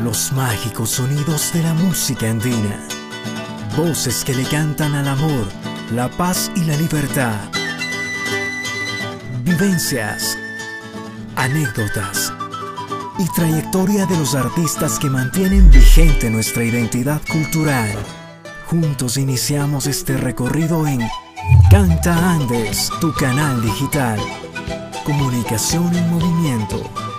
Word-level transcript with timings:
los 0.00 0.32
mágicos 0.32 0.90
sonidos 0.90 1.52
de 1.52 1.62
la 1.62 1.74
música 1.74 2.30
andina. 2.30 2.78
Voces 3.76 4.24
que 4.24 4.34
le 4.34 4.44
cantan 4.44 4.94
al 4.94 5.08
amor, 5.08 5.46
la 5.92 6.08
paz 6.08 6.50
y 6.56 6.64
la 6.64 6.76
libertad. 6.76 7.36
Vivencias, 9.44 10.36
anécdotas 11.36 12.32
y 13.18 13.28
trayectoria 13.34 14.06
de 14.06 14.16
los 14.18 14.34
artistas 14.34 14.98
que 14.98 15.10
mantienen 15.10 15.70
vigente 15.70 16.30
nuestra 16.30 16.64
identidad 16.64 17.20
cultural. 17.30 17.90
Juntos 18.66 19.16
iniciamos 19.16 19.86
este 19.86 20.16
recorrido 20.16 20.86
en 20.86 21.00
Canta 21.70 22.32
Andes, 22.32 22.90
tu 23.00 23.12
canal 23.12 23.62
digital. 23.62 24.18
Comunicación 25.04 25.94
en 25.94 26.10
movimiento. 26.10 27.11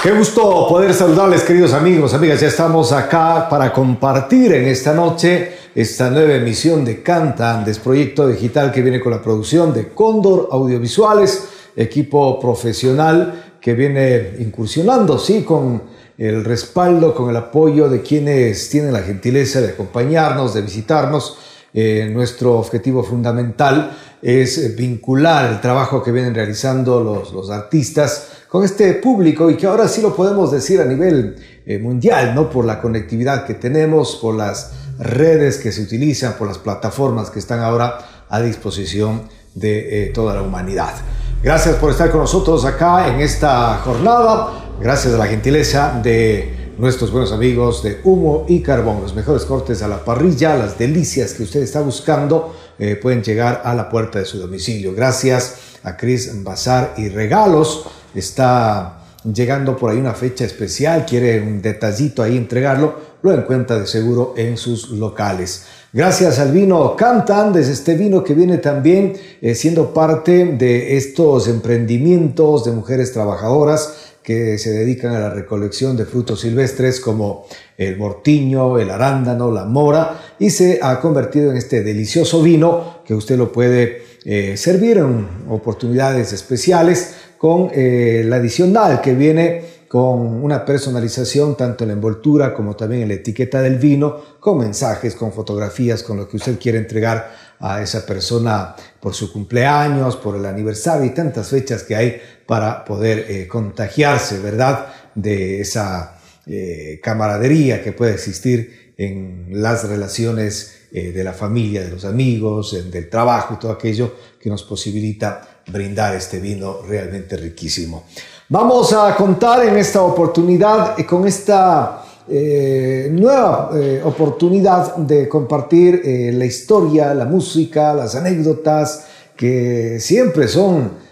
Qué 0.00 0.12
gusto 0.12 0.68
poder 0.68 0.94
saludarles, 0.94 1.42
queridos 1.42 1.72
amigos, 1.72 2.14
amigas. 2.14 2.40
Ya 2.40 2.46
estamos 2.46 2.92
acá 2.92 3.48
para 3.48 3.72
compartir 3.72 4.52
en 4.52 4.68
esta 4.68 4.94
noche 4.94 5.54
esta 5.74 6.08
nueva 6.08 6.34
emisión 6.34 6.84
de 6.84 7.02
Canta 7.02 7.58
Andes, 7.58 7.80
proyecto 7.80 8.28
digital 8.28 8.70
que 8.70 8.80
viene 8.80 9.00
con 9.00 9.10
la 9.10 9.20
producción 9.20 9.74
de 9.74 9.88
Cóndor 9.88 10.50
Audiovisuales, 10.52 11.48
equipo 11.74 12.38
profesional 12.38 13.56
que 13.60 13.74
viene 13.74 14.36
incursionando, 14.38 15.18
sí, 15.18 15.42
con 15.42 15.82
el 16.16 16.44
respaldo, 16.44 17.12
con 17.12 17.30
el 17.30 17.36
apoyo 17.36 17.88
de 17.88 18.00
quienes 18.00 18.70
tienen 18.70 18.92
la 18.92 19.00
gentileza 19.00 19.60
de 19.60 19.70
acompañarnos, 19.70 20.54
de 20.54 20.62
visitarnos. 20.62 21.38
Eh, 21.74 22.08
nuestro 22.14 22.56
objetivo 22.56 23.02
fundamental 23.02 23.90
es 24.22 24.76
vincular 24.76 25.50
el 25.50 25.60
trabajo 25.60 26.04
que 26.04 26.12
vienen 26.12 26.36
realizando 26.36 27.02
los, 27.02 27.32
los 27.32 27.50
artistas 27.50 28.37
con 28.48 28.64
este 28.64 28.94
público 28.94 29.50
y 29.50 29.56
que 29.56 29.66
ahora 29.66 29.88
sí 29.88 30.00
lo 30.00 30.16
podemos 30.16 30.50
decir 30.50 30.80
a 30.80 30.84
nivel 30.84 31.36
eh, 31.66 31.78
mundial, 31.78 32.34
¿no? 32.34 32.48
Por 32.48 32.64
la 32.64 32.80
conectividad 32.80 33.44
que 33.44 33.54
tenemos, 33.54 34.16
por 34.16 34.34
las 34.34 34.72
redes 34.98 35.58
que 35.58 35.70
se 35.70 35.82
utilizan, 35.82 36.34
por 36.34 36.48
las 36.48 36.58
plataformas 36.58 37.30
que 37.30 37.38
están 37.38 37.60
ahora 37.60 37.98
a 38.28 38.40
disposición 38.40 39.22
de 39.54 40.04
eh, 40.04 40.06
toda 40.10 40.34
la 40.34 40.42
humanidad. 40.42 40.94
Gracias 41.42 41.76
por 41.76 41.90
estar 41.90 42.10
con 42.10 42.20
nosotros 42.20 42.64
acá 42.64 43.08
en 43.08 43.20
esta 43.20 43.76
jornada. 43.84 44.64
Gracias 44.80 45.14
a 45.14 45.18
la 45.18 45.26
gentileza 45.26 46.00
de 46.02 46.72
nuestros 46.78 47.10
buenos 47.10 47.32
amigos 47.32 47.82
de 47.82 48.00
Humo 48.04 48.46
y 48.48 48.62
Carbón. 48.62 49.02
Los 49.02 49.14
mejores 49.14 49.44
cortes 49.44 49.82
a 49.82 49.88
la 49.88 50.04
parrilla, 50.04 50.56
las 50.56 50.78
delicias 50.78 51.34
que 51.34 51.42
usted 51.42 51.60
está 51.60 51.80
buscando 51.80 52.54
eh, 52.78 52.96
pueden 52.96 53.22
llegar 53.22 53.62
a 53.64 53.74
la 53.74 53.90
puerta 53.90 54.20
de 54.20 54.24
su 54.24 54.38
domicilio. 54.38 54.94
Gracias 54.94 55.56
a 55.82 55.96
Chris 55.96 56.42
Bazar 56.42 56.94
y 56.96 57.08
Regalos 57.08 57.86
está 58.18 58.98
llegando 59.24 59.76
por 59.76 59.90
ahí 59.90 59.98
una 59.98 60.14
fecha 60.14 60.44
especial, 60.44 61.04
quiere 61.04 61.40
un 61.40 61.60
detallito 61.60 62.22
ahí 62.22 62.36
entregarlo, 62.36 63.08
lo 63.22 63.32
encuentra 63.32 63.78
de 63.78 63.86
seguro 63.86 64.34
en 64.36 64.56
sus 64.56 64.90
locales. 64.90 65.64
Gracias 65.92 66.38
al 66.38 66.52
vino 66.52 66.94
Cantandes, 66.96 67.68
este 67.68 67.96
vino 67.96 68.22
que 68.22 68.34
viene 68.34 68.58
también 68.58 69.14
eh, 69.40 69.54
siendo 69.54 69.92
parte 69.92 70.44
de 70.44 70.96
estos 70.96 71.48
emprendimientos 71.48 72.64
de 72.64 72.72
mujeres 72.72 73.12
trabajadoras 73.12 73.94
que 74.22 74.58
se 74.58 74.70
dedican 74.70 75.14
a 75.14 75.20
la 75.20 75.30
recolección 75.30 75.96
de 75.96 76.04
frutos 76.04 76.42
silvestres 76.42 77.00
como 77.00 77.46
el 77.78 77.96
mortiño, 77.96 78.78
el 78.78 78.90
arándano, 78.90 79.50
la 79.50 79.64
mora, 79.64 80.20
y 80.38 80.50
se 80.50 80.80
ha 80.82 81.00
convertido 81.00 81.50
en 81.50 81.56
este 81.56 81.82
delicioso 81.82 82.42
vino 82.42 82.98
que 83.06 83.14
usted 83.14 83.38
lo 83.38 83.50
puede 83.50 84.02
eh, 84.26 84.58
servir 84.58 84.98
en 84.98 85.26
oportunidades 85.48 86.34
especiales 86.34 87.14
con 87.38 87.70
eh, 87.72 88.24
la 88.26 88.36
adicional 88.36 89.00
que 89.00 89.14
viene 89.14 89.78
con 89.88 90.44
una 90.44 90.66
personalización 90.66 91.56
tanto 91.56 91.84
en 91.84 91.88
la 91.88 91.94
envoltura 91.94 92.52
como 92.52 92.76
también 92.76 93.02
en 93.02 93.08
la 93.08 93.14
etiqueta 93.14 93.62
del 93.62 93.78
vino, 93.78 94.38
con 94.38 94.58
mensajes, 94.58 95.14
con 95.14 95.32
fotografías, 95.32 96.02
con 96.02 96.18
lo 96.18 96.28
que 96.28 96.36
usted 96.36 96.58
quiere 96.58 96.76
entregar 96.76 97.32
a 97.60 97.80
esa 97.80 98.04
persona 98.04 98.76
por 99.00 99.14
su 99.14 99.32
cumpleaños, 99.32 100.16
por 100.16 100.36
el 100.36 100.44
aniversario 100.44 101.06
y 101.06 101.14
tantas 101.14 101.48
fechas 101.48 101.84
que 101.84 101.96
hay 101.96 102.20
para 102.44 102.84
poder 102.84 103.24
eh, 103.30 103.48
contagiarse, 103.48 104.40
¿verdad? 104.40 104.88
De 105.14 105.60
esa 105.62 106.18
eh, 106.44 107.00
camaradería 107.02 107.82
que 107.82 107.92
puede 107.92 108.12
existir 108.12 108.92
en 108.98 109.48
las 109.52 109.88
relaciones 109.88 110.74
de 110.90 111.22
la 111.22 111.34
familia, 111.34 111.82
de 111.82 111.90
los 111.90 112.06
amigos, 112.06 112.90
del 112.90 113.10
trabajo 113.10 113.54
y 113.54 113.58
todo 113.58 113.72
aquello 113.72 114.14
que 114.40 114.48
nos 114.48 114.62
posibilita 114.62 115.57
brindar 115.68 116.14
este 116.14 116.38
vino 116.38 116.78
realmente 116.86 117.36
riquísimo. 117.36 118.04
Vamos 118.48 118.92
a 118.92 119.14
contar 119.14 119.66
en 119.66 119.76
esta 119.76 120.02
oportunidad 120.02 120.96
con 121.06 121.26
esta 121.26 122.02
eh, 122.30 123.08
nueva 123.10 123.70
eh, 123.74 124.02
oportunidad 124.04 124.96
de 124.96 125.28
compartir 125.28 126.02
eh, 126.04 126.30
la 126.34 126.44
historia, 126.44 127.14
la 127.14 127.24
música, 127.24 127.94
las 127.94 128.14
anécdotas 128.14 129.06
que 129.36 129.98
siempre 130.00 130.48
son 130.48 131.08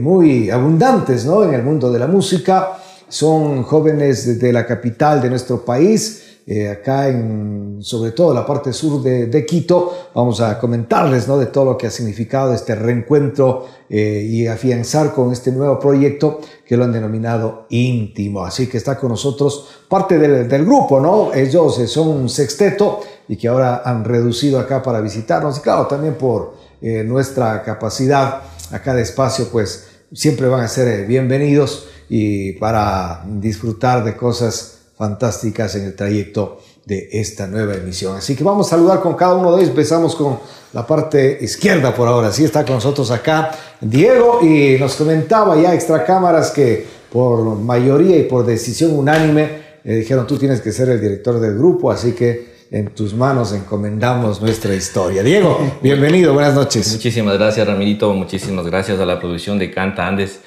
muy 0.00 0.50
abundantes 0.50 1.24
¿no? 1.24 1.44
en 1.44 1.54
el 1.54 1.62
mundo 1.62 1.92
de 1.92 2.00
la 2.00 2.08
música. 2.08 2.76
Son 3.08 3.62
jóvenes 3.62 4.40
de 4.40 4.52
la 4.52 4.66
capital 4.66 5.22
de 5.22 5.30
nuestro 5.30 5.64
país 5.64 6.29
eh, 6.52 6.68
acá 6.68 7.06
en, 7.06 7.78
sobre 7.80 8.10
todo 8.10 8.34
la 8.34 8.44
parte 8.44 8.72
sur 8.72 9.00
de, 9.04 9.46
Quito, 9.46 10.08
vamos 10.12 10.40
a 10.40 10.58
comentarles 10.58 11.28
¿no? 11.28 11.38
de 11.38 11.46
todo 11.46 11.64
lo 11.64 11.78
que 11.78 11.86
ha 11.86 11.92
significado 11.92 12.52
este 12.52 12.74
reencuentro 12.74 13.66
eh, 13.88 14.26
y 14.28 14.48
afianzar 14.48 15.12
con 15.12 15.30
este 15.30 15.52
nuevo 15.52 15.78
proyecto 15.78 16.40
que 16.66 16.76
lo 16.76 16.82
han 16.82 16.92
denominado 16.92 17.66
íntimo. 17.68 18.44
Así 18.44 18.66
que 18.66 18.78
está 18.78 18.98
con 18.98 19.10
nosotros 19.10 19.68
parte 19.88 20.18
del, 20.18 20.64
grupo, 20.64 20.98
¿no? 20.98 21.32
Ellos 21.32 21.78
eh, 21.78 21.86
son 21.86 22.08
un 22.08 22.28
sexteto 22.28 22.98
y 23.28 23.36
que 23.36 23.46
ahora 23.46 23.82
han 23.84 24.04
reducido 24.04 24.58
acá 24.58 24.82
para 24.82 25.00
visitarnos 25.00 25.56
y 25.58 25.60
claro, 25.60 25.86
también 25.86 26.14
por 26.14 26.54
nuestra 26.80 27.62
capacidad 27.62 28.40
acá 28.72 28.92
de 28.92 29.02
espacio, 29.02 29.46
pues 29.52 29.86
siempre 30.12 30.48
van 30.48 30.64
a 30.64 30.68
ser 30.68 31.06
bienvenidos 31.06 31.86
y 32.08 32.54
para 32.54 33.22
disfrutar 33.24 34.02
de 34.02 34.16
cosas 34.16 34.79
fantásticas 35.00 35.74
en 35.76 35.84
el 35.84 35.96
trayecto 35.96 36.60
de 36.84 37.08
esta 37.12 37.46
nueva 37.46 37.72
emisión. 37.72 38.16
Así 38.16 38.36
que 38.36 38.44
vamos 38.44 38.66
a 38.66 38.76
saludar 38.76 39.00
con 39.00 39.14
cada 39.14 39.34
uno 39.34 39.52
de 39.52 39.62
ellos. 39.62 39.70
Empezamos 39.70 40.14
con 40.14 40.38
la 40.74 40.86
parte 40.86 41.38
izquierda 41.40 41.94
por 41.94 42.06
ahora. 42.06 42.30
Sí 42.30 42.44
está 42.44 42.66
con 42.66 42.74
nosotros 42.74 43.10
acá 43.10 43.50
Diego 43.80 44.40
y 44.42 44.76
nos 44.78 44.96
comentaba 44.96 45.58
ya 45.58 45.72
extra 45.72 46.04
cámaras 46.04 46.50
que 46.50 46.86
por 47.10 47.42
mayoría 47.56 48.18
y 48.18 48.24
por 48.24 48.44
decisión 48.44 48.94
unánime 48.94 49.70
le 49.84 49.96
dijeron 49.96 50.26
tú 50.26 50.36
tienes 50.36 50.60
que 50.60 50.70
ser 50.70 50.90
el 50.90 51.00
director 51.00 51.40
del 51.40 51.56
grupo, 51.56 51.90
así 51.90 52.12
que 52.12 52.50
en 52.70 52.88
tus 52.88 53.14
manos 53.14 53.54
encomendamos 53.54 54.42
nuestra 54.42 54.74
historia. 54.74 55.22
Diego, 55.22 55.78
bienvenido, 55.82 56.34
buenas 56.34 56.52
noches. 56.52 56.92
Muchísimas 56.92 57.38
gracias 57.38 57.66
Ramirito, 57.66 58.12
muchísimas 58.12 58.66
gracias 58.66 59.00
a 59.00 59.06
la 59.06 59.18
producción 59.18 59.58
de 59.58 59.70
Canta 59.70 60.06
Andes 60.06 60.40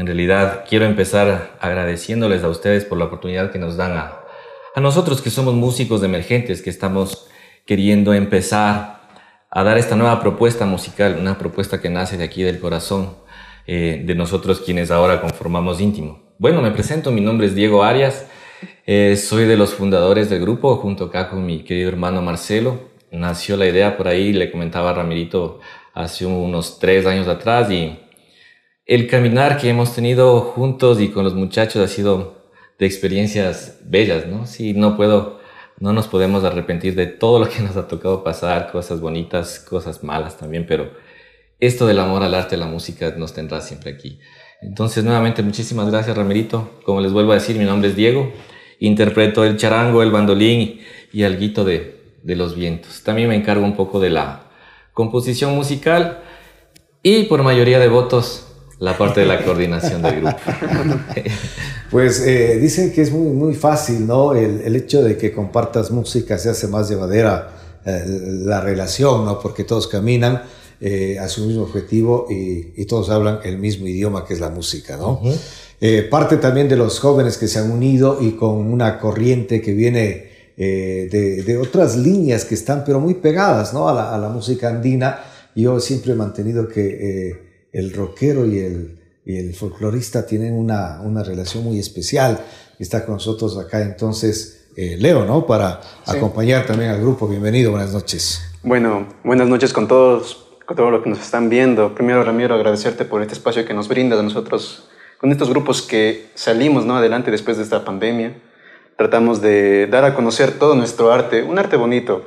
en 0.00 0.06
realidad 0.06 0.64
quiero 0.66 0.86
empezar 0.86 1.58
agradeciéndoles 1.60 2.42
a 2.42 2.48
ustedes 2.48 2.86
por 2.86 2.96
la 2.96 3.04
oportunidad 3.04 3.50
que 3.50 3.58
nos 3.58 3.76
dan 3.76 3.92
a, 3.92 4.20
a 4.74 4.80
nosotros 4.80 5.20
que 5.20 5.28
somos 5.28 5.52
músicos 5.52 6.02
emergentes, 6.02 6.62
que 6.62 6.70
estamos 6.70 7.28
queriendo 7.66 8.14
empezar 8.14 9.02
a 9.50 9.62
dar 9.62 9.76
esta 9.76 9.96
nueva 9.96 10.18
propuesta 10.22 10.64
musical, 10.64 11.18
una 11.20 11.36
propuesta 11.36 11.82
que 11.82 11.90
nace 11.90 12.16
de 12.16 12.24
aquí 12.24 12.42
del 12.42 12.60
corazón 12.60 13.14
eh, 13.66 14.02
de 14.02 14.14
nosotros 14.14 14.62
quienes 14.62 14.90
ahora 14.90 15.20
conformamos 15.20 15.82
íntimo. 15.82 16.22
Bueno, 16.38 16.62
me 16.62 16.70
presento, 16.70 17.12
mi 17.12 17.20
nombre 17.20 17.48
es 17.48 17.54
Diego 17.54 17.84
Arias, 17.84 18.26
eh, 18.86 19.16
soy 19.16 19.44
de 19.44 19.58
los 19.58 19.74
fundadores 19.74 20.30
del 20.30 20.40
grupo 20.40 20.76
junto 20.76 21.04
acá 21.04 21.28
con 21.28 21.44
mi 21.44 21.62
querido 21.62 21.90
hermano 21.90 22.22
Marcelo. 22.22 22.88
Nació 23.12 23.58
la 23.58 23.66
idea 23.66 23.98
por 23.98 24.08
ahí, 24.08 24.32
le 24.32 24.50
comentaba 24.50 24.90
a 24.90 24.94
Ramirito 24.94 25.60
hace 25.92 26.24
unos 26.24 26.78
tres 26.78 27.04
años 27.04 27.28
atrás 27.28 27.70
y 27.70 27.98
el 28.90 29.06
caminar 29.06 29.56
que 29.56 29.68
hemos 29.68 29.94
tenido 29.94 30.40
juntos 30.40 31.00
y 31.00 31.10
con 31.10 31.22
los 31.22 31.36
muchachos 31.36 31.80
ha 31.80 31.86
sido 31.86 32.42
de 32.76 32.86
experiencias 32.86 33.78
bellas, 33.84 34.26
¿no? 34.26 34.46
Sí, 34.46 34.74
no 34.74 34.96
puedo, 34.96 35.38
no 35.78 35.92
nos 35.92 36.08
podemos 36.08 36.42
arrepentir 36.42 36.96
de 36.96 37.06
todo 37.06 37.38
lo 37.38 37.48
que 37.48 37.60
nos 37.60 37.76
ha 37.76 37.86
tocado 37.86 38.24
pasar, 38.24 38.72
cosas 38.72 39.00
bonitas, 39.00 39.60
cosas 39.60 40.02
malas 40.02 40.38
también, 40.38 40.66
pero 40.66 40.90
esto 41.60 41.86
del 41.86 42.00
amor 42.00 42.24
al 42.24 42.34
arte, 42.34 42.56
la 42.56 42.66
música 42.66 43.14
nos 43.16 43.32
tendrá 43.32 43.60
siempre 43.60 43.92
aquí. 43.92 44.18
Entonces, 44.60 45.04
nuevamente, 45.04 45.44
muchísimas 45.44 45.88
gracias, 45.88 46.16
Ramerito. 46.16 46.80
Como 46.84 47.00
les 47.00 47.12
vuelvo 47.12 47.30
a 47.30 47.36
decir, 47.36 47.56
mi 47.56 47.64
nombre 47.64 47.90
es 47.90 47.96
Diego. 47.96 48.32
Interpreto 48.80 49.44
el 49.44 49.56
charango, 49.56 50.02
el 50.02 50.10
bandolín 50.10 50.80
y 51.12 51.22
el 51.22 51.38
guito 51.38 51.64
de, 51.64 52.16
de 52.24 52.34
los 52.34 52.56
vientos. 52.56 53.04
También 53.04 53.28
me 53.28 53.36
encargo 53.36 53.64
un 53.64 53.76
poco 53.76 54.00
de 54.00 54.10
la 54.10 54.50
composición 54.94 55.54
musical 55.54 56.24
y 57.04 57.24
por 57.24 57.44
mayoría 57.44 57.78
de 57.78 57.86
votos 57.86 58.49
la 58.80 58.98
parte 58.98 59.20
de 59.20 59.26
la 59.26 59.44
coordinación 59.44 60.02
del 60.02 60.20
grupo. 60.20 60.36
pues 61.90 62.20
eh, 62.26 62.58
dicen 62.60 62.92
que 62.92 63.02
es 63.02 63.12
muy, 63.12 63.32
muy 63.32 63.54
fácil, 63.54 64.06
¿no? 64.06 64.34
El, 64.34 64.62
el, 64.62 64.74
hecho 64.74 65.02
de 65.02 65.16
que 65.16 65.32
compartas 65.32 65.92
música 65.92 66.36
se 66.38 66.50
hace 66.50 66.66
más 66.66 66.88
llevadera 66.88 67.50
eh, 67.84 68.04
la 68.06 68.60
relación, 68.60 69.24
¿no? 69.24 69.38
Porque 69.38 69.62
todos 69.62 69.86
caminan 69.86 70.42
eh, 70.80 71.18
a 71.18 71.28
su 71.28 71.46
mismo 71.46 71.62
objetivo 71.62 72.26
y, 72.28 72.72
y, 72.74 72.86
todos 72.86 73.10
hablan 73.10 73.40
el 73.44 73.58
mismo 73.58 73.86
idioma 73.86 74.24
que 74.24 74.34
es 74.34 74.40
la 74.40 74.50
música, 74.50 74.96
¿no? 74.96 75.20
eh, 75.80 76.02
parte 76.02 76.36
también 76.36 76.68
de 76.68 76.76
los 76.76 77.00
jóvenes 77.00 77.38
que 77.38 77.48
se 77.48 77.58
han 77.58 77.70
unido 77.70 78.18
y 78.20 78.32
con 78.32 78.56
una 78.70 78.98
corriente 78.98 79.62
que 79.62 79.72
viene 79.72 80.28
eh, 80.56 81.42
de, 81.46 81.56
otras 81.56 81.96
líneas 81.96 82.44
que 82.44 82.54
están 82.54 82.84
pero 82.84 83.00
muy 83.00 83.14
pegadas 83.14 83.72
¿no? 83.72 83.88
a, 83.88 84.18
la, 84.18 84.28
música 84.28 84.68
andina. 84.68 85.20
Yo 85.54 85.80
siempre 85.80 86.12
he 86.12 86.14
mantenido 86.14 86.68
que 86.68 87.30
eh, 87.30 87.49
el 87.72 87.92
rockero 87.92 88.46
y 88.46 88.58
el, 88.58 88.98
y 89.24 89.36
el 89.36 89.54
folclorista 89.54 90.26
tienen 90.26 90.54
una, 90.54 91.00
una, 91.02 91.22
relación 91.22 91.64
muy 91.64 91.78
especial. 91.78 92.44
Está 92.78 93.04
con 93.04 93.14
nosotros 93.14 93.58
acá 93.58 93.82
entonces 93.82 94.60
Leo, 94.76 95.26
¿no? 95.26 95.46
Para 95.46 95.80
acompañar 96.06 96.64
también 96.64 96.90
al 96.90 97.00
grupo. 97.00 97.28
Bienvenido, 97.28 97.70
buenas 97.70 97.92
noches. 97.92 98.40
Bueno, 98.62 99.06
buenas 99.24 99.48
noches 99.48 99.72
con 99.72 99.86
todos, 99.88 100.48
con 100.64 100.76
todos 100.76 100.90
los 100.90 101.02
que 101.02 101.10
nos 101.10 101.20
están 101.20 101.50
viendo. 101.50 101.94
Primero, 101.94 102.24
Ramiro, 102.24 102.54
agradecerte 102.54 103.04
por 103.04 103.20
este 103.20 103.34
espacio 103.34 103.66
que 103.66 103.74
nos 103.74 103.88
brinda 103.88 104.18
a 104.18 104.22
nosotros 104.22 104.88
con 105.18 105.32
estos 105.32 105.50
grupos 105.50 105.82
que 105.82 106.30
salimos 106.34 106.86
¿no? 106.86 106.96
adelante 106.96 107.30
después 107.30 107.58
de 107.58 107.64
esta 107.64 107.84
pandemia. 107.84 108.40
Tratamos 108.96 109.42
de 109.42 109.86
dar 109.86 110.04
a 110.04 110.14
conocer 110.14 110.52
todo 110.52 110.74
nuestro 110.74 111.12
arte, 111.12 111.42
un 111.42 111.58
arte 111.58 111.76
bonito, 111.76 112.24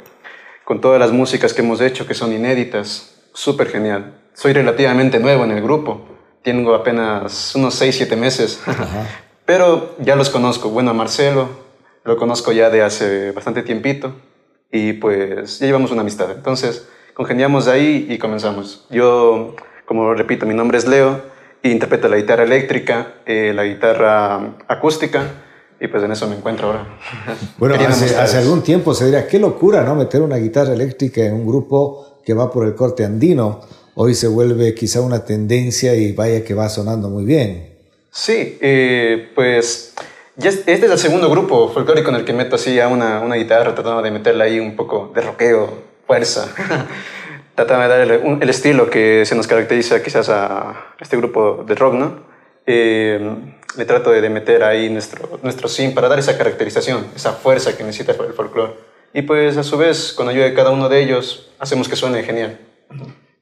con 0.63 0.79
todas 0.79 0.99
las 0.99 1.11
músicas 1.11 1.53
que 1.53 1.61
hemos 1.61 1.81
hecho 1.81 2.05
que 2.05 2.13
son 2.13 2.33
inéditas, 2.33 3.12
súper 3.33 3.67
genial. 3.67 4.13
Soy 4.33 4.53
relativamente 4.53 5.19
nuevo 5.19 5.43
en 5.43 5.51
el 5.51 5.61
grupo, 5.61 6.01
tengo 6.43 6.75
apenas 6.75 7.55
unos 7.55 7.75
6, 7.75 7.95
7 7.95 8.15
meses, 8.15 8.61
pero 9.45 9.95
ya 9.99 10.15
los 10.15 10.29
conozco. 10.29 10.69
Bueno, 10.69 10.91
a 10.91 10.93
Marcelo 10.93 11.49
lo 12.03 12.17
conozco 12.17 12.51
ya 12.51 12.69
de 12.69 12.81
hace 12.81 13.31
bastante 13.31 13.63
tiempito 13.63 14.13
y 14.71 14.93
pues 14.93 15.59
ya 15.59 15.67
llevamos 15.67 15.91
una 15.91 16.01
amistad. 16.01 16.31
Entonces, 16.31 16.87
congeniamos 17.13 17.67
ahí 17.67 18.07
y 18.09 18.17
comenzamos. 18.17 18.85
Yo, 18.89 19.55
como 19.85 20.13
repito, 20.13 20.45
mi 20.45 20.53
nombre 20.53 20.77
es 20.77 20.87
Leo 20.87 21.33
interpreta 21.71 22.09
la 22.09 22.17
guitarra 22.17 22.43
eléctrica, 22.43 23.15
eh, 23.25 23.53
la 23.55 23.63
guitarra 23.63 24.55
acústica, 24.67 25.23
y 25.79 25.87
pues 25.87 26.03
en 26.03 26.11
eso 26.11 26.27
me 26.27 26.35
encuentro 26.35 26.67
ahora. 26.67 26.87
Bueno, 27.57 27.75
hace, 27.75 28.15
hace, 28.17 28.37
algún 28.37 28.61
tiempo 28.61 28.93
se 28.93 29.05
diría, 29.05 29.27
qué 29.27 29.39
locura, 29.39 29.83
¿no? 29.83 29.95
Meter 29.95 30.21
una 30.21 30.37
guitarra 30.37 30.73
eléctrica 30.73 31.21
en 31.21 31.33
un 31.33 31.47
grupo 31.47 32.12
que 32.25 32.33
va 32.33 32.51
por 32.51 32.65
el 32.65 32.75
corte 32.75 33.05
andino. 33.05 33.61
Hoy 33.95 34.15
se 34.15 34.27
vuelve 34.27 34.73
quizá 34.73 35.01
una 35.01 35.23
tendencia 35.25 35.95
y 35.95 36.13
vaya 36.13 36.43
que 36.43 36.53
va 36.53 36.69
sonando 36.69 37.09
muy 37.09 37.25
bien. 37.25 37.73
Sí, 38.11 38.57
eh, 38.61 39.31
pues 39.35 39.93
este 40.37 40.73
es 40.73 40.83
el 40.83 40.97
segundo 40.97 41.29
grupo 41.29 41.69
folclórico 41.69 42.09
en 42.09 42.15
el 42.17 42.25
que 42.25 42.33
meto 42.33 42.55
así 42.55 42.79
a 42.79 42.87
una, 42.87 43.19
una 43.19 43.35
guitarra, 43.35 43.75
tratando 43.75 44.01
de 44.01 44.11
meterle 44.11 44.43
ahí 44.43 44.59
un 44.59 44.75
poco 44.75 45.11
de 45.13 45.21
rockeo, 45.21 45.69
fuerza. 46.07 46.47
tratando 47.55 47.83
de 47.83 47.89
dar 47.89 48.11
el, 48.41 48.49
estilo 48.49 48.89
que 48.89 49.25
se 49.25 49.35
nos 49.35 49.47
caracteriza 49.47 50.01
quizás 50.01 50.29
a 50.29 50.95
este 50.99 51.17
grupo 51.17 51.63
de 51.67 51.75
rock, 51.75 51.93
¿no? 51.93 52.33
Eh, 52.65 53.19
le 53.77 53.85
trato 53.85 54.11
de, 54.11 54.29
meter 54.29 54.63
ahí 54.63 54.89
nuestro, 54.89 55.39
nuestro 55.41 55.67
sim 55.67 55.93
para 55.93 56.07
dar 56.07 56.19
esa 56.19 56.37
caracterización, 56.37 57.07
esa 57.15 57.33
fuerza 57.33 57.75
que 57.75 57.83
necesita 57.83 58.11
el 58.11 58.33
folclore. 58.33 58.73
Y 59.13 59.21
pues 59.21 59.57
a 59.57 59.63
su 59.63 59.77
vez, 59.77 60.11
con 60.13 60.27
ayuda 60.27 60.45
de 60.45 60.53
cada 60.53 60.71
uno 60.71 60.89
de 60.89 61.03
ellos, 61.03 61.49
hacemos 61.59 61.87
que 61.87 61.95
suene 61.95 62.23
genial. 62.23 62.59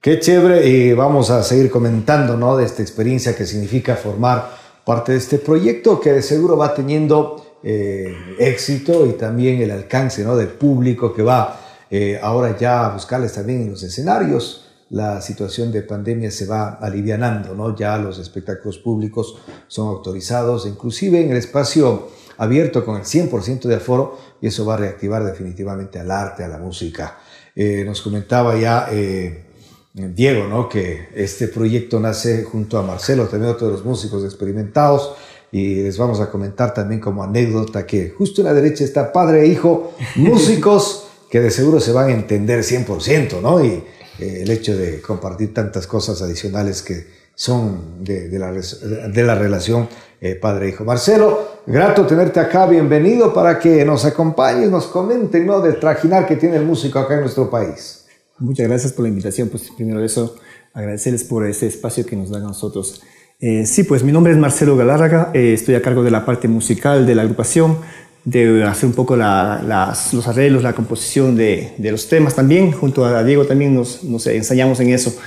Qué 0.01 0.19
chévere 0.19 0.67
y 0.67 0.93
vamos 0.93 1.29
a 1.29 1.43
seguir 1.43 1.69
comentando 1.71 2.35
¿no? 2.35 2.57
de 2.57 2.65
esta 2.65 2.81
experiencia 2.81 3.35
que 3.35 3.45
significa 3.45 3.95
formar 3.95 4.57
parte 4.83 5.13
de 5.13 5.19
este 5.19 5.37
proyecto 5.37 5.99
que 5.99 6.11
de 6.11 6.21
seguro 6.21 6.57
va 6.57 6.73
teniendo 6.73 7.59
eh, 7.63 8.13
éxito 8.39 9.05
y 9.05 9.13
también 9.13 9.61
el 9.61 9.71
alcance 9.71 10.23
¿no? 10.23 10.35
del 10.35 10.49
público 10.49 11.13
que 11.13 11.21
va 11.21 11.61
eh, 11.89 12.19
ahora 12.21 12.57
ya 12.57 12.89
buscarles 12.89 13.33
también 13.33 13.61
en 13.63 13.71
los 13.71 13.83
escenarios. 13.83 14.65
La 14.89 15.21
situación 15.21 15.71
de 15.71 15.83
pandemia 15.83 16.31
se 16.31 16.45
va 16.45 16.71
alivianando, 16.81 17.53
¿no? 17.55 17.77
Ya 17.77 17.97
los 17.97 18.19
espectáculos 18.19 18.77
públicos 18.77 19.37
son 19.67 19.87
autorizados, 19.87 20.65
inclusive 20.65 21.21
en 21.21 21.31
el 21.31 21.37
espacio 21.37 22.09
abierto 22.41 22.83
con 22.83 22.97
el 22.97 23.03
100% 23.03 23.61
de 23.67 23.75
aforo, 23.75 24.17
y 24.41 24.47
eso 24.47 24.65
va 24.65 24.73
a 24.73 24.77
reactivar 24.77 25.23
definitivamente 25.23 25.99
al 25.99 26.09
arte, 26.09 26.43
a 26.43 26.47
la 26.47 26.57
música. 26.57 27.19
Eh, 27.55 27.83
nos 27.85 28.01
comentaba 28.01 28.57
ya 28.57 28.87
eh, 28.91 29.45
Diego, 29.93 30.47
¿no? 30.47 30.67
Que 30.67 31.09
este 31.13 31.47
proyecto 31.49 31.99
nace 31.99 32.43
junto 32.43 32.79
a 32.79 32.81
Marcelo, 32.81 33.27
también 33.27 33.51
otro 33.51 33.67
de 33.67 33.73
los 33.73 33.85
músicos 33.85 34.23
experimentados, 34.23 35.13
y 35.51 35.83
les 35.83 35.99
vamos 35.99 36.19
a 36.19 36.31
comentar 36.31 36.73
también 36.73 36.99
como 36.99 37.23
anécdota 37.23 37.85
que 37.85 38.09
justo 38.09 38.41
en 38.41 38.47
la 38.47 38.53
derecha 38.55 38.85
está 38.85 39.13
padre 39.13 39.43
e 39.43 39.47
hijo, 39.47 39.93
músicos 40.15 41.09
que 41.29 41.41
de 41.41 41.51
seguro 41.51 41.79
se 41.79 41.91
van 41.91 42.09
a 42.09 42.13
entender 42.13 42.61
100%, 42.61 43.39
¿no? 43.39 43.63
Y 43.63 43.83
eh, 44.17 44.41
el 44.41 44.49
hecho 44.49 44.75
de 44.75 44.99
compartir 44.99 45.53
tantas 45.53 45.85
cosas 45.85 46.23
adicionales 46.23 46.81
que 46.81 47.05
son 47.35 48.03
de, 48.03 48.29
la, 48.39 48.51
de 48.51 49.23
la, 49.23 49.35
relación 49.35 49.87
eh, 50.21 50.35
padre-hijo. 50.35 50.85
Marcelo, 50.85 51.47
grato 51.65 52.05
tenerte 52.05 52.39
acá, 52.39 52.67
bienvenido 52.67 53.33
para 53.33 53.57
que 53.57 53.83
nos 53.83 54.05
acompañes, 54.05 54.69
nos 54.69 54.85
comenten, 54.85 55.47
¿no? 55.47 55.59
Del 55.59 55.79
trajinar 55.79 56.27
que 56.27 56.35
tiene 56.35 56.57
el 56.57 56.65
músico 56.65 56.99
acá 56.99 57.15
en 57.15 57.21
nuestro 57.21 57.49
país. 57.49 58.05
Muchas 58.37 58.67
gracias 58.67 58.93
por 58.93 59.03
la 59.03 59.09
invitación, 59.09 59.49
pues 59.49 59.71
primero 59.75 60.03
eso, 60.03 60.35
agradecerles 60.73 61.23
por 61.23 61.45
este 61.47 61.65
espacio 61.65 62.05
que 62.05 62.15
nos 62.15 62.29
dan 62.29 62.43
a 62.43 62.49
nosotros. 62.49 63.01
Eh, 63.39 63.65
sí, 63.65 63.83
pues 63.83 64.03
mi 64.03 64.11
nombre 64.11 64.31
es 64.31 64.37
Marcelo 64.37 64.77
Galárraga, 64.77 65.31
estoy 65.33 65.73
a 65.73 65.81
cargo 65.81 66.03
de 66.03 66.11
la 66.11 66.23
parte 66.23 66.47
musical 66.47 67.07
de 67.07 67.15
la 67.15 67.23
agrupación 67.23 67.77
de 68.23 68.63
hacer 68.63 68.87
un 68.87 68.93
poco 68.93 69.15
los 69.15 70.27
arreglos, 70.27 70.61
la 70.61 70.73
composición 70.73 71.35
de, 71.35 71.73
los 71.79 72.07
temas 72.07 72.35
también. 72.35 72.71
Junto 72.71 73.05
a 73.05 73.23
Diego 73.23 73.45
también 73.45 73.73
nos, 73.73 74.27
ensayamos 74.27 74.79
en 74.79 74.91
eso. 74.91 75.17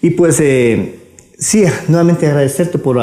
Y 0.00 0.10
pues 0.10 0.40
eh, 0.40 0.94
sí, 1.40 1.64
nuevamente 1.88 2.28
agradecerte 2.28 2.78
por, 2.78 2.98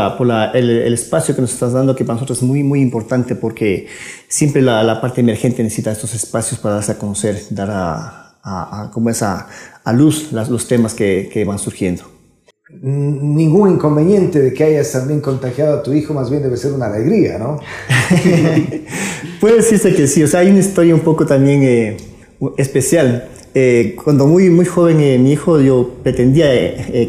el, 0.54 0.94
espacio 0.94 1.36
que 1.36 1.42
nos 1.42 1.52
estás 1.52 1.74
dando, 1.74 1.94
que 1.96 2.06
para 2.06 2.16
nosotros 2.16 2.38
es 2.38 2.44
muy, 2.46 2.64
muy 2.64 2.80
importante 2.80 3.36
porque 3.36 3.88
siempre 4.30 4.62
la, 4.62 5.02
parte 5.02 5.20
emergente 5.20 5.62
necesita 5.62 5.92
estos 5.92 6.14
espacios 6.16 6.62
para 6.62 6.76
darse 6.76 6.94
a 6.94 6.98
conocer, 6.98 7.42
dar 7.50 7.70
a, 7.72 8.90
como 8.94 9.10
esa, 9.10 9.48
a 9.84 9.92
luz 9.92 10.32
los 10.32 10.68
temas 10.68 10.94
que 10.94 11.44
van 11.46 11.60
surgiendo 11.60 12.18
ningún 12.70 13.72
inconveniente 13.72 14.40
de 14.40 14.54
que 14.54 14.64
hayas 14.64 14.92
también 14.92 15.22
contagiado 15.22 15.78
a 15.78 15.84
tu 15.84 15.94
hijo, 15.94 16.14
más 16.14 16.30
bien 16.30 16.44
debe 16.44 16.58
ser 16.58 16.74
una 16.74 16.88
alegría, 16.88 17.38
¿no? 17.38 17.60
Puede 19.40 19.58
decirse 19.58 19.96
que 19.96 20.08
sí, 20.08 20.24
o 20.24 20.28
sea, 20.28 20.42
hay 20.42 20.50
una 20.50 20.60
historia 20.60 20.94
un 20.94 21.02
poco 21.02 21.26
también 21.26 21.64
eh, 21.64 21.98
especial. 22.58 23.30
Eh, 23.60 23.96
cuando 24.04 24.28
muy, 24.28 24.52
muy 24.52 24.66
joven 24.66 25.00
eh, 25.00 25.18
mi 25.18 25.32
hijo, 25.32 25.60
yo 25.60 25.96
pretendía, 26.04 26.48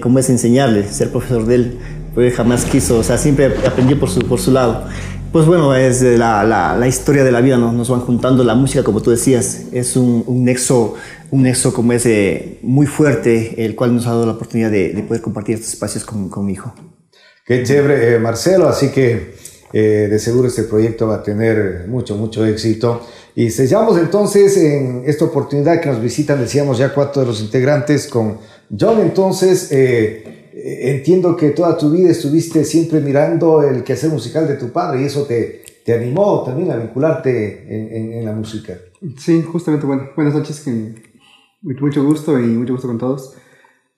como 0.01 0.19
es 0.19 0.31
enseñarle, 0.31 0.89
ser 0.89 1.11
profesor 1.11 1.45
de 1.45 1.55
él, 1.55 1.79
pero 2.15 2.35
jamás 2.35 2.65
quiso, 2.65 2.99
o 3.01 3.03
sea, 3.03 3.19
siempre 3.19 3.53
aprendió 3.67 4.01
por 4.01 4.09
su, 4.09 4.21
por 4.21 4.41
su 4.41 4.51
lado. 4.51 4.85
Pues 5.31 5.45
bueno, 5.45 5.75
es 5.75 6.01
la, 6.01 6.43
la, 6.45 6.75
la 6.75 6.89
historia 6.89 7.23
de 7.23 7.31
la 7.31 7.43
vida, 7.43 7.59
¿no? 7.59 7.71
nos 7.71 7.91
van 7.91 8.01
juntando 8.01 8.43
la 8.45 8.55
música, 8.55 8.83
como 8.83 9.03
tú 9.03 9.11
decías, 9.11 9.67
es 9.73 9.95
un, 9.95 10.25
un 10.27 10.45
nexo 10.45 10.95
un 11.31 11.43
nexo 11.43 11.73
como 11.73 11.93
ese 11.93 12.59
muy 12.63 12.87
fuerte, 12.87 13.65
el 13.65 13.75
cual 13.75 13.95
nos 13.95 14.07
ha 14.07 14.11
dado 14.11 14.27
la 14.27 14.33
oportunidad 14.33 14.71
de, 14.71 15.05
poder 15.07 15.23
compartir 15.23 15.57
estos 15.57 15.75
espacios 15.75 16.05
con, 16.05 16.29
con 16.29 16.47
mi 16.47 16.53
hijo. 16.53 16.75
Qué 17.45 17.63
chévere, 17.63 18.15
eh, 18.15 18.19
Marcelo, 18.19 18.69
así 18.69 18.91
que 18.91 19.35
eh, 19.73 20.09
de 20.11 20.19
seguro 20.19 20.49
este 20.49 20.65
proyecto 20.65 21.09
va 21.09 21.17
a 21.17 21.23
tener 21.23 21.87
mucho, 21.89 22.17
mucho 22.17 22.45
éxito. 22.45 23.01
Y 23.35 23.51
sellamos 23.51 23.99
entonces 23.99 24.57
en 24.57 25.05
esta 25.07 25.25
oportunidad 25.25 25.81
que 25.81 25.89
nos 25.89 26.01
visitan, 26.01 26.41
decíamos 26.41 26.79
ya 26.79 26.93
cuatro 26.93 27.23
de 27.23 27.29
los 27.29 27.41
integrantes 27.41 28.07
con 28.07 28.39
John, 28.79 29.01
entonces... 29.01 29.69
Eh, 29.73 30.35
entiendo 30.61 31.37
que 31.37 31.51
toda 31.51 31.77
tu 31.77 31.91
vida 31.91 32.11
estuviste 32.11 32.65
siempre 32.65 33.01
mirando 33.01 33.63
el 33.63 33.85
quehacer 33.85 34.11
musical 34.11 34.49
de 34.49 34.55
tu 34.55 34.71
padre 34.71 35.03
y 35.03 35.05
eso 35.05 35.25
te, 35.25 35.63
te 35.85 35.95
animó 35.95 36.43
también 36.43 36.71
a 36.71 36.77
vincularte 36.77 37.65
en, 37.69 38.13
en, 38.13 38.25
la 38.25 38.33
música. 38.33 38.77
Sí, 39.17 39.43
justamente, 39.43 39.87
bueno, 39.87 40.11
buenas 40.17 40.35
noches, 40.35 40.63
mucho 41.63 42.05
gusto 42.05 42.39
y 42.39 42.43
mucho 42.43 42.75
gusto 42.75 42.89
con 42.89 42.99
todos. 42.99 43.35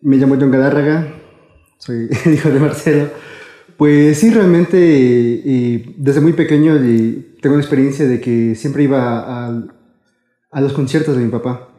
Me 0.00 0.16
llamo 0.16 0.36
John 0.38 0.50
Gadárraga, 0.50 1.12
soy 1.78 2.08
hijo 2.32 2.50
de 2.50 2.60
Marcelo. 2.60 3.08
Pues 3.80 4.18
sí, 4.18 4.28
realmente 4.28 4.66
desde 5.96 6.20
muy 6.20 6.34
pequeño 6.34 6.78
tengo 7.40 7.56
la 7.56 7.62
experiencia 7.62 8.06
de 8.06 8.20
que 8.20 8.54
siempre 8.54 8.82
iba 8.82 9.46
a, 9.46 10.60
los 10.60 10.74
conciertos 10.74 11.16
de 11.16 11.24
mi 11.24 11.30
papá. 11.30 11.70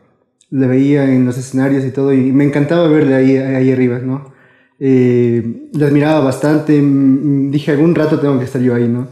Le 0.50 0.66
veía 0.66 1.14
en 1.14 1.28
los 1.28 1.38
escenarios 1.38 1.86
y 1.86 1.92
todo 1.92 2.12
y 2.12 2.32
me 2.32 2.44
encantaba 2.44 2.88
verle 2.88 3.14
ahí, 3.14 3.38
ahí 3.38 3.72
arriba, 3.72 4.00
¿no? 4.00 4.34
Eh, 4.80 5.70
le 5.72 5.86
admiraba 5.86 6.22
bastante, 6.22 6.82
dije 6.82 7.70
algún 7.70 7.94
rato 7.94 8.20
tengo 8.20 8.40
que 8.40 8.46
estar 8.46 8.64
yo 8.64 8.74
ahí, 8.74 8.88
¿no? 8.88 9.10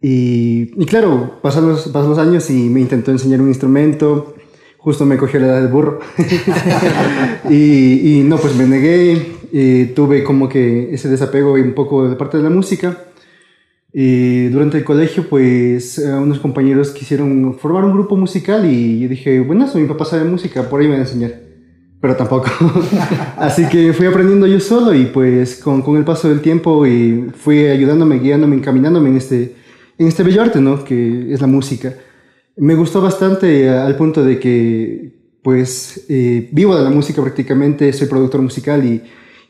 Y, 0.00 0.68
claro, 0.86 1.40
pasaron 1.42 1.70
los, 1.70 1.88
los 1.88 2.18
años 2.18 2.48
y 2.50 2.68
me 2.68 2.78
intentó 2.78 3.10
enseñar 3.10 3.40
un 3.40 3.48
instrumento, 3.48 4.36
justo 4.78 5.04
me 5.06 5.16
cogió 5.16 5.40
la 5.40 5.46
edad 5.46 5.60
del 5.60 5.72
burro. 5.72 5.98
y, 7.50 8.22
no, 8.24 8.36
pues 8.36 8.54
me 8.54 8.68
negué, 8.68 9.41
y 9.52 9.84
tuve 9.88 10.24
como 10.24 10.48
que 10.48 10.94
ese 10.94 11.10
desapego 11.10 11.52
un 11.52 11.74
poco 11.74 12.08
de 12.08 12.16
parte 12.16 12.38
de 12.38 12.42
la 12.42 12.48
música. 12.48 12.96
Y 13.92 14.46
durante 14.46 14.78
el 14.78 14.84
colegio, 14.84 15.28
pues 15.28 15.98
unos 15.98 16.38
compañeros 16.38 16.90
quisieron 16.90 17.58
formar 17.58 17.84
un 17.84 17.92
grupo 17.92 18.16
musical 18.16 18.64
y 18.64 19.00
yo 19.00 19.08
dije, 19.10 19.40
bueno, 19.40 19.68
mi 19.74 19.84
papá 19.84 20.06
sabe 20.06 20.24
música, 20.24 20.62
por 20.70 20.80
ahí 20.80 20.86
me 20.86 20.94
va 20.94 21.00
a 21.00 21.02
enseñar. 21.02 21.34
pero 22.00 22.16
tampoco. 22.16 22.48
Así 23.36 23.66
que 23.68 23.92
fui 23.92 24.06
aprendiendo 24.06 24.46
yo 24.46 24.58
solo 24.58 24.94
y 24.94 25.04
pues 25.04 25.56
con, 25.56 25.82
con 25.82 25.98
el 25.98 26.04
paso 26.04 26.30
del 26.30 26.40
tiempo 26.40 26.86
y 26.86 27.30
fui 27.34 27.66
ayudándome, 27.66 28.20
guiándome, 28.20 28.56
encaminándome 28.56 29.10
en 29.10 29.16
este, 29.18 29.54
en 29.98 30.06
este 30.06 30.22
bello 30.22 30.40
arte, 30.40 30.62
¿no? 30.62 30.82
Que 30.82 31.30
es 31.30 31.42
la 31.42 31.46
música. 31.46 31.92
Me 32.56 32.74
gustó 32.74 33.02
bastante 33.02 33.68
al 33.68 33.96
punto 33.96 34.24
de 34.24 34.38
que 34.38 35.12
pues 35.42 36.06
eh, 36.08 36.48
vivo 36.52 36.74
de 36.74 36.84
la 36.84 36.90
música 36.90 37.20
prácticamente, 37.20 37.92
soy 37.92 38.08
productor 38.08 38.40
musical 38.40 38.82
y, 38.86 39.02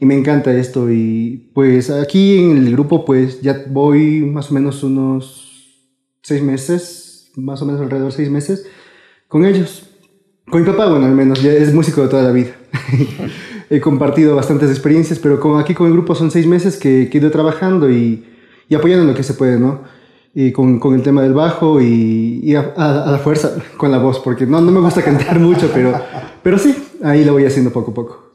y, 0.03 0.07
me 0.07 0.15
encanta 0.15 0.53
esto 0.53 0.91
y 0.91 1.51
pues 1.55 1.91
aquí 1.91 2.39
en 2.39 2.57
el 2.59 2.73
grupo 2.73 3.05
pues 3.05 3.41
ya 3.41 3.65
voy 3.69 4.21
más 4.21 4.51
o 4.51 4.55
menos 4.55 4.83
unos 4.83 5.89
seis 6.23 6.43
meses, 6.43 7.31
más 7.37 7.63
o 7.63 7.67
menos 7.67 7.81
alrededor 7.81 8.11
de 8.11 8.17
seis 8.17 8.31
meses 8.31 8.67
con 9.33 9.47
ellos. 9.47 9.89
Con 10.51 10.61
mi 10.61 10.67
papá, 10.67 10.91
bueno, 10.91 11.07
al 11.07 11.15
menos, 11.15 11.43
ya 11.43 11.53
es 11.53 11.73
músico 11.73 12.03
de 12.03 12.09
toda 12.09 12.23
la 12.23 12.33
vida. 12.33 12.51
He 13.71 13.81
compartido 13.81 14.37
bastantes 14.37 14.69
experiencias, 14.69 15.19
pero 15.19 15.41
con, 15.41 15.59
aquí 15.59 15.73
con 15.73 15.87
el 15.87 15.95
grupo 15.95 16.15
son 16.15 16.31
seis 16.31 16.47
meses 16.47 16.77
que, 16.77 17.09
que 17.09 17.17
he 17.17 17.21
ido 17.23 17.31
trabajando 17.31 17.91
y, 17.91 18.27
y, 18.69 18.75
apoyando 18.75 19.05
en 19.05 19.09
lo 19.09 19.17
que 19.17 19.23
se 19.23 19.33
puede, 19.33 19.59
¿no? 19.59 19.85
Y 20.35 20.53
con, 20.53 20.79
con 20.79 20.95
el 20.95 21.03
tema 21.03 21.23
del 21.23 21.33
bajo 21.33 21.81
y, 21.81 22.41
y 22.43 22.55
a, 22.55 22.75
a, 22.77 23.11
la 23.11 23.19
fuerza 23.19 23.57
con 23.79 23.91
la 23.91 23.97
voz, 23.97 24.19
porque 24.21 24.45
no, 24.45 24.61
no 24.61 24.71
me 24.71 24.81
gusta 24.81 25.03
cantar 25.03 25.39
mucho, 25.41 25.71
pero, 25.73 25.99
pero 26.43 26.59
sí, 26.59 26.77
ahí 27.03 27.25
lo 27.25 27.33
voy 27.33 27.47
haciendo 27.47 27.73
poco 27.73 27.93
a 27.93 27.95
poco. 27.95 28.32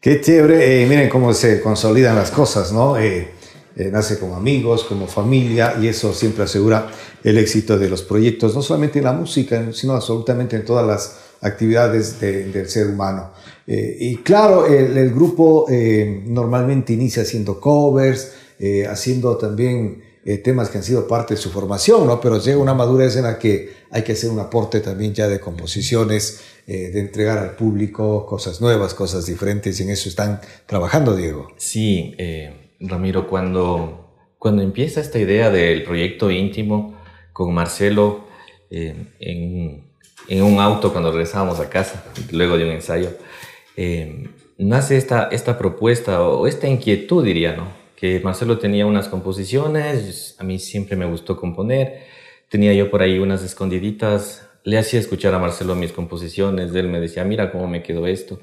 Qué 0.00 0.20
chévere, 0.20 0.82
eh, 0.82 0.86
miren 0.86 1.08
cómo 1.08 1.32
se 1.32 1.60
consolidan 1.60 2.14
las 2.14 2.30
cosas, 2.30 2.70
¿no? 2.70 2.98
Eh, 2.98 3.28
eh, 3.76 3.90
nace 3.90 4.18
como 4.18 4.36
amigos, 4.36 4.84
como 4.84 5.06
familia, 5.06 5.76
y 5.80 5.88
eso 5.88 6.12
siempre 6.12 6.44
asegura 6.44 6.90
el 7.24 7.38
éxito 7.38 7.78
de 7.78 7.88
los 7.88 8.02
proyectos, 8.02 8.54
no 8.54 8.62
solamente 8.62 8.98
en 8.98 9.06
la 9.06 9.12
música, 9.12 9.72
sino 9.72 9.94
absolutamente 9.94 10.54
en 10.56 10.64
todas 10.64 10.86
las 10.86 11.18
actividades 11.40 12.20
de, 12.20 12.44
del 12.44 12.68
ser 12.68 12.88
humano. 12.88 13.32
Y 13.66 14.18
claro, 14.18 14.64
el, 14.66 15.10
grupo 15.12 15.66
normalmente 16.24 16.92
inicia 16.92 17.22
haciendo 17.24 17.60
covers, 17.60 18.32
haciendo 18.88 19.36
también 19.36 20.02
eh, 20.26 20.38
temas 20.38 20.68
que 20.68 20.78
han 20.78 20.84
sido 20.84 21.08
parte 21.08 21.34
de 21.34 21.40
su 21.40 21.50
formación, 21.50 22.06
¿no? 22.06 22.20
pero 22.20 22.38
llega 22.38 22.58
una 22.58 22.74
madurez 22.74 23.16
en 23.16 23.22
la 23.22 23.38
que 23.38 23.72
hay 23.90 24.02
que 24.02 24.12
hacer 24.12 24.28
un 24.28 24.40
aporte 24.40 24.80
también 24.80 25.14
ya 25.14 25.28
de 25.28 25.40
composiciones, 25.40 26.42
eh, 26.66 26.90
de 26.90 27.00
entregar 27.00 27.38
al 27.38 27.56
público 27.56 28.26
cosas 28.26 28.60
nuevas, 28.60 28.92
cosas 28.92 29.24
diferentes, 29.24 29.80
y 29.80 29.84
en 29.84 29.90
eso 29.90 30.08
están 30.08 30.40
trabajando, 30.66 31.16
Diego. 31.16 31.48
Sí, 31.56 32.14
eh, 32.18 32.74
Ramiro, 32.80 33.28
cuando, 33.28 34.10
cuando 34.38 34.62
empieza 34.62 35.00
esta 35.00 35.18
idea 35.18 35.50
del 35.50 35.84
proyecto 35.84 36.30
íntimo 36.30 37.00
con 37.32 37.54
Marcelo 37.54 38.26
en 38.68 39.86
en 40.28 40.42
un 40.42 40.60
auto 40.60 40.92
cuando 40.92 41.10
regresábamos 41.10 41.60
a 41.60 41.68
casa, 41.68 42.04
luego 42.32 42.56
de 42.56 42.64
un 42.64 42.70
ensayo, 42.70 43.10
eh, 43.76 44.28
nace 44.58 44.96
esta, 44.96 45.28
esta 45.30 45.58
propuesta 45.58 46.22
o 46.22 46.46
esta 46.46 46.66
inquietud, 46.66 47.24
diría, 47.24 47.56
¿no? 47.56 47.85
Que 47.96 48.20
Marcelo 48.20 48.58
tenía 48.58 48.86
unas 48.86 49.08
composiciones, 49.08 50.36
a 50.38 50.44
mí 50.44 50.58
siempre 50.58 50.96
me 50.96 51.06
gustó 51.06 51.36
componer, 51.36 52.04
tenía 52.50 52.74
yo 52.74 52.90
por 52.90 53.02
ahí 53.02 53.18
unas 53.18 53.42
escondiditas, 53.42 54.48
le 54.64 54.78
hacía 54.78 55.00
escuchar 55.00 55.32
a 55.34 55.38
Marcelo 55.38 55.74
mis 55.74 55.92
composiciones, 55.92 56.74
él 56.74 56.88
me 56.88 57.00
decía, 57.00 57.24
mira 57.24 57.50
cómo 57.50 57.66
me 57.68 57.82
quedó 57.82 58.06
esto. 58.06 58.38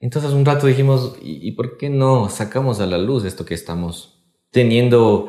Entonces 0.00 0.32
un 0.32 0.44
rato 0.44 0.66
dijimos, 0.66 1.16
¿y, 1.22 1.48
¿y 1.48 1.52
por 1.52 1.78
qué 1.78 1.88
no 1.88 2.28
sacamos 2.28 2.80
a 2.80 2.86
la 2.86 2.98
luz 2.98 3.24
esto 3.24 3.46
que 3.46 3.54
estamos 3.54 4.22
teniendo 4.50 5.28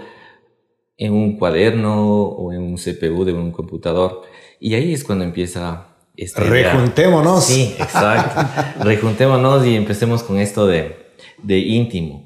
en 0.98 1.14
un 1.14 1.38
cuaderno 1.38 2.24
o 2.24 2.52
en 2.52 2.62
un 2.62 2.76
CPU 2.76 3.24
de 3.24 3.34
un 3.34 3.52
computador? 3.52 4.24
Y 4.60 4.74
ahí 4.74 4.94
es 4.94 5.04
cuando 5.04 5.24
empieza... 5.24 5.88
Esta 6.18 6.42
Rejuntémonos. 6.44 7.46
Sí, 7.46 7.76
exacto. 7.78 8.42
Rejuntémonos 8.84 9.66
y 9.66 9.76
empecemos 9.76 10.24
con 10.24 10.40
esto 10.40 10.66
de, 10.66 10.96
de 11.44 11.60
íntimo. 11.60 12.25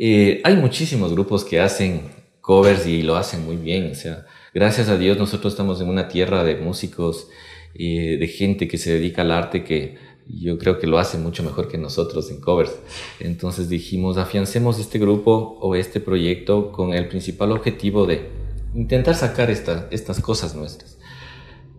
Eh, 0.00 0.40
hay 0.44 0.54
muchísimos 0.54 1.12
grupos 1.12 1.44
que 1.44 1.58
hacen 1.58 2.02
covers 2.40 2.86
y 2.86 3.02
lo 3.02 3.16
hacen 3.16 3.44
muy 3.44 3.56
bien. 3.56 3.90
O 3.90 3.94
sea, 3.96 4.26
gracias 4.54 4.88
a 4.88 4.96
Dios 4.96 5.18
nosotros 5.18 5.52
estamos 5.52 5.80
en 5.80 5.88
una 5.88 6.06
tierra 6.06 6.44
de 6.44 6.54
músicos, 6.56 7.28
eh, 7.74 8.16
de 8.18 8.28
gente 8.28 8.68
que 8.68 8.78
se 8.78 8.92
dedica 8.92 9.22
al 9.22 9.32
arte 9.32 9.64
que 9.64 9.96
yo 10.28 10.58
creo 10.58 10.78
que 10.78 10.86
lo 10.86 10.98
hace 10.98 11.18
mucho 11.18 11.42
mejor 11.42 11.68
que 11.68 11.78
nosotros 11.78 12.30
en 12.30 12.40
covers. 12.40 12.78
Entonces 13.18 13.68
dijimos, 13.68 14.18
afiancemos 14.18 14.78
este 14.78 14.98
grupo 14.98 15.58
o 15.60 15.74
este 15.74 16.00
proyecto 16.00 16.70
con 16.70 16.94
el 16.94 17.08
principal 17.08 17.50
objetivo 17.50 18.06
de 18.06 18.28
intentar 18.74 19.16
sacar 19.16 19.50
esta, 19.50 19.88
estas 19.90 20.20
cosas 20.20 20.54
nuestras. 20.54 20.98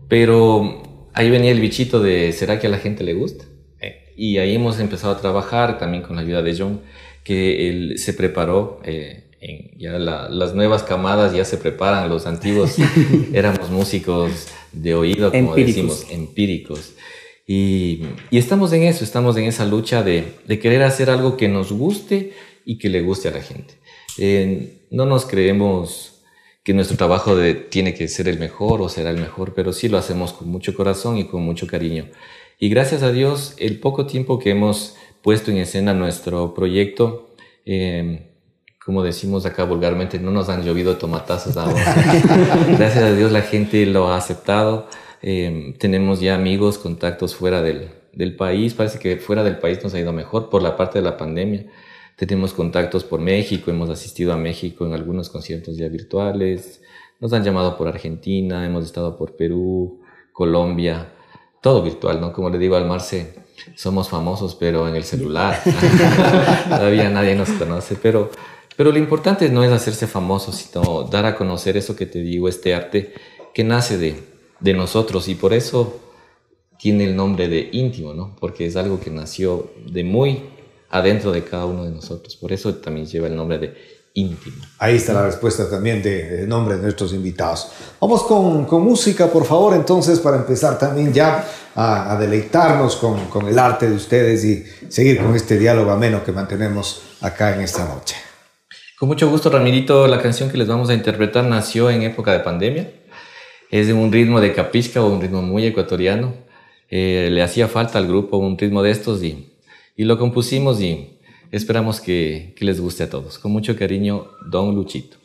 Pero 0.08 0.82
ahí 1.14 1.30
venía 1.30 1.52
el 1.52 1.60
bichito 1.60 2.02
de, 2.02 2.32
¿será 2.32 2.58
que 2.58 2.66
a 2.66 2.70
la 2.70 2.78
gente 2.78 3.04
le 3.04 3.14
gusta? 3.14 3.44
Eh, 3.80 4.12
y 4.16 4.38
ahí 4.38 4.56
hemos 4.56 4.78
empezado 4.80 5.14
a 5.14 5.20
trabajar 5.20 5.78
también 5.78 6.02
con 6.02 6.16
la 6.16 6.22
ayuda 6.22 6.42
de 6.42 6.58
John, 6.58 6.80
que 7.30 7.68
él 7.68 7.94
se 7.98 8.12
preparó. 8.12 8.80
Eh, 8.82 9.22
en, 9.40 9.78
ya 9.78 10.00
la, 10.00 10.28
las 10.28 10.52
nuevas 10.52 10.82
camadas 10.82 11.32
ya 11.32 11.44
se 11.44 11.58
preparan, 11.58 12.08
los 12.08 12.26
antiguos 12.26 12.74
éramos 13.32 13.70
músicos 13.70 14.48
de 14.72 14.94
oído, 14.96 15.30
como 15.30 15.50
empíricos. 15.56 15.66
decimos, 15.66 16.06
empíricos. 16.10 16.92
Y, 17.46 18.02
y, 18.32 18.38
estamos 18.38 18.72
en 18.72 18.82
eso, 18.82 19.04
estamos 19.04 19.36
en 19.36 19.44
esa 19.44 19.64
lucha 19.64 20.02
de, 20.02 20.24
de, 20.44 20.58
querer 20.58 20.82
hacer 20.82 21.08
algo 21.08 21.36
que 21.36 21.46
nos 21.46 21.70
guste 21.70 22.32
y 22.64 22.78
que 22.78 22.88
le 22.88 23.00
guste 23.00 23.28
a 23.28 23.30
la 23.30 23.42
gente. 23.42 23.74
Eh, 24.18 24.86
no 24.90 25.06
nos 25.06 25.24
creemos 25.24 26.24
que 26.64 26.74
nuestro 26.74 26.96
trabajo 26.96 27.36
de, 27.36 27.54
tiene 27.54 27.94
que 27.94 28.08
ser 28.08 28.26
el 28.26 28.40
mejor 28.40 28.82
o 28.82 28.88
será 28.88 29.10
el 29.10 29.18
mejor, 29.18 29.54
pero 29.54 29.72
sí 29.72 29.88
lo 29.88 29.98
hacemos 29.98 30.32
con 30.32 30.48
mucho 30.48 30.74
corazón 30.74 31.16
y 31.16 31.28
con 31.28 31.42
mucho 31.42 31.68
cariño. 31.68 32.08
Y 32.58 32.70
gracias 32.70 33.04
a 33.04 33.12
Dios, 33.12 33.54
el 33.58 33.78
poco 33.78 34.06
tiempo 34.06 34.40
que 34.40 34.50
hemos 34.50 34.96
puesto 35.22 35.50
en 35.50 35.58
escena 35.58 35.94
nuestro 35.94 36.54
proyecto, 36.54 37.30
eh, 37.66 38.30
como 38.84 39.02
decimos 39.02 39.46
acá 39.46 39.64
vulgarmente, 39.64 40.18
no 40.18 40.30
nos 40.30 40.48
han 40.48 40.64
llovido 40.64 40.96
tomatazos 40.96 41.54
gracias 42.78 43.04
a 43.04 43.12
Dios 43.14 43.30
la 43.30 43.42
gente 43.42 43.84
lo 43.86 44.08
ha 44.08 44.16
aceptado. 44.16 44.88
Eh, 45.22 45.74
tenemos 45.78 46.20
ya 46.20 46.34
amigos, 46.34 46.78
contactos 46.78 47.34
fuera 47.34 47.62
del, 47.62 47.90
del 48.12 48.36
país. 48.36 48.74
Parece 48.74 48.98
que 48.98 49.16
fuera 49.16 49.44
del 49.44 49.58
país 49.58 49.82
nos 49.84 49.94
ha 49.94 50.00
ido 50.00 50.12
mejor 50.12 50.48
por 50.48 50.62
la 50.62 50.76
parte 50.76 50.98
de 50.98 51.04
la 51.04 51.16
pandemia. 51.16 51.66
Tenemos 52.16 52.52
contactos 52.52 53.04
por 53.04 53.20
México, 53.20 53.70
hemos 53.70 53.88
asistido 53.88 54.32
a 54.32 54.36
México 54.36 54.84
en 54.84 54.92
algunos 54.92 55.30
conciertos 55.30 55.78
ya 55.78 55.88
virtuales, 55.88 56.82
nos 57.18 57.32
han 57.32 57.44
llamado 57.44 57.78
por 57.78 57.88
Argentina, 57.88 58.66
hemos 58.66 58.84
estado 58.84 59.16
por 59.16 59.36
Perú, 59.36 60.00
Colombia, 60.32 61.12
todo 61.62 61.82
virtual, 61.82 62.20
¿no? 62.20 62.32
Como 62.32 62.50
le 62.50 62.58
digo 62.58 62.76
al 62.76 62.86
Marce, 62.86 63.39
somos 63.74 64.08
famosos, 64.08 64.54
pero 64.54 64.88
en 64.88 64.96
el 64.96 65.04
celular. 65.04 65.62
Todavía 66.68 67.10
nadie 67.10 67.34
nos 67.34 67.50
conoce, 67.50 67.96
pero, 68.00 68.30
pero 68.76 68.92
lo 68.92 68.98
importante 68.98 69.48
no 69.48 69.64
es 69.64 69.70
hacerse 69.70 70.06
famoso, 70.06 70.52
sino 70.52 71.04
dar 71.04 71.26
a 71.26 71.36
conocer 71.36 71.76
eso 71.76 71.96
que 71.96 72.06
te 72.06 72.20
digo, 72.20 72.48
este 72.48 72.74
arte 72.74 73.14
que 73.54 73.64
nace 73.64 73.98
de, 73.98 74.22
de 74.60 74.74
nosotros 74.74 75.28
y 75.28 75.34
por 75.34 75.52
eso 75.52 76.00
tiene 76.78 77.04
el 77.04 77.14
nombre 77.14 77.48
de 77.48 77.68
íntimo, 77.72 78.14
¿no? 78.14 78.36
Porque 78.40 78.66
es 78.66 78.76
algo 78.76 79.00
que 79.00 79.10
nació 79.10 79.70
de 79.86 80.02
muy 80.02 80.44
adentro 80.88 81.30
de 81.30 81.44
cada 81.44 81.66
uno 81.66 81.84
de 81.84 81.90
nosotros. 81.90 82.36
Por 82.36 82.52
eso 82.52 82.74
también 82.76 83.06
lleva 83.06 83.26
el 83.26 83.36
nombre 83.36 83.58
de 83.58 83.99
íntimo. 84.14 84.56
Ahí 84.78 84.96
está 84.96 85.12
la 85.12 85.22
respuesta 85.22 85.68
también 85.68 86.02
de, 86.02 86.36
de 86.36 86.46
nombre 86.46 86.76
de 86.76 86.82
nuestros 86.82 87.12
invitados. 87.12 87.68
Vamos 88.00 88.22
con, 88.24 88.64
con, 88.64 88.82
música, 88.82 89.28
por 89.28 89.44
favor, 89.44 89.74
entonces, 89.74 90.20
para 90.20 90.36
empezar 90.36 90.78
también 90.78 91.12
ya 91.12 91.46
a, 91.74 92.12
a 92.12 92.18
deleitarnos 92.18 92.96
con, 92.96 93.26
con, 93.26 93.46
el 93.48 93.58
arte 93.58 93.88
de 93.88 93.96
ustedes 93.96 94.44
y 94.44 94.64
seguir 94.88 95.18
con 95.22 95.34
este 95.34 95.58
diálogo 95.58 95.90
ameno 95.90 96.24
que 96.24 96.32
mantenemos 96.32 97.02
acá 97.20 97.54
en 97.54 97.62
esta 97.62 97.86
noche. 97.86 98.16
Con 98.98 99.08
mucho 99.08 99.30
gusto, 99.30 99.50
Ramirito. 99.50 100.06
La 100.06 100.20
canción 100.20 100.50
que 100.50 100.58
les 100.58 100.68
vamos 100.68 100.90
a 100.90 100.94
interpretar 100.94 101.44
nació 101.44 101.90
en 101.90 102.02
época 102.02 102.32
de 102.32 102.40
pandemia. 102.40 102.92
Es 103.70 103.86
de 103.86 103.92
un 103.92 104.12
ritmo 104.12 104.40
de 104.40 104.52
capisca 104.52 105.02
o 105.02 105.12
un 105.12 105.20
ritmo 105.20 105.42
muy 105.42 105.64
ecuatoriano. 105.64 106.34
Eh, 106.88 107.28
le 107.30 107.42
hacía 107.42 107.68
falta 107.68 107.98
al 107.98 108.08
grupo 108.08 108.36
un 108.36 108.58
ritmo 108.58 108.82
de 108.82 108.90
estos 108.90 109.22
y 109.22 109.50
y 110.00 110.04
lo 110.04 110.16
compusimos 110.16 110.80
y 110.80 111.19
esperamos 111.50 112.00
que, 112.00 112.54
que 112.56 112.64
les 112.64 112.80
guste 112.80 113.04
a 113.04 113.10
todos. 113.10 113.38
Con 113.38 113.52
mucho 113.52 113.76
cariño, 113.76 114.28
Don 114.46 114.74
Luchito. 114.74 115.16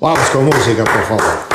Vamos 0.00 0.28
con 0.30 0.44
música, 0.44 0.84
por 0.84 1.18
favor. 1.18 1.47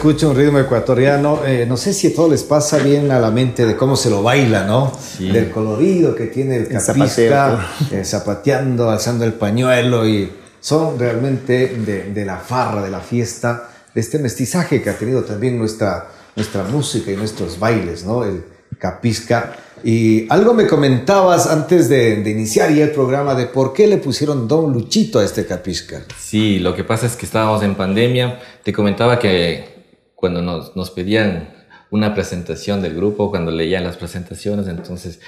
Escucha 0.00 0.28
un 0.28 0.34
ritmo 0.34 0.58
ecuatoriano, 0.58 1.44
eh, 1.44 1.66
no 1.68 1.76
sé 1.76 1.92
si 1.92 2.06
a 2.06 2.14
todos 2.14 2.30
les 2.30 2.42
pasa 2.42 2.78
bien 2.78 3.10
a 3.10 3.18
la 3.18 3.30
mente 3.30 3.66
de 3.66 3.76
cómo 3.76 3.96
se 3.96 4.08
lo 4.08 4.22
baila, 4.22 4.64
¿no? 4.64 4.90
Del 5.18 5.50
colorido 5.50 6.14
que 6.14 6.24
tiene 6.24 6.56
el 6.56 6.68
capisca, 6.68 7.68
eh, 7.90 8.02
zapateando, 8.02 8.88
alzando 8.88 9.26
el 9.26 9.34
pañuelo 9.34 10.08
y 10.08 10.32
son 10.58 10.98
realmente 10.98 11.76
de, 11.76 12.04
de, 12.14 12.24
la 12.24 12.38
farra, 12.38 12.82
de 12.82 12.90
la 12.90 13.00
fiesta, 13.00 13.68
de 13.94 14.00
este 14.00 14.18
mestizaje 14.18 14.80
que 14.80 14.88
ha 14.88 14.96
tenido 14.96 15.22
también 15.22 15.58
nuestra, 15.58 16.08
nuestra 16.34 16.64
música 16.64 17.12
y 17.12 17.16
nuestros 17.16 17.58
bailes, 17.58 18.06
¿no? 18.06 18.24
El 18.24 18.42
capisca 18.78 19.52
y 19.84 20.26
algo 20.30 20.54
me 20.54 20.66
comentabas 20.66 21.46
antes 21.46 21.90
de, 21.90 22.22
iniciar 22.26 22.72
ya 22.72 22.84
el 22.84 22.90
programa 22.92 23.34
de 23.34 23.46
por 23.46 23.74
qué 23.74 23.86
le 23.86 23.98
pusieron 23.98 24.48
Don 24.48 24.72
Luchito 24.72 25.18
a 25.18 25.24
este 25.24 25.44
capisca. 25.44 26.02
Sí, 26.18 26.58
lo 26.58 26.74
que 26.74 26.84
pasa 26.84 27.04
es 27.04 27.16
que 27.16 27.26
estábamos 27.26 27.62
en 27.62 27.74
pandemia. 27.74 28.38
Te 28.62 28.72
comentaba 28.72 29.18
que 29.18 29.79
cuando 30.20 30.42
nos, 30.42 30.76
nos 30.76 30.90
pedían 30.90 31.48
una 31.90 32.14
presentación 32.14 32.82
del 32.82 32.94
grupo, 32.94 33.30
cuando 33.30 33.50
leían 33.50 33.82
las 33.82 33.96
presentaciones, 33.96 34.68
entonces 34.68 35.20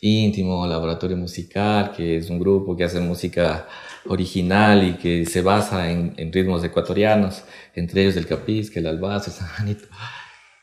íntimo, 0.00 0.66
laboratorio 0.66 1.16
musical, 1.16 1.92
que 1.92 2.16
es 2.16 2.30
un 2.30 2.38
grupo 2.38 2.76
que 2.76 2.84
hace 2.84 3.00
música 3.00 3.66
original 4.06 4.86
y 4.86 4.92
que 4.94 5.26
se 5.26 5.42
basa 5.42 5.90
en, 5.90 6.14
en 6.16 6.32
ritmos 6.32 6.64
ecuatorianos, 6.64 7.44
entre 7.74 8.02
ellos 8.02 8.16
el 8.16 8.26
capisca, 8.26 8.80
el 8.80 8.86
albazo, 8.86 9.30
el 9.30 9.36
sanjanito. 9.36 9.84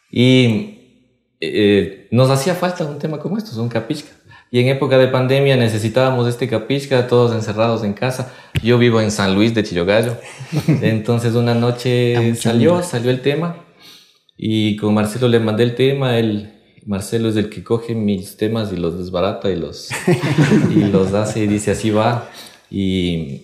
Y 0.10 1.36
eh, 1.40 2.08
nos 2.12 2.30
hacía 2.30 2.56
falta 2.56 2.86
un 2.86 2.98
tema 2.98 3.20
como 3.20 3.38
esto, 3.38 3.62
un 3.62 3.70
capisca. 3.70 4.12
Y 4.52 4.60
en 4.62 4.70
época 4.70 4.98
de 4.98 5.10
pandemia 5.10 5.58
necesitábamos 5.58 6.30
este 6.30 6.48
capisca, 6.48 7.08
todos 7.08 7.34
encerrados 7.34 7.84
en 7.84 7.94
casa. 7.94 8.32
Yo 8.64 8.78
vivo 8.78 9.02
en 9.02 9.12
San 9.12 9.36
Luis 9.36 9.54
de 9.54 9.64
Chillogallo. 9.64 10.18
Entonces 10.82 11.36
una 11.36 11.54
noche 11.54 12.36
salió, 12.36 12.82
salió 12.82 13.12
el 13.12 13.22
tema 13.22 13.65
y 14.38 14.76
con 14.78 14.94
Marcelo 14.94 15.28
le 15.28 15.40
mandé 15.40 15.64
el 15.64 15.76
tema. 15.76 16.18
Él, 16.18 16.54
Marcelo 16.86 17.30
es 17.30 17.36
el 17.36 17.50
que 17.50 17.64
coge 17.64 17.96
mis 17.96 18.38
temas 18.38 18.72
y 18.74 18.78
los 18.78 18.98
desbarata 18.98 19.50
y 19.50 19.56
los, 19.56 19.90
y 20.70 20.80
los 20.86 21.14
hace 21.14 21.44
y 21.44 21.48
dice 21.48 21.72
así 21.72 21.90
va. 21.90 22.30
Y, 22.70 23.42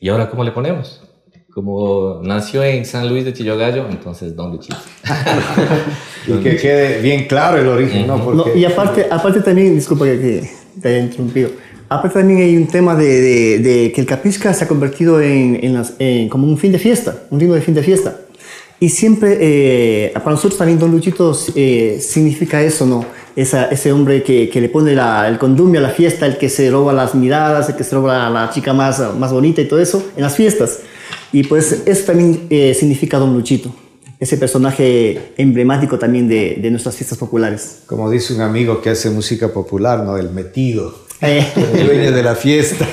y 0.00 0.08
ahora, 0.08 0.30
¿cómo 0.30 0.44
le 0.44 0.52
ponemos? 0.52 1.02
como 1.52 2.20
nació 2.22 2.62
en 2.62 2.84
San 2.84 3.08
Luis 3.08 3.24
de 3.24 3.32
Chillogallo, 3.32 3.88
entonces 3.88 4.36
Don 4.36 4.52
Luchito. 4.52 4.76
y 6.26 6.32
que 6.42 6.56
quede 6.56 7.00
bien 7.00 7.26
claro 7.26 7.58
el 7.58 7.66
origen, 7.66 8.06
¿no? 8.06 8.22
Porque... 8.22 8.58
y 8.58 8.64
aparte, 8.64 9.06
aparte 9.10 9.40
también, 9.40 9.74
disculpa 9.74 10.04
que, 10.04 10.48
te 10.80 10.88
haya 10.88 10.98
interrumpido, 11.00 11.50
aparte 11.88 12.20
también 12.20 12.40
hay 12.40 12.56
un 12.56 12.68
tema 12.68 12.94
de, 12.94 13.58
de, 13.58 13.92
que 13.92 14.00
el 14.00 14.06
capisca 14.06 14.54
se 14.54 14.64
ha 14.64 14.68
convertido 14.68 15.20
en, 15.20 15.58
en, 15.62 15.74
las, 15.74 15.96
como 16.30 16.46
un 16.46 16.56
fin 16.56 16.72
de 16.72 16.78
fiesta, 16.78 17.24
un 17.30 17.40
ritmo 17.40 17.54
de 17.54 17.62
fin 17.62 17.74
de 17.74 17.82
fiesta. 17.82 18.16
Y 18.82 18.88
siempre, 18.88 19.36
eh, 19.38 20.10
para 20.14 20.30
nosotros 20.30 20.56
también 20.56 20.78
Don 20.78 20.90
Luchito 20.90 21.38
eh, 21.54 21.98
significa 22.00 22.62
eso, 22.62 22.86
¿no? 22.86 23.04
Esa, 23.36 23.66
ese 23.66 23.92
hombre 23.92 24.22
que, 24.22 24.48
que 24.48 24.58
le 24.58 24.70
pone 24.70 24.94
la, 24.94 25.28
el 25.28 25.38
condumio 25.38 25.80
a 25.80 25.82
la 25.82 25.90
fiesta, 25.90 26.24
el 26.24 26.38
que 26.38 26.48
se 26.48 26.70
roba 26.70 26.94
las 26.94 27.14
miradas, 27.14 27.68
el 27.68 27.76
que 27.76 27.84
se 27.84 27.94
roba 27.94 28.26
a 28.26 28.30
la 28.30 28.50
chica 28.50 28.72
más, 28.72 29.02
más 29.18 29.32
bonita 29.32 29.60
y 29.60 29.68
todo 29.68 29.80
eso 29.80 30.02
en 30.16 30.22
las 30.22 30.34
fiestas. 30.34 30.78
Y 31.30 31.42
pues 31.42 31.82
eso 31.84 32.06
también 32.06 32.46
eh, 32.48 32.72
significa 32.72 33.18
Don 33.18 33.34
Luchito, 33.34 33.70
ese 34.18 34.38
personaje 34.38 35.34
emblemático 35.36 35.98
también 35.98 36.26
de, 36.26 36.56
de, 36.60 36.70
nuestras 36.70 36.96
fiestas 36.96 37.18
populares. 37.18 37.82
Como 37.84 38.10
dice 38.10 38.32
un 38.32 38.40
amigo 38.40 38.80
que 38.80 38.88
hace 38.88 39.10
música 39.10 39.52
popular, 39.52 40.02
¿no? 40.04 40.16
El 40.16 40.30
metido, 40.30 40.94
eh. 41.20 41.46
el 41.74 41.86
dueño 41.86 42.12
de 42.12 42.22
la 42.22 42.34
fiesta. 42.34 42.88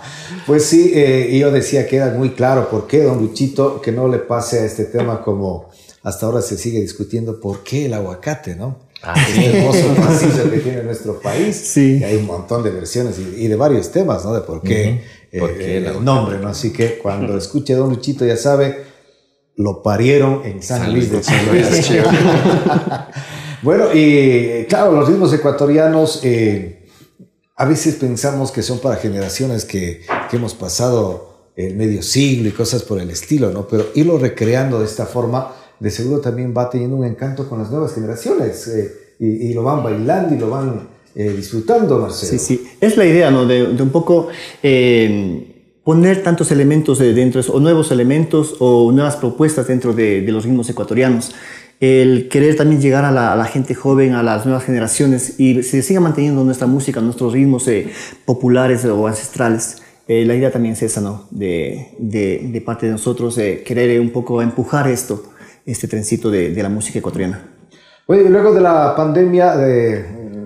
pues 0.46 0.66
sí, 0.66 0.92
eh, 0.94 1.36
yo 1.38 1.50
decía 1.50 1.86
que 1.86 1.96
era 1.96 2.10
muy 2.10 2.30
claro 2.30 2.68
por 2.70 2.86
qué 2.86 3.02
Don 3.02 3.18
Luchito, 3.18 3.80
que 3.80 3.92
no 3.92 4.08
le 4.08 4.18
pase 4.18 4.60
a 4.60 4.64
este 4.64 4.84
tema 4.84 5.22
como 5.22 5.70
hasta 6.02 6.26
ahora 6.26 6.42
se 6.42 6.58
sigue 6.58 6.80
discutiendo, 6.80 7.40
por 7.40 7.64
qué 7.64 7.86
el 7.86 7.94
aguacate, 7.94 8.56
¿no? 8.56 8.78
Ah, 9.02 9.14
este 9.16 9.58
hermoso 9.58 9.88
macizo 9.98 10.50
que 10.50 10.58
tiene 10.58 10.82
nuestro 10.82 11.18
país. 11.18 11.56
Sí. 11.56 12.02
hay 12.04 12.16
un 12.16 12.26
montón 12.26 12.62
de 12.62 12.70
versiones 12.70 13.18
y, 13.18 13.48
de 13.48 13.56
varios 13.56 13.90
temas, 13.90 14.24
¿no? 14.24 14.34
De 14.34 14.42
por 14.42 14.62
qué 14.62 15.02
eh, 15.32 15.82
el 15.86 16.04
nombre, 16.04 16.38
¿no? 16.38 16.48
Así 16.48 16.72
que 16.72 16.98
cuando 16.98 17.36
escuche 17.38 17.74
Don 17.74 17.90
Luchito 17.90 18.26
ya 18.26 18.36
sabe, 18.36 18.84
lo 19.56 19.82
parieron 19.82 20.42
en 20.44 20.62
San, 20.62 20.92
Luis 20.92 21.10
de 21.10 21.22
San 21.22 21.38
bueno, 23.62 23.86
y 23.94 24.66
claro, 24.68 24.92
los 24.92 25.08
ritmos 25.08 25.32
ecuatorianos 25.32 26.20
eh, 26.22 26.83
a 27.56 27.64
veces 27.64 27.94
pensamos 27.96 28.50
que 28.50 28.62
son 28.62 28.80
para 28.80 28.96
generaciones 28.96 29.64
que, 29.64 30.02
que, 30.30 30.36
hemos 30.36 30.54
pasado 30.54 31.52
el 31.56 31.76
medio 31.76 32.02
siglo 32.02 32.48
y 32.48 32.52
cosas 32.52 32.82
por 32.82 33.00
el 33.00 33.10
estilo, 33.10 33.50
¿no? 33.50 33.68
Pero 33.68 33.86
irlo 33.94 34.18
recreando 34.18 34.80
de 34.80 34.86
esta 34.86 35.06
forma, 35.06 35.52
de 35.78 35.90
seguro 35.90 36.20
también 36.20 36.52
va 36.56 36.68
teniendo 36.68 36.96
un 36.96 37.04
encanto 37.04 37.48
con 37.48 37.58
las 37.58 37.70
nuevas 37.70 37.94
generaciones 37.94 38.66
eh, 38.68 39.16
y, 39.20 39.48
y, 39.48 39.54
lo 39.54 39.62
van 39.62 39.82
bailando 39.84 40.34
y 40.34 40.38
lo 40.38 40.50
van 40.50 40.88
eh, 41.14 41.30
disfrutando, 41.30 41.98
Marcelo. 41.98 42.32
Sí, 42.32 42.38
sí, 42.38 42.66
es 42.80 42.96
la 42.96 43.04
idea, 43.04 43.30
¿no? 43.30 43.46
De, 43.46 43.62
un 43.62 43.90
poco 43.90 44.28
eh, 44.64 45.78
poner 45.84 46.24
tantos 46.24 46.50
elementos 46.50 46.98
dentro, 46.98 47.40
o 47.52 47.60
nuevos 47.60 47.92
elementos 47.92 48.56
o 48.58 48.90
nuevas 48.90 49.14
propuestas 49.16 49.68
dentro 49.68 49.92
de, 49.92 50.22
los 50.22 50.44
ritmos 50.44 50.68
ecuatorianos. 50.70 51.32
El 51.80 52.28
querer 52.28 52.56
también 52.56 52.80
llegar 52.80 53.04
a 53.04 53.10
la, 53.10 53.44
gente 53.44 53.74
joven, 53.74 54.14
a 54.14 54.22
las 54.22 54.46
nuevas 54.46 54.64
generaciones 54.64 55.38
y 55.38 55.62
se 55.62 55.82
siga 55.82 56.00
manteniendo 56.00 56.44
nuestra 56.44 56.66
música, 56.66 57.00
nuestros 57.00 57.32
ritmos 57.32 57.68
eh, 57.68 57.88
populares 58.24 58.84
o 58.84 59.06
ancestrales. 59.06 59.82
la 60.06 60.34
idea 60.34 60.50
también 60.50 60.74
es 60.74 60.82
esa, 60.82 61.00
¿no? 61.00 61.26
De, 61.30 61.88
de, 61.98 62.62
parte 62.64 62.86
de 62.86 62.92
nosotros, 62.92 63.36
querer 63.36 64.00
un 64.00 64.10
poco 64.10 64.40
empujar 64.40 64.88
esto, 64.88 65.24
este 65.66 65.88
trencito 65.88 66.30
de, 66.30 66.62
la 66.62 66.68
música 66.68 67.00
ecuatoriana. 67.00 67.50
Y 68.08 68.28
luego 68.28 68.54
de 68.54 68.60
la 68.60 68.94
pandemia, 68.96 69.56
de, 69.56 70.04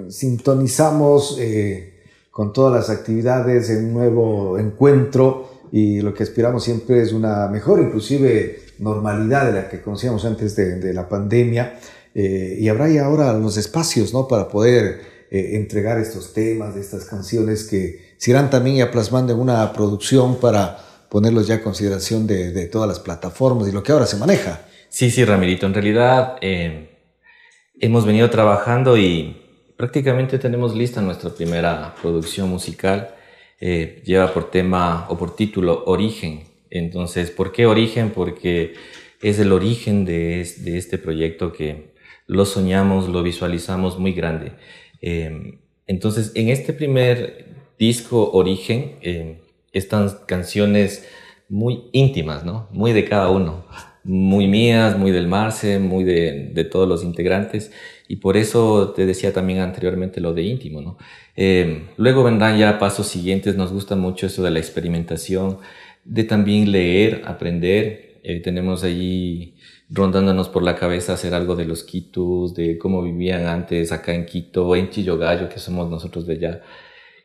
sintonizamos 0.09 1.37
eh, 1.41 1.95
con 2.31 2.53
todas 2.53 2.73
las 2.73 2.97
actividades 2.97 3.71
en 3.71 3.87
un 3.87 3.93
nuevo 3.95 4.59
encuentro 4.59 5.58
y 5.73 6.01
lo 6.01 6.15
que 6.15 6.23
aspiramos 6.23 6.65
siempre 6.65 7.03
es 7.03 7.13
una 7.13 7.49
mejor, 7.49 7.81
inclusive 7.81 8.61
normalidad 8.79 9.47
de 9.47 9.53
la 9.53 9.69
que 9.69 9.81
conocíamos 9.81 10.25
antes 10.25 10.57
de, 10.57 10.93
la 10.95 11.09
pandemia. 11.09 11.79
Eh, 12.15 12.57
y 12.59 12.69
habrá 12.69 12.89
ya 12.89 13.05
ahora 13.05 13.33
los 13.35 13.57
espacios 13.57 14.13
¿no? 14.13 14.27
para 14.27 14.49
poder 14.49 15.01
eh, 15.31 15.57
entregar 15.57 15.99
estos 15.99 16.33
temas, 16.33 16.77
estas 16.77 17.05
canciones 17.05 17.65
que 17.65 18.15
se 18.17 18.31
irán 18.31 18.51
también 18.51 18.77
ya 18.77 18.91
plasmando 18.91 19.33
en 19.33 19.39
una 19.39 19.73
producción 19.73 20.41
para 20.41 20.79
ponerlos 21.11 21.47
ya 21.47 21.57
a 21.57 21.63
consideración 21.63 22.27
de, 22.27 22.51
de 22.53 22.67
todas 22.67 22.89
las 22.89 22.99
plataformas 22.99 23.69
y 23.69 23.73
lo 23.73 23.83
que 23.83 23.93
ahora 23.93 24.07
se 24.07 24.17
maneja. 24.17 24.63
Sí, 24.89 25.11
sí, 25.11 25.25
Ramirito, 25.25 25.67
en 25.67 25.75
realidad 25.75 26.37
hemos 26.41 28.07
venido 28.07 28.31
trabajando 28.31 28.97
y 28.97 29.37
prácticamente 29.77 30.39
tenemos 30.39 30.75
lista 30.75 31.01
nuestra 31.01 31.31
primera 31.31 31.95
producción 32.01 32.49
musical. 32.49 33.15
Eh, 33.61 34.03
lleva 34.05 34.33
por 34.33 34.51
tema 34.51 35.07
o 35.09 35.19
por 35.19 35.35
título 35.35 35.83
Origen. 35.87 36.45
Entonces, 36.71 37.31
¿por 37.31 37.51
qué 37.51 37.67
Origen? 37.67 38.11
Porque 38.11 38.75
es 39.21 39.39
el 39.41 39.53
origen 39.53 40.05
de, 40.05 40.41
este 40.41 40.97
proyecto 40.99 41.53
que 41.53 41.93
lo 42.27 42.45
soñamos, 42.45 43.09
lo 43.09 43.23
visualizamos 43.23 43.99
muy 43.99 44.13
grande. 44.13 44.53
Em, 45.01 45.59
entonces, 45.87 46.33
en 46.35 46.51
este 46.51 46.73
primer 46.73 47.47
disco 47.79 48.31
Origen 48.33 48.97
em, 49.03 49.39
están 49.73 50.11
canciones 50.27 51.09
muy 51.49 51.89
íntimas, 51.93 52.45
¿no? 52.45 52.69
Muy 52.71 52.93
de 52.93 53.05
cada 53.05 53.31
uno. 53.31 53.65
Muy 54.05 54.47
mías, 54.47 54.97
muy 54.97 55.11
del 55.11 55.27
Marce, 55.27 55.79
muy 55.79 56.05
de 56.05 56.69
todos 56.71 56.89
los 56.89 57.03
integrantes. 57.03 57.73
Y 58.09 58.17
por 58.17 58.39
eso 58.39 58.95
te 58.97 59.05
decía 59.05 59.35
también 59.35 59.61
anteriormente 59.61 60.21
lo 60.21 60.33
de 60.33 60.43
íntimo, 60.43 60.81
¿no? 60.81 60.97
Eh, 61.37 61.89
luego 61.99 62.25
vendrán 62.25 62.59
ya 62.59 62.79
pasos 62.79 63.07
siguientes, 63.07 63.55
nos 63.55 63.71
gusta 63.71 63.97
mucho 63.97 64.27
eso 64.27 64.43
de 64.43 64.51
la 64.51 64.59
experimentación, 64.59 65.59
de 66.05 66.25
también 66.25 66.73
leer, 66.73 67.23
aprender. 67.27 68.21
Eh, 68.23 68.41
tenemos 68.41 68.83
allí 68.83 69.57
rondándonos 69.91 70.49
por 70.49 70.63
la 70.63 70.75
cabeza 70.75 71.13
hacer 71.13 71.35
algo 71.35 71.55
de 71.55 71.67
los 71.67 71.85
quitos, 71.85 72.55
de 72.55 72.79
cómo 72.79 73.03
vivían 73.03 73.47
antes 73.47 73.93
acá 73.93 74.15
en 74.15 74.25
Quito, 74.25 74.75
en 74.75 74.89
Chillogallo, 74.89 75.51
que 75.51 75.59
somos 75.59 75.91
nosotros 75.91 76.27
de 76.27 76.33
allá. 76.35 76.63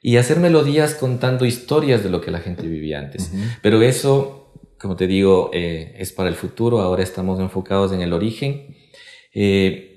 Y 0.02 0.18
hacer 0.18 0.40
melodías 0.40 0.96
contando 0.96 1.46
historias 1.46 2.04
de 2.04 2.10
lo 2.10 2.20
que 2.20 2.30
la 2.30 2.40
gente 2.40 2.68
vivía 2.68 3.00
antes. 3.00 3.32
Pero 3.62 3.82
eso, 3.82 4.52
como 4.78 4.98
te 4.98 5.08
digo, 5.08 5.50
eh, 5.54 5.96
es 5.98 6.12
para 6.12 6.28
el 6.28 6.36
futuro. 6.36 6.82
Ahora 6.82 7.04
estamos 7.04 7.40
enfocados 7.40 7.94
en 7.94 8.02
el 8.02 8.12
origen. 8.12 8.76
Eh, 9.34 9.93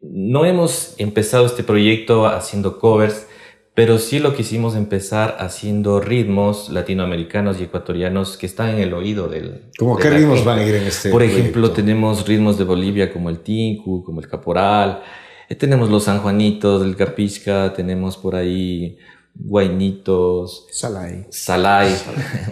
no 0.00 0.44
hemos 0.44 0.94
empezado 0.98 1.46
este 1.46 1.64
proyecto 1.64 2.26
haciendo 2.26 2.78
covers, 2.78 3.26
pero 3.74 3.98
sí 3.98 4.18
lo 4.18 4.34
quisimos 4.34 4.74
empezar 4.74 5.36
haciendo 5.38 6.00
ritmos 6.00 6.68
latinoamericanos 6.68 7.60
y 7.60 7.64
ecuatorianos 7.64 8.36
que 8.36 8.46
están 8.46 8.70
en 8.70 8.78
el 8.80 8.92
oído 8.92 9.28
del... 9.28 9.70
¿Cómo 9.78 9.96
qué 9.96 10.10
ritmos 10.10 10.44
van 10.44 10.58
a 10.58 10.64
ir 10.64 10.74
en 10.74 10.84
este 10.84 11.10
Por 11.10 11.22
ejemplo, 11.22 11.70
tenemos 11.70 12.26
ritmos 12.26 12.58
de 12.58 12.64
Bolivia 12.64 13.12
como 13.12 13.30
el 13.30 13.38
tinku, 13.40 14.02
como 14.02 14.20
el 14.20 14.28
caporal, 14.28 15.02
eh, 15.48 15.54
tenemos 15.54 15.90
los 15.90 16.04
sanjuanitos, 16.04 16.82
el 16.82 16.96
capisca, 16.96 17.72
tenemos 17.72 18.16
por 18.16 18.34
ahí 18.34 18.98
guainitos, 19.38 20.66
Salai. 20.70 21.26
salai, 21.30 21.94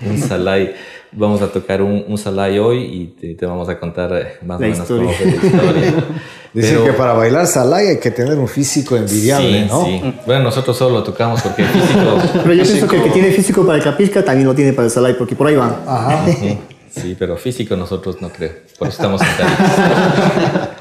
un 0.09 0.19
salai. 0.19 0.75
Vamos 1.13 1.41
a 1.41 1.47
tocar 1.51 1.81
un, 1.83 2.05
un 2.09 2.19
salai 2.19 2.59
hoy 2.59 2.79
y 2.85 3.07
te, 3.19 3.35
te 3.35 3.47
vamos 3.47 3.69
a 3.69 3.79
contar 3.79 4.39
más 4.45 4.61
La 4.61 4.67
o 4.67 4.71
menos 4.71 4.79
historia. 4.81 5.07
cómo 5.07 5.13
fue 5.17 5.27
la 5.27 5.47
historia. 5.47 6.05
Dicen 6.53 6.73
Pero- 6.75 6.85
que 6.87 6.93
para 6.93 7.13
bailar 7.15 7.47
salay 7.47 7.87
hay 7.89 7.99
que 8.01 8.11
tener 8.11 8.39
un 8.39 8.49
físico 8.49 8.97
envidiable, 8.97 9.63
sí, 9.65 9.69
¿no? 9.69 9.85
sí. 9.85 10.15
Bueno, 10.27 10.45
nosotros 10.45 10.77
solo 10.77 10.97
lo 10.99 11.03
tocamos 11.03 11.43
porque 11.43 11.63
el 11.63 11.69
físico... 11.69 12.19
Pero 12.43 12.53
yo 12.55 12.63
pienso 12.63 12.87
que 12.89 12.97
el 12.97 13.03
que 13.05 13.11
tiene 13.11 13.31
físico 13.31 13.65
para 13.65 13.79
el 13.79 13.85
capisca 13.85 14.25
también 14.25 14.47
lo 14.47 14.55
tiene 14.55 14.73
para 14.73 14.87
el 14.87 14.91
Salai, 14.91 15.17
porque 15.17 15.35
por 15.37 15.47
ahí 15.49 15.57
van. 15.57 15.77
Ajá. 15.87 16.25
Sí, 16.27 16.59
sí, 16.91 17.17
pero 17.19 17.37
físico 17.37 17.77
nosotros 17.77 18.21
no 18.23 18.31
creo. 18.31 18.53
Por 18.79 18.89
eso 18.89 18.97
estamos 18.97 19.21
sentados. 19.21 19.53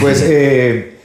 Pues 0.00 0.22
eh, 0.22 0.97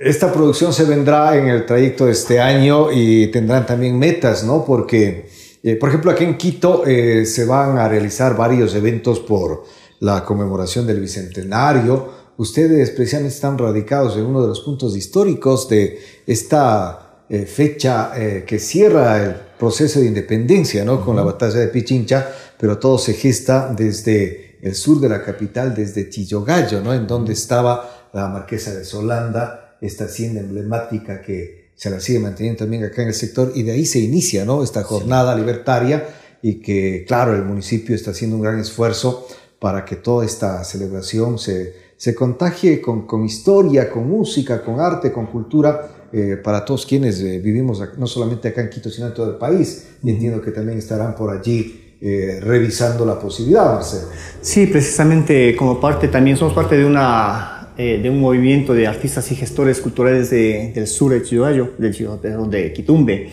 esta 0.00 0.32
producción 0.32 0.72
se 0.72 0.84
vendrá 0.84 1.36
en 1.36 1.48
el 1.48 1.66
trayecto 1.66 2.06
de 2.06 2.12
este 2.12 2.40
año 2.40 2.92
y 2.92 3.28
tendrán 3.28 3.66
también 3.66 3.98
metas, 3.98 4.44
¿no? 4.44 4.64
Porque, 4.64 5.28
eh, 5.62 5.74
por 5.74 5.88
ejemplo, 5.88 6.12
aquí 6.12 6.24
en 6.24 6.36
Quito 6.36 6.86
eh, 6.86 7.26
se 7.26 7.44
van 7.44 7.78
a 7.78 7.88
realizar 7.88 8.36
varios 8.36 8.74
eventos 8.74 9.18
por 9.18 9.64
la 10.00 10.24
conmemoración 10.24 10.86
del 10.86 11.00
Bicentenario. 11.00 12.16
Ustedes 12.36 12.90
precisamente 12.90 13.34
están 13.34 13.58
radicados 13.58 14.16
en 14.16 14.26
uno 14.26 14.40
de 14.40 14.48
los 14.48 14.60
puntos 14.60 14.96
históricos 14.96 15.68
de 15.68 15.98
esta 16.26 17.24
eh, 17.28 17.44
fecha 17.44 18.12
que 18.46 18.58
cierra 18.60 19.22
el 19.22 19.34
proceso 19.58 19.98
de 19.98 20.06
independencia, 20.06 20.84
¿no? 20.84 21.04
Con 21.04 21.16
la 21.16 21.22
batalla 21.24 21.58
de 21.58 21.68
Pichincha, 21.68 22.30
pero 22.56 22.78
todo 22.78 22.98
se 22.98 23.14
gesta 23.14 23.74
desde 23.76 24.58
el 24.62 24.76
sur 24.76 25.00
de 25.00 25.08
la 25.08 25.24
capital, 25.24 25.74
desde 25.74 26.08
Chillogallo, 26.08 26.80
¿no? 26.82 26.94
En 26.94 27.08
donde 27.08 27.32
estaba 27.32 28.08
la 28.12 28.28
marquesa 28.28 28.72
de 28.72 28.84
Solanda, 28.84 29.67
esta 29.80 30.04
hacienda 30.04 30.40
emblemática 30.40 31.20
que 31.20 31.68
se 31.74 31.90
la 31.90 32.00
sigue 32.00 32.18
manteniendo 32.18 32.58
también 32.58 32.84
acá 32.84 33.02
en 33.02 33.08
el 33.08 33.14
sector, 33.14 33.52
y 33.54 33.62
de 33.62 33.72
ahí 33.72 33.86
se 33.86 34.00
inicia, 34.00 34.44
¿no? 34.44 34.62
Esta 34.62 34.82
jornada 34.82 35.36
libertaria 35.36 36.08
y 36.42 36.54
que, 36.60 37.04
claro, 37.06 37.34
el 37.34 37.44
municipio 37.44 37.94
está 37.94 38.10
haciendo 38.10 38.36
un 38.36 38.42
gran 38.42 38.58
esfuerzo 38.58 39.26
para 39.60 39.84
que 39.84 39.96
toda 39.96 40.24
esta 40.24 40.62
celebración 40.64 41.38
se, 41.38 41.74
se 41.96 42.14
contagie 42.14 42.80
con, 42.80 43.06
con 43.06 43.24
historia, 43.24 43.90
con 43.90 44.08
música, 44.08 44.62
con 44.62 44.80
arte, 44.80 45.12
con 45.12 45.26
cultura, 45.26 46.08
eh, 46.12 46.40
para 46.42 46.64
todos 46.64 46.86
quienes 46.86 47.20
eh, 47.20 47.38
vivimos 47.38 47.82
no 47.98 48.06
solamente 48.06 48.48
acá 48.48 48.62
en 48.62 48.70
Quito, 48.70 48.88
sino 48.88 49.08
en 49.08 49.14
todo 49.14 49.30
el 49.30 49.36
país. 49.36 49.88
Y 50.02 50.10
entiendo 50.10 50.40
que 50.40 50.52
también 50.52 50.78
estarán 50.78 51.14
por 51.14 51.36
allí 51.36 51.96
eh, 52.00 52.38
revisando 52.40 53.04
la 53.04 53.18
posibilidad, 53.18 53.74
Marcelo. 53.74 54.08
Sí, 54.40 54.66
precisamente 54.66 55.54
como 55.56 55.80
parte, 55.80 56.08
también 56.08 56.36
somos 56.36 56.54
parte 56.54 56.78
de, 56.78 56.84
una, 56.84 57.57
eh, 57.78 58.00
de 58.02 58.10
un 58.10 58.20
movimiento 58.20 58.74
de 58.74 58.86
artistas 58.86 59.30
y 59.32 59.36
gestores 59.36 59.80
culturales 59.80 60.30
de- 60.30 60.72
del 60.74 60.86
sur 60.86 61.12
de 61.12 61.22
Chillogallo, 61.22 61.70
del, 61.78 62.50
de 62.50 62.72
Quitumbe. 62.72 63.30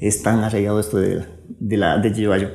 Están 0.00 0.40
arraigados 0.40 0.86
esto 0.86 0.98
de, 0.98 1.22
de, 1.58 1.76
la, 1.76 1.96
de 1.98 2.12
Chillogallo. 2.12 2.50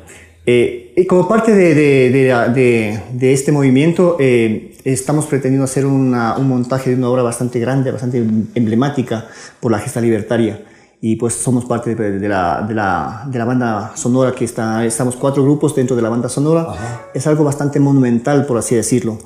Eh, 0.46 0.94
y 0.98 1.06
como 1.06 1.28
parte 1.28 1.54
de, 1.54 1.74
de, 1.76 3.34
este 3.34 3.52
movimiento, 3.52 4.18
eh, 4.20 4.74
estamos 4.84 5.26
pretendiendo 5.26 5.64
hacer 5.66 5.86
una- 5.86 6.36
un 6.38 6.48
montaje 6.50 6.90
de 6.92 6.96
una 6.98 7.10
obra 7.10 7.24
bastante 7.24 7.60
grande, 7.60 7.92
bastante 7.92 8.18
emblemática 8.56 9.28
por 9.60 9.72
la 9.72 9.80
gesta 9.80 10.02
libertaria. 10.02 10.64
Y 11.04 11.16
pues 11.16 11.34
somos 11.34 11.66
parte 11.66 11.96
de, 11.96 12.20
de 12.20 12.30
la, 12.30 12.64
de, 12.68 12.76
la, 12.76 13.24
de 13.28 13.40
la 13.40 13.46
banda 13.46 13.92
sonora 13.96 14.34
que 14.34 14.46
está, 14.46 14.86
estamos 14.86 15.16
cuatro 15.16 15.42
grupos 15.44 15.74
dentro 15.76 15.96
de 15.96 16.02
la 16.04 16.10
banda 16.10 16.30
sonora. 16.30 16.68
Es 17.16 17.26
algo 17.26 17.44
bastante 17.44 17.80
monumental, 17.80 18.46
por 18.46 18.58
así 18.60 18.76
decirlo. 18.76 19.18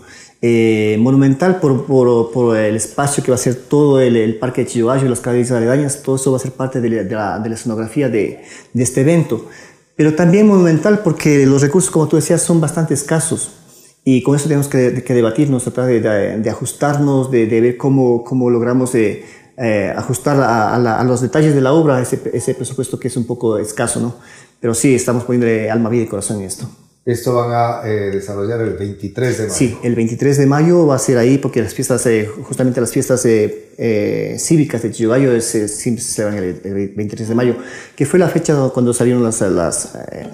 Eh, 0.42 0.98
monumental 1.00 1.60
por, 1.60 1.86
por, 1.86 2.32
por 2.32 2.58
el 2.58 2.76
espacio 2.76 3.24
que 3.24 3.32
va 3.32 3.36
a 3.36 3.40
ser 3.40 3.56
todo 3.56 4.00
el, 4.00 4.16
el 4.16 4.36
parque 4.38 4.62
de 4.62 4.68
Chillogallo 4.68 5.06
y 5.06 5.10
las 5.10 5.20
calles 5.22 5.52
aledañas, 5.52 6.04
todo 6.04 6.18
eso 6.18 6.32
va 6.32 6.38
a 6.38 6.40
ser 6.40 6.52
parte 6.52 6.82
de 6.82 6.90
la, 6.90 7.04
de 7.04 7.16
la, 7.16 7.40
de 7.40 7.50
la 7.50 7.56
escenografía 7.56 8.10
de, 8.10 8.42
de 8.74 8.84
este 8.84 9.02
evento. 9.02 9.48
Pero 9.96 10.14
también 10.14 10.46
monumental 10.48 11.00
porque 11.00 11.46
los 11.46 11.62
recursos, 11.62 11.90
como 11.90 12.08
tú 12.08 12.18
decías, 12.18 12.42
son 12.42 12.60
bastante 12.62 12.94
escasos. 12.94 13.50
Y 14.04 14.22
con 14.22 14.36
eso 14.36 14.46
tenemos 14.48 14.68
que, 14.68 15.04
que 15.04 15.14
debatirnos, 15.16 15.64
tratar 15.64 15.86
de, 15.88 16.50
ajustarnos, 16.50 17.32
de, 17.32 17.48
ver 17.48 17.76
cómo, 17.78 18.24
cómo 18.24 18.52
logramos 18.52 18.92
de, 18.92 19.26
eh, 19.58 19.94
ajustar 19.96 20.40
a, 20.42 20.76
a 20.76 20.80
la- 20.80 21.00
a 21.00 21.04
los 21.04 21.22
detalles 21.22 21.56
de 21.56 21.62
la 21.62 21.74
obra 21.74 22.00
ese, 22.02 22.22
ese 22.34 22.54
presupuesto 22.54 23.00
que 23.00 23.08
es 23.08 23.18
un 23.18 23.26
poco 23.26 23.58
escaso, 23.58 24.00
¿no? 24.00 24.16
Pero 24.60 24.76
sí, 24.76 24.94
estamos 24.94 25.24
poniendo 25.24 25.72
alma, 25.72 25.90
vida 25.90 26.04
y 26.04 26.08
corazón 26.08 26.38
en 26.42 26.44
esto. 26.44 26.68
Esto 27.06 27.36
van 27.36 27.52
a 27.52 27.88
eh, 27.88 28.10
desarrollar 28.10 28.62
el 28.62 28.74
23 28.74 29.38
de 29.38 29.44
mayo. 29.44 29.56
Sí, 29.56 29.78
el 29.84 29.94
23 29.94 30.38
de 30.40 30.46
mayo 30.48 30.88
va 30.88 30.96
a 30.96 31.00
ser 31.00 31.20
ahí 31.20 31.38
porque 31.38 31.62
las 31.62 31.76
fiestas, 31.76 32.04
eh, 32.08 32.28
justamente 32.42 32.82
las 32.82 32.92
fiestas 32.92 33.24
eh, 33.28 33.74
eh, 33.78 34.38
cívicas 34.40 34.82
de 34.82 34.92
Chillogallo 34.92 35.32
eh, 35.32 35.40
se 35.42 35.68
celebran 35.68 36.38
el, 36.44 36.62
el 36.64 36.74
23 36.96 37.30
de 37.30 37.36
mayo, 37.36 37.58
que 37.96 38.08
fue 38.08 38.18
la 38.18 38.28
fecha 38.28 38.56
cuando 38.74 38.92
salieron 38.92 39.24
las, 39.24 39.40
las, 39.42 39.94
eh, 40.12 40.28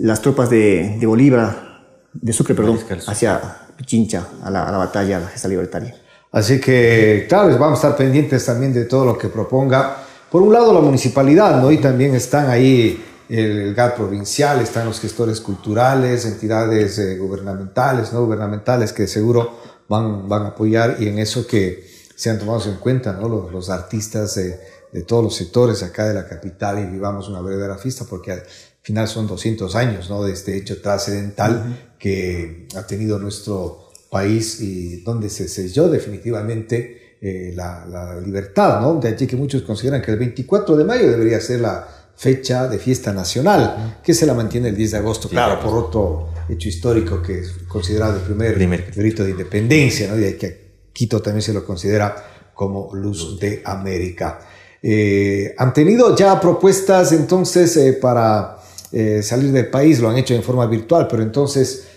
las 0.00 0.20
tropas 0.20 0.50
de, 0.50 0.96
de 0.98 1.06
Bolívar, 1.06 1.84
de 2.12 2.32
Sucre, 2.32 2.56
perdón, 2.56 2.74
Mariscal 2.74 2.98
Sucre. 2.98 3.12
hacia 3.12 3.40
Pichincha, 3.76 4.26
a 4.42 4.50
la, 4.50 4.64
a 4.68 4.72
la 4.72 4.78
batalla, 4.78 5.18
a 5.18 5.20
la 5.20 5.28
gesta 5.28 5.46
libertaria. 5.46 5.94
Así 6.32 6.58
que, 6.60 7.26
claro, 7.28 7.56
vamos 7.58 7.78
a 7.84 7.88
estar 7.88 7.96
pendientes 7.96 8.44
también 8.44 8.72
de 8.74 8.86
todo 8.86 9.04
lo 9.04 9.16
que 9.16 9.28
proponga. 9.28 9.98
Por 10.30 10.42
un 10.42 10.52
lado, 10.52 10.72
la 10.72 10.80
municipalidad, 10.80 11.60
¿no? 11.62 11.70
Y 11.70 11.76
también 11.78 12.14
están 12.16 12.48
ahí 12.50 13.00
el 13.32 13.74
GAT 13.74 13.96
provincial, 13.96 14.60
están 14.60 14.84
los 14.84 15.00
gestores 15.00 15.40
culturales, 15.40 16.26
entidades 16.26 16.98
eh, 16.98 17.16
gubernamentales, 17.16 18.12
no 18.12 18.26
gubernamentales, 18.26 18.92
que 18.92 19.06
seguro 19.06 19.58
van, 19.88 20.28
van 20.28 20.42
a 20.42 20.48
apoyar 20.48 20.96
y 21.00 21.08
en 21.08 21.18
eso 21.18 21.46
que 21.46 21.90
sean 22.14 22.38
tomados 22.38 22.66
en 22.66 22.76
cuenta, 22.76 23.14
¿no? 23.14 23.30
Los, 23.30 23.50
los 23.50 23.70
artistas 23.70 24.34
de, 24.34 24.60
de 24.92 25.02
todos 25.02 25.24
los 25.24 25.34
sectores 25.34 25.82
acá 25.82 26.06
de 26.06 26.12
la 26.12 26.28
capital 26.28 26.78
y 26.78 26.84
vivamos 26.84 27.30
una 27.30 27.40
verdadera 27.40 27.78
fiesta, 27.78 28.04
porque 28.04 28.32
al 28.32 28.42
final 28.82 29.08
son 29.08 29.26
200 29.26 29.74
años, 29.76 30.10
¿no? 30.10 30.22
De 30.22 30.32
este 30.32 30.54
hecho 30.54 30.82
trascendental 30.82 31.94
que 31.98 32.68
ha 32.76 32.86
tenido 32.86 33.18
nuestro 33.18 33.92
país 34.10 34.60
y 34.60 35.00
donde 35.04 35.30
se 35.30 35.48
selló 35.48 35.88
definitivamente 35.88 37.16
eh, 37.22 37.52
la, 37.56 37.86
la 37.86 38.20
libertad, 38.20 38.82
¿no? 38.82 39.00
De 39.00 39.08
allí 39.08 39.26
que 39.26 39.36
muchos 39.36 39.62
consideran 39.62 40.02
que 40.02 40.10
el 40.10 40.18
24 40.18 40.76
de 40.76 40.84
mayo 40.84 41.10
debería 41.10 41.40
ser 41.40 41.60
la 41.60 42.01
fecha 42.22 42.68
de 42.68 42.78
fiesta 42.78 43.12
nacional, 43.12 43.98
que 44.00 44.14
se 44.14 44.26
la 44.26 44.32
mantiene 44.32 44.68
el 44.68 44.76
10 44.76 44.92
de 44.92 44.96
agosto, 44.98 45.28
claro, 45.28 45.58
por 45.58 45.74
otro 45.74 46.28
hecho 46.48 46.68
histórico 46.68 47.20
que 47.20 47.40
es 47.40 47.48
considerado 47.66 48.14
el 48.14 48.22
primer, 48.22 48.54
Primer. 48.54 48.92
grito 48.94 49.24
de 49.24 49.32
independencia, 49.32 50.06
¿no? 50.06 50.16
Y 50.16 50.34
que 50.34 50.62
Quito 50.92 51.20
también 51.20 51.42
se 51.42 51.52
lo 51.52 51.66
considera 51.66 52.14
como 52.54 52.94
luz 52.94 53.40
de 53.40 53.60
América. 53.64 54.38
Eh, 54.80 55.52
¿Han 55.58 55.72
tenido 55.72 56.14
ya 56.14 56.40
propuestas 56.40 57.10
entonces 57.10 57.76
eh, 57.76 57.94
para 57.94 58.58
eh, 58.92 59.20
salir 59.24 59.50
del 59.50 59.66
país? 59.66 59.98
Lo 59.98 60.08
han 60.08 60.16
hecho 60.16 60.34
en 60.34 60.44
forma 60.44 60.66
virtual, 60.66 61.08
pero 61.10 61.24
entonces 61.24 61.88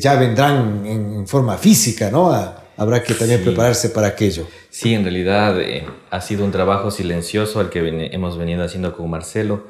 ya 0.00 0.16
vendrán 0.16 0.84
en, 0.84 1.14
en 1.14 1.26
forma 1.28 1.56
física, 1.56 2.10
¿no? 2.10 2.32
Habrá 2.80 3.02
que 3.02 3.14
también 3.14 3.40
Sí. 3.40 3.44
prepararse 3.46 3.90
para 3.90 4.06
aquello. 4.08 4.48
Sí, 4.70 4.94
en 4.94 5.02
realidad 5.02 5.60
eh, 5.60 5.84
ha 6.10 6.20
sido 6.22 6.44
un 6.44 6.50
trabajo 6.50 6.90
silencioso 6.90 7.60
al 7.60 7.68
que 7.70 7.82
ven- 7.82 8.00
hemos 8.12 8.38
venido 8.38 8.64
haciendo 8.64 8.96
con 8.96 9.10
Marcelo, 9.10 9.66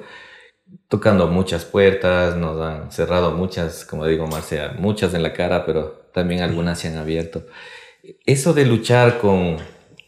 tocando 0.88 1.26
muchas 1.26 1.64
puertas, 1.64 2.36
nos 2.36 2.60
han 2.60 2.92
cerrado 2.92 3.32
muchas, 3.32 3.84
como 3.84 4.06
digo 4.06 4.26
Marcelo, 4.28 4.74
muchas 4.78 5.12
en 5.14 5.22
la 5.24 5.32
cara, 5.32 5.66
pero 5.66 6.08
también 6.14 6.40
algunas 6.42 6.78
se 6.78 6.88
han 6.88 6.96
abierto. 6.98 7.46
Eso 8.26 8.52
de 8.54 8.64
luchar 8.64 9.18
con, 9.18 9.56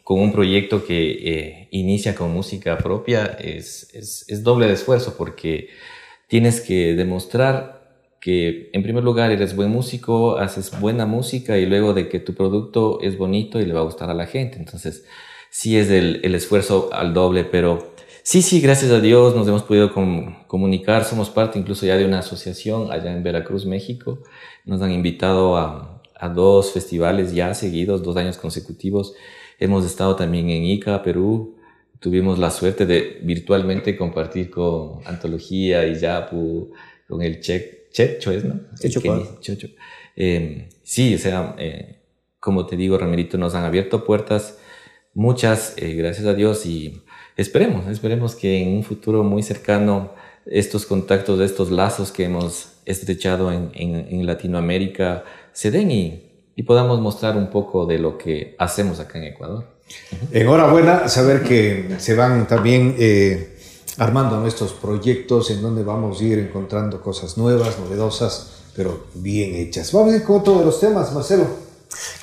con 0.04 0.20
un 0.20 0.32
proyecto 0.32 0.84
que 0.84 1.10
eh, 1.10 1.68
inicia 1.72 2.14
con 2.14 2.32
música 2.32 2.78
propia 2.78 3.26
es, 3.40 3.88
es, 3.92 4.24
es 4.28 4.42
doble 4.44 4.66
de 4.68 4.74
esfuerzo 4.74 5.16
porque 5.18 5.68
tienes 6.28 6.60
que 6.60 6.94
demostrar 6.94 7.81
que 8.22 8.70
en 8.72 8.84
primer 8.84 9.02
lugar 9.02 9.32
eres 9.32 9.56
buen 9.56 9.70
músico, 9.70 10.36
haces 10.38 10.78
buena 10.80 11.06
música 11.06 11.58
y 11.58 11.66
luego 11.66 11.92
de 11.92 12.08
que 12.08 12.20
tu 12.20 12.34
producto 12.34 13.00
es 13.02 13.18
bonito 13.18 13.60
y 13.60 13.66
le 13.66 13.74
va 13.74 13.80
a 13.80 13.84
gustar 13.84 14.10
a 14.10 14.14
la 14.14 14.26
gente. 14.26 14.58
Entonces, 14.58 15.04
sí 15.50 15.76
es 15.76 15.90
el, 15.90 16.20
el 16.22 16.36
esfuerzo 16.36 16.88
al 16.92 17.14
doble, 17.14 17.42
pero 17.42 17.94
sí, 18.22 18.40
sí, 18.40 18.60
gracias 18.60 18.92
a 18.92 19.00
Dios 19.00 19.34
nos 19.34 19.48
hemos 19.48 19.64
podido 19.64 19.92
com- 19.92 20.46
comunicar. 20.46 21.04
Somos 21.04 21.30
parte 21.30 21.58
incluso 21.58 21.84
ya 21.84 21.96
de 21.96 22.04
una 22.04 22.20
asociación 22.20 22.92
allá 22.92 23.12
en 23.12 23.24
Veracruz, 23.24 23.66
México. 23.66 24.20
Nos 24.64 24.80
han 24.82 24.92
invitado 24.92 25.56
a, 25.56 26.00
a 26.14 26.28
dos 26.28 26.72
festivales 26.72 27.34
ya 27.34 27.52
seguidos, 27.54 28.04
dos 28.04 28.16
años 28.16 28.36
consecutivos. 28.38 29.14
Hemos 29.58 29.84
estado 29.84 30.14
también 30.14 30.48
en 30.48 30.62
Ica, 30.62 31.02
Perú. 31.02 31.56
Tuvimos 31.98 32.38
la 32.38 32.50
suerte 32.50 32.86
de 32.86 33.18
virtualmente 33.24 33.96
compartir 33.96 34.48
con 34.48 35.00
Antología 35.06 35.84
y 35.88 35.96
Yapu, 35.96 36.70
con 37.08 37.20
el 37.20 37.40
Che, 37.40 37.81
Checho, 37.92 38.32
¿es, 38.32 38.44
no? 38.44 38.60
Checho. 39.40 39.68
Eh, 40.16 40.68
sí, 40.82 41.14
o 41.14 41.18
sea, 41.18 41.54
eh, 41.58 42.00
como 42.40 42.66
te 42.66 42.76
digo, 42.76 42.98
Ramirito, 42.98 43.38
nos 43.38 43.54
han 43.54 43.64
abierto 43.64 44.04
puertas, 44.04 44.58
muchas, 45.14 45.74
eh, 45.76 45.94
gracias 45.94 46.26
a 46.26 46.34
Dios, 46.34 46.66
y 46.66 47.02
esperemos, 47.36 47.86
esperemos 47.88 48.34
que 48.34 48.62
en 48.62 48.76
un 48.76 48.82
futuro 48.82 49.22
muy 49.22 49.42
cercano 49.42 50.14
estos 50.46 50.86
contactos, 50.86 51.40
estos 51.40 51.70
lazos 51.70 52.10
que 52.10 52.24
hemos 52.24 52.72
estrechado 52.84 53.52
en, 53.52 53.70
en, 53.74 53.94
en 53.94 54.26
Latinoamérica 54.26 55.24
se 55.52 55.70
den 55.70 55.90
y, 55.90 56.32
y 56.56 56.64
podamos 56.64 57.00
mostrar 57.00 57.36
un 57.36 57.48
poco 57.48 57.86
de 57.86 57.98
lo 57.98 58.18
que 58.18 58.56
hacemos 58.58 58.98
acá 58.98 59.18
en 59.18 59.24
Ecuador. 59.24 59.72
Enhorabuena 60.32 61.08
saber 61.08 61.42
que 61.42 61.96
se 61.98 62.14
van 62.14 62.48
también 62.48 62.96
eh, 62.98 63.51
armando 63.98 64.38
nuestros 64.40 64.72
proyectos 64.72 65.50
en 65.50 65.62
donde 65.62 65.82
vamos 65.82 66.20
a 66.20 66.24
ir 66.24 66.38
encontrando 66.38 67.00
cosas 67.00 67.36
nuevas, 67.36 67.78
novedosas, 67.78 68.64
pero 68.74 69.06
bien 69.14 69.54
hechas. 69.54 69.92
Vamos 69.92 70.12
a 70.12 70.16
ir 70.16 70.22
con 70.24 70.40
otro 70.40 70.58
de 70.58 70.64
los 70.64 70.80
temas, 70.80 71.12
Marcelo. 71.12 71.46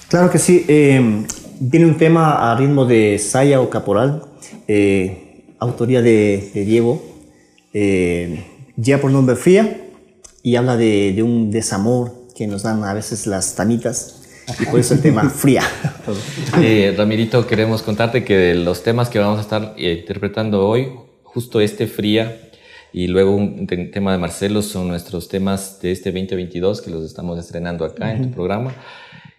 Claro 0.07 0.31
que 0.31 0.39
sí. 0.39 0.65
Eh, 0.67 1.25
viene 1.59 1.85
un 1.85 1.97
tema 1.97 2.51
a 2.51 2.55
ritmo 2.55 2.85
de 2.85 3.19
Saya 3.19 3.61
o 3.61 3.69
Caporal, 3.69 4.23
eh, 4.67 5.45
autoría 5.59 6.01
de, 6.01 6.51
de 6.53 6.65
Diego, 6.65 7.01
eh, 7.73 8.45
ya 8.75 8.99
por 8.99 9.11
nombre 9.11 9.35
Fría, 9.35 9.85
y 10.41 10.55
habla 10.55 10.77
de, 10.77 11.13
de, 11.13 11.21
un 11.21 11.51
desamor 11.51 12.13
que 12.35 12.47
nos 12.47 12.63
dan 12.63 12.83
a 12.83 12.93
veces 12.93 13.27
las 13.27 13.55
tanitas. 13.55 14.15
Y 14.59 14.65
por 14.65 14.79
eso 14.79 14.95
el 14.95 15.01
tema 15.01 15.29
fría. 15.29 15.61
Eh, 16.59 16.95
Ramirito, 16.97 17.45
queremos 17.45 17.83
contarte 17.83 18.23
que 18.23 18.35
de 18.35 18.55
los 18.55 18.81
temas 18.81 19.09
que 19.09 19.19
vamos 19.19 19.37
a 19.37 19.41
estar 19.41 19.75
interpretando 19.77 20.67
hoy, 20.67 20.91
justo 21.33 21.61
este 21.61 21.87
fría 21.87 22.49
y 22.91 23.07
luego 23.07 23.35
un 23.35 23.67
tema 23.67 24.11
de 24.11 24.17
Marcelo 24.17 24.61
son 24.61 24.87
nuestros 24.87 25.27
temas 25.27 25.79
de 25.81 25.91
este 25.91 26.11
2022 26.11 26.81
que 26.81 26.89
los 26.89 27.05
estamos 27.05 27.37
estrenando 27.39 27.85
acá 27.85 28.05
uh 28.05 28.09
-huh. 28.09 28.15
en 28.15 28.21
tu 28.23 28.31
programa. 28.31 28.73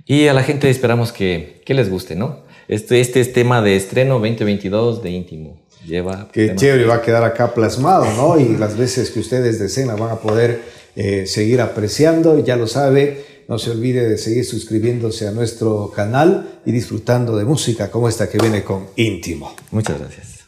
Y 0.07 0.26
a 0.29 0.35
la 0.35 0.42
gente 0.42 0.70
esperamos 0.70 1.12
que, 1.12 1.62
que 1.64 1.74
les 1.74 1.90
guste, 1.90 2.14
¿no? 2.16 2.40
Este, 2.68 3.00
este 3.00 3.20
es 3.20 3.33
tema 3.33 3.62
de 3.62 3.76
estreno 3.76 4.14
2022 4.14 5.03
de 5.03 5.11
íntimo. 5.11 5.61
Lleva 5.87 6.29
Qué 6.33 6.55
chévere, 6.55 6.85
va 6.85 6.96
a 6.96 7.03
quedar 7.03 7.24
acá 7.24 7.55
plasmado, 7.55 8.05
¿no? 8.16 8.38
Y 8.38 8.57
las 8.57 8.76
veces 8.76 9.11
que 9.11 9.20
ustedes 9.20 9.59
deseen 9.59 9.88
la 9.88 9.96
van 9.96 10.11
a 10.11 10.16
poder 10.16 10.62
eh, 10.94 11.26
seguir 11.26 11.61
apreciando. 11.61 12.44
Ya 12.44 12.57
lo 12.57 12.66
sabe, 12.66 13.24
no 13.48 13.59
se 13.59 13.70
olvide 13.70 14.09
de 14.09 14.18
seguir 14.18 14.44
suscribiéndose 14.44 15.26
a 15.26 15.33
nuestro 15.33 15.90
canal 15.90 16.61
y 16.64 16.72
disfrutando 16.72 17.37
de 17.37 17.44
música 17.44 17.90
como 17.90 18.09
esta 18.09 18.29
que 18.29 18.38
viene 18.38 18.62
con 18.62 18.87
íntimo. 18.96 19.55
Muchas 19.70 19.98
gracias. 19.98 20.40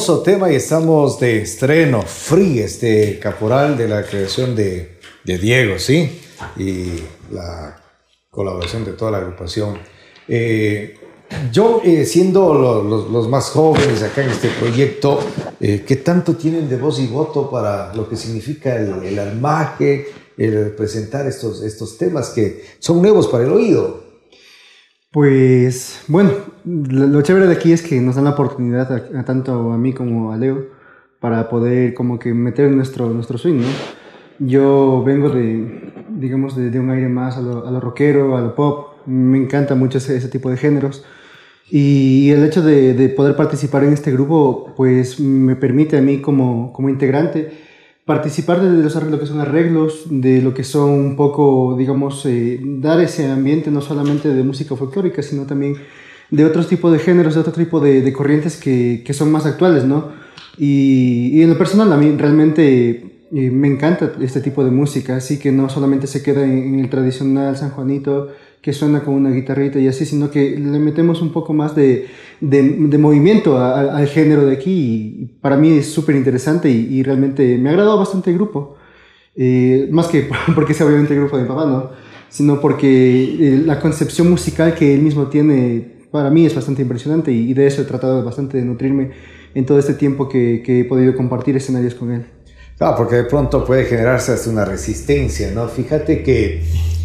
Hermoso 0.00 0.22
tema 0.22 0.50
y 0.50 0.54
estamos 0.54 1.20
de 1.20 1.42
estreno, 1.42 2.00
Free, 2.00 2.60
este 2.60 3.18
caporal 3.18 3.76
de 3.76 3.86
la 3.86 4.02
creación 4.02 4.56
de, 4.56 4.96
Diego, 5.26 5.78
¿sí? 5.78 6.22
Y 6.56 6.94
la 7.30 7.78
colaboración 8.30 8.86
de 8.86 8.92
toda 8.94 9.10
la 9.10 9.18
agrupación. 9.18 9.76
Eh, 10.26 10.94
yo, 11.52 11.82
eh, 11.84 12.06
siendo 12.06 12.54
lo- 12.54 12.82
los, 12.82 13.10
los 13.10 13.28
más 13.28 13.50
jóvenes 13.50 14.02
acá 14.02 14.24
en 14.24 14.30
este 14.30 14.48
proyecto, 14.48 15.18
eh, 15.60 15.84
¿qué 15.86 15.96
tanto 15.96 16.34
tienen 16.34 16.66
de 16.70 16.78
voz 16.78 16.98
y 16.98 17.06
voto 17.06 17.50
para 17.50 17.94
lo 17.94 18.08
que 18.08 18.16
significa 18.16 18.76
el, 18.76 19.04
el 19.04 19.18
armaje, 19.18 20.06
el 20.38 20.70
presentar 20.70 21.26
estos, 21.26 21.62
estos 21.62 21.98
temas 21.98 22.30
que 22.30 22.64
son 22.78 23.02
nuevos 23.02 23.28
para 23.28 23.44
el 23.44 23.52
oído? 23.52 24.02
Pues 25.12 25.98
bueno, 26.06 26.32
lo, 26.64 27.22
chévere 27.22 27.46
de 27.46 27.52
aquí 27.52 27.72
es 27.72 27.82
que 27.82 28.00
nos 28.00 28.16
dan 28.16 28.24
la 28.24 28.30
oportunidad 28.30 28.92
a, 28.92 29.24
tanto 29.24 29.72
a 29.72 29.78
mí 29.78 29.92
como 29.92 30.32
a 30.32 30.36
Leo 30.36 30.66
para 31.20 31.48
poder 31.48 31.94
como 31.94 32.18
que 32.18 32.32
meter 32.34 32.70
nuestro, 32.70 33.10
nuestro 33.10 33.38
swing. 33.38 33.62
Yo 34.38 35.02
vengo 35.04 35.28
de, 35.28 35.92
digamos, 36.08 36.56
de, 36.56 36.78
un 36.80 36.90
aire 36.90 37.08
más 37.08 37.36
a 37.36 37.42
lo, 37.42 37.66
a 37.66 37.80
rockero, 37.80 38.36
a 38.36 38.40
lo 38.40 38.54
pop, 38.54 39.06
me 39.06 39.38
encanta 39.38 39.74
mucho 39.74 39.98
ese, 39.98 40.28
tipo 40.28 40.50
de 40.50 40.56
géneros. 40.56 41.04
Y 41.70 42.30
el 42.30 42.44
hecho 42.44 42.62
de, 42.62 42.94
de 42.94 43.08
poder 43.10 43.36
participar 43.36 43.84
en 43.84 43.92
este 43.92 44.10
grupo, 44.10 44.72
pues 44.76 45.20
me 45.20 45.56
permite 45.56 45.98
a 45.98 46.00
mí 46.00 46.20
como, 46.20 46.72
como 46.72 46.88
integrante 46.88 47.50
participar 48.10 48.60
de 48.60 48.82
los 48.82 48.96
arreglos, 48.96 49.12
lo 49.12 49.20
que 49.20 49.26
son 49.26 49.40
arreglos, 49.40 50.06
de 50.10 50.42
lo 50.42 50.52
que 50.52 50.64
son 50.64 50.90
un 50.90 51.16
poco, 51.16 51.76
digamos, 51.78 52.26
eh, 52.26 52.58
dar 52.60 53.00
ese 53.00 53.30
ambiente 53.30 53.70
no 53.70 53.80
solamente 53.80 54.28
de 54.30 54.42
música 54.42 54.74
folclórica, 54.74 55.22
sino 55.22 55.46
también 55.46 55.76
de 56.30 56.44
otros 56.44 56.68
tipos 56.68 56.92
de 56.92 56.98
géneros, 56.98 57.34
de 57.34 57.40
otro 57.40 57.52
tipo 57.52 57.80
de, 57.80 58.02
de 58.02 58.12
corrientes 58.12 58.56
que, 58.56 59.02
que 59.04 59.12
son 59.14 59.30
más 59.32 59.46
actuales, 59.46 59.84
¿no? 59.84 60.08
Y, 60.58 61.30
y 61.38 61.42
en 61.42 61.50
lo 61.50 61.58
personal 61.58 61.92
a 61.92 61.96
mí 61.96 62.14
realmente 62.18 63.26
eh, 63.32 63.50
me 63.50 63.68
encanta 63.68 64.12
este 64.20 64.40
tipo 64.40 64.64
de 64.64 64.70
música, 64.70 65.16
así 65.16 65.38
que 65.38 65.52
no 65.52 65.68
solamente 65.68 66.06
se 66.06 66.22
queda 66.22 66.44
en, 66.44 66.74
en 66.74 66.80
el 66.80 66.90
tradicional 66.90 67.56
San 67.56 67.70
Juanito, 67.70 68.28
que 68.60 68.72
suena 68.74 69.00
con 69.02 69.14
una 69.14 69.30
guitarrita 69.30 69.78
y 69.78 69.88
así, 69.88 70.04
sino 70.04 70.30
que 70.30 70.50
le 70.58 70.78
metemos 70.78 71.22
un 71.22 71.32
poco 71.32 71.54
más 71.54 71.74
de, 71.74 72.08
de, 72.42 72.62
de 72.62 72.98
movimiento 72.98 73.56
a- 73.56 73.80
a- 73.80 73.96
al 73.96 74.06
género 74.06 74.44
de 74.44 74.52
aquí 74.52 74.70
y 74.72 75.24
para 75.40 75.56
mí 75.56 75.70
es 75.78 75.86
súper 75.90 76.14
interesante 76.16 76.68
y, 76.70 76.88
y 76.98 77.02
realmente 77.02 77.56
me 77.56 77.70
ha 77.70 77.72
agradado 77.72 77.96
bastante 77.98 78.30
el 78.30 78.36
grupo. 78.36 78.76
Eh, 79.34 79.88
más 79.92 80.08
que 80.08 80.28
porque 80.54 80.74
sea 80.74 80.86
obviamente 80.86 81.14
el 81.14 81.20
grupo 81.20 81.36
de 81.38 81.44
mi 81.44 81.48
papá, 81.48 81.64
¿no? 81.64 81.90
Sino 82.28 82.60
porque 82.60 83.22
eh, 83.24 83.62
la 83.64 83.80
concepción 83.80 84.28
musical 84.28 84.74
que 84.74 84.94
él 84.94 85.00
mismo 85.00 85.28
tiene 85.28 85.99
para 86.10 86.30
mí 86.30 86.46
es 86.46 86.54
bastante 86.54 86.82
impresionante 86.82 87.32
y, 87.32 87.50
y 87.50 87.54
de 87.54 87.66
eso 87.66 87.82
he 87.82 87.84
tratado 87.84 88.22
bastante 88.24 88.58
de 88.58 88.64
nutrirme 88.64 89.10
en 89.54 89.66
todo 89.66 89.78
este 89.78 89.94
tiempo 89.94 90.28
que, 90.28 90.62
que 90.64 90.80
he 90.80 90.84
podido 90.84 91.14
compartir 91.16 91.56
escenarios 91.56 91.94
con 91.94 92.12
él. 92.12 92.26
Claro, 92.76 92.96
porque 92.96 93.16
de 93.16 93.24
pronto 93.24 93.64
puede 93.64 93.84
generarse 93.84 94.32
hasta 94.32 94.48
una 94.48 94.64
resistencia, 94.64 95.50
¿no? 95.50 95.68
Fíjate 95.68 96.22
que 96.22 96.62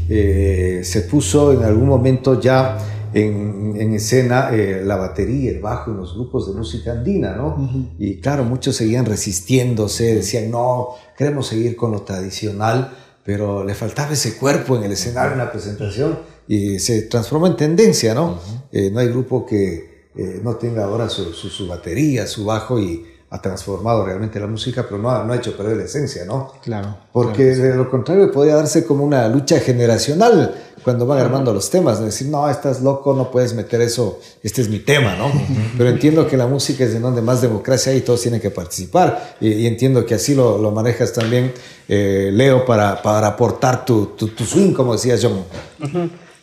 eh, 0.07 0.81
se 0.83 1.01
puso 1.01 1.51
en 1.51 1.63
algún 1.63 1.87
momento 1.87 2.39
ya 2.39 2.77
en, 3.13 3.73
en 3.77 3.93
escena 3.93 4.49
eh, 4.53 4.83
la 4.85 4.95
batería, 4.95 5.51
el 5.51 5.59
bajo 5.59 5.91
en 5.91 5.97
los 5.97 6.15
grupos 6.15 6.47
de 6.47 6.57
música 6.57 6.91
andina, 6.91 7.35
¿no? 7.35 7.69
Y 7.97 8.17
claro, 8.21 8.43
muchos 8.43 8.75
seguían 8.75 9.05
resistiéndose, 9.05 10.15
decían, 10.15 10.51
no, 10.51 10.89
queremos 11.17 11.47
seguir 11.47 11.75
con 11.75 11.91
lo 11.91 12.03
tradicional, 12.03 12.91
pero 13.23 13.63
le 13.63 13.73
faltaba 13.73 14.13
ese 14.13 14.37
cuerpo 14.37 14.77
en 14.77 14.83
el 14.83 14.91
escenario, 14.91 15.33
en 15.33 15.39
la 15.39 15.51
presentación, 15.51 16.19
y 16.47 16.79
se 16.79 17.03
transformó 17.03 17.47
en 17.47 17.55
tendencia, 17.55 18.13
¿no? 18.13 18.39
Eh, 18.71 18.89
no 18.91 18.99
hay 18.99 19.08
grupo 19.08 19.45
que 19.45 20.10
eh, 20.15 20.39
no 20.43 20.55
tenga 20.55 20.86
ahora 20.86 21.10
su, 21.10 21.34
su, 21.34 21.49
su 21.49 21.67
batería, 21.67 22.27
su 22.27 22.45
bajo 22.45 22.79
y 22.79 23.05
ha 23.29 23.41
transformado 23.41 24.05
realmente 24.05 24.39
la 24.39 24.47
música, 24.47 24.84
pero 24.84 24.98
no 25.02 25.10
ha, 25.10 25.23
no 25.23 25.33
ha 25.33 25.35
hecho 25.35 25.58
perder 25.58 25.77
la 25.77 25.83
esencia, 25.83 26.25
¿no? 26.25 26.54
Claro. 26.63 26.98
Porque 27.12 27.43
de 27.43 27.75
lo 27.75 27.89
contrario 27.89 28.31
podría 28.31 28.56
darse 28.56 28.85
como 28.85 29.04
una 29.04 29.27
lucha 29.27 29.60
generacional 29.60 30.56
cuando 30.83 31.08
van 31.08 31.17
armando 31.17 31.52
los 31.52 31.71
temas, 31.71 32.00
de 32.00 32.06
decir, 32.06 32.27
no, 32.27 32.48
estás 32.48 32.83
loco, 32.83 33.15
no 33.15 33.31
puedes 33.31 33.56
meter 33.56 33.81
eso, 33.81 34.19
este 34.43 34.62
es 34.62 34.69
mi 34.69 34.77
tema, 34.77 35.15
¿no? 35.15 35.31
Pero 35.75 35.89
entiendo 35.89 36.27
que 36.27 36.37
la 36.37 36.46
música 36.46 36.83
es 36.83 36.93
de 36.93 37.00
donde 37.00 37.23
más 37.23 37.41
democracia 37.41 37.91
hay 37.91 37.98
y 37.98 38.02
todos 38.02 38.21
tienen 38.21 38.39
que 38.39 38.52
participar. 38.52 39.35
Y, 39.41 39.50
y 39.50 39.65
entiendo 39.65 40.06
que 40.06 40.13
así 40.13 40.35
lo, 40.35 40.60
lo 40.60 40.69
manejas 40.69 41.12
también, 41.12 41.52
eh, 41.87 42.29
Leo, 42.31 42.65
para, 42.65 43.02
para 43.02 43.25
aportar 43.29 43.83
tu, 43.83 44.13
tu, 44.15 44.27
tu 44.27 44.46
swing, 44.46 44.73
como 44.73 44.93
decía 44.93 45.17
John. 45.19 45.43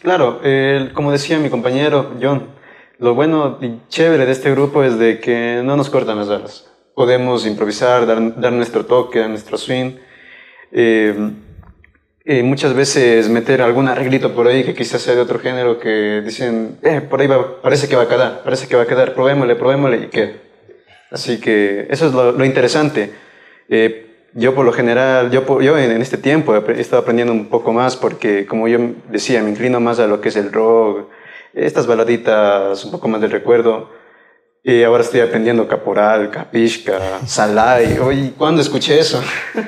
Claro, 0.02 0.40
como 0.94 1.12
decía 1.12 1.38
mi 1.38 1.48
compañero 1.48 2.14
John, 2.20 2.48
lo 2.98 3.14
bueno 3.14 3.58
y 3.60 3.78
chévere 3.88 4.26
de 4.26 4.32
este 4.32 4.50
grupo 4.50 4.82
es 4.82 4.98
de 4.98 5.20
que 5.20 5.62
no 5.64 5.76
nos 5.76 5.90
cortan 5.90 6.18
las 6.18 6.28
alas. 6.28 6.68
Podemos 6.96 7.46
improvisar, 7.46 8.04
dar, 8.04 8.40
dar 8.40 8.52
nuestro 8.52 8.84
toque, 8.84 9.26
nuestro 9.28 9.56
swing. 9.56 9.92
Eh, 10.72 11.14
eh, 12.24 12.42
muchas 12.42 12.74
veces 12.74 13.28
meter 13.28 13.62
algún 13.62 13.86
arreglito 13.86 14.34
por 14.34 14.48
ahí 14.48 14.64
que 14.64 14.74
quizás 14.74 15.02
sea 15.02 15.14
de 15.14 15.20
otro 15.20 15.38
género 15.38 15.78
que 15.78 16.20
dicen, 16.24 16.78
eh, 16.82 17.00
por 17.00 17.20
ahí 17.20 17.28
va, 17.28 17.62
parece 17.62 17.88
que 17.88 17.94
va 17.94 18.02
a 18.02 18.08
quedar, 18.08 18.42
parece 18.42 18.66
que 18.66 18.74
va 18.74 18.82
a 18.82 18.86
quedar, 18.86 19.14
probémosle, 19.14 19.54
probémosle 19.54 19.98
y 19.98 20.06
queda. 20.08 20.32
Así 21.12 21.38
que 21.38 21.86
eso 21.90 22.08
es 22.08 22.12
lo, 22.12 22.32
lo 22.32 22.44
interesante. 22.44 23.12
Eh, 23.68 24.11
yo 24.34 24.54
por 24.54 24.64
lo 24.64 24.72
general, 24.72 25.30
yo, 25.30 25.60
yo 25.60 25.78
en, 25.78 26.00
este 26.00 26.16
tiempo 26.16 26.54
he 26.54 26.80
estado 26.80 27.02
aprendiendo 27.02 27.32
un 27.32 27.46
poco 27.46 27.72
más 27.72 27.96
porque, 27.96 28.46
como 28.46 28.68
yo 28.68 28.78
decía, 29.08 29.42
me 29.42 29.50
inclino 29.50 29.80
más 29.80 29.98
a 29.98 30.06
lo 30.06 30.20
que 30.20 30.30
es 30.30 30.36
el 30.36 30.52
rock, 30.52 31.08
estas 31.54 31.86
baladitas 31.86 32.84
un 32.84 32.90
poco 32.90 33.08
más 33.08 33.20
del 33.20 33.30
recuerdo. 33.30 33.90
Y 34.64 34.84
ahora 34.84 35.02
estoy 35.02 35.20
aprendiendo 35.20 35.66
caporal, 35.66 36.30
capishka, 36.30 37.26
salai. 37.26 37.98
Oye, 37.98 38.32
¿cuándo 38.38 38.62
escuché 38.62 38.98
eso? 39.00 39.20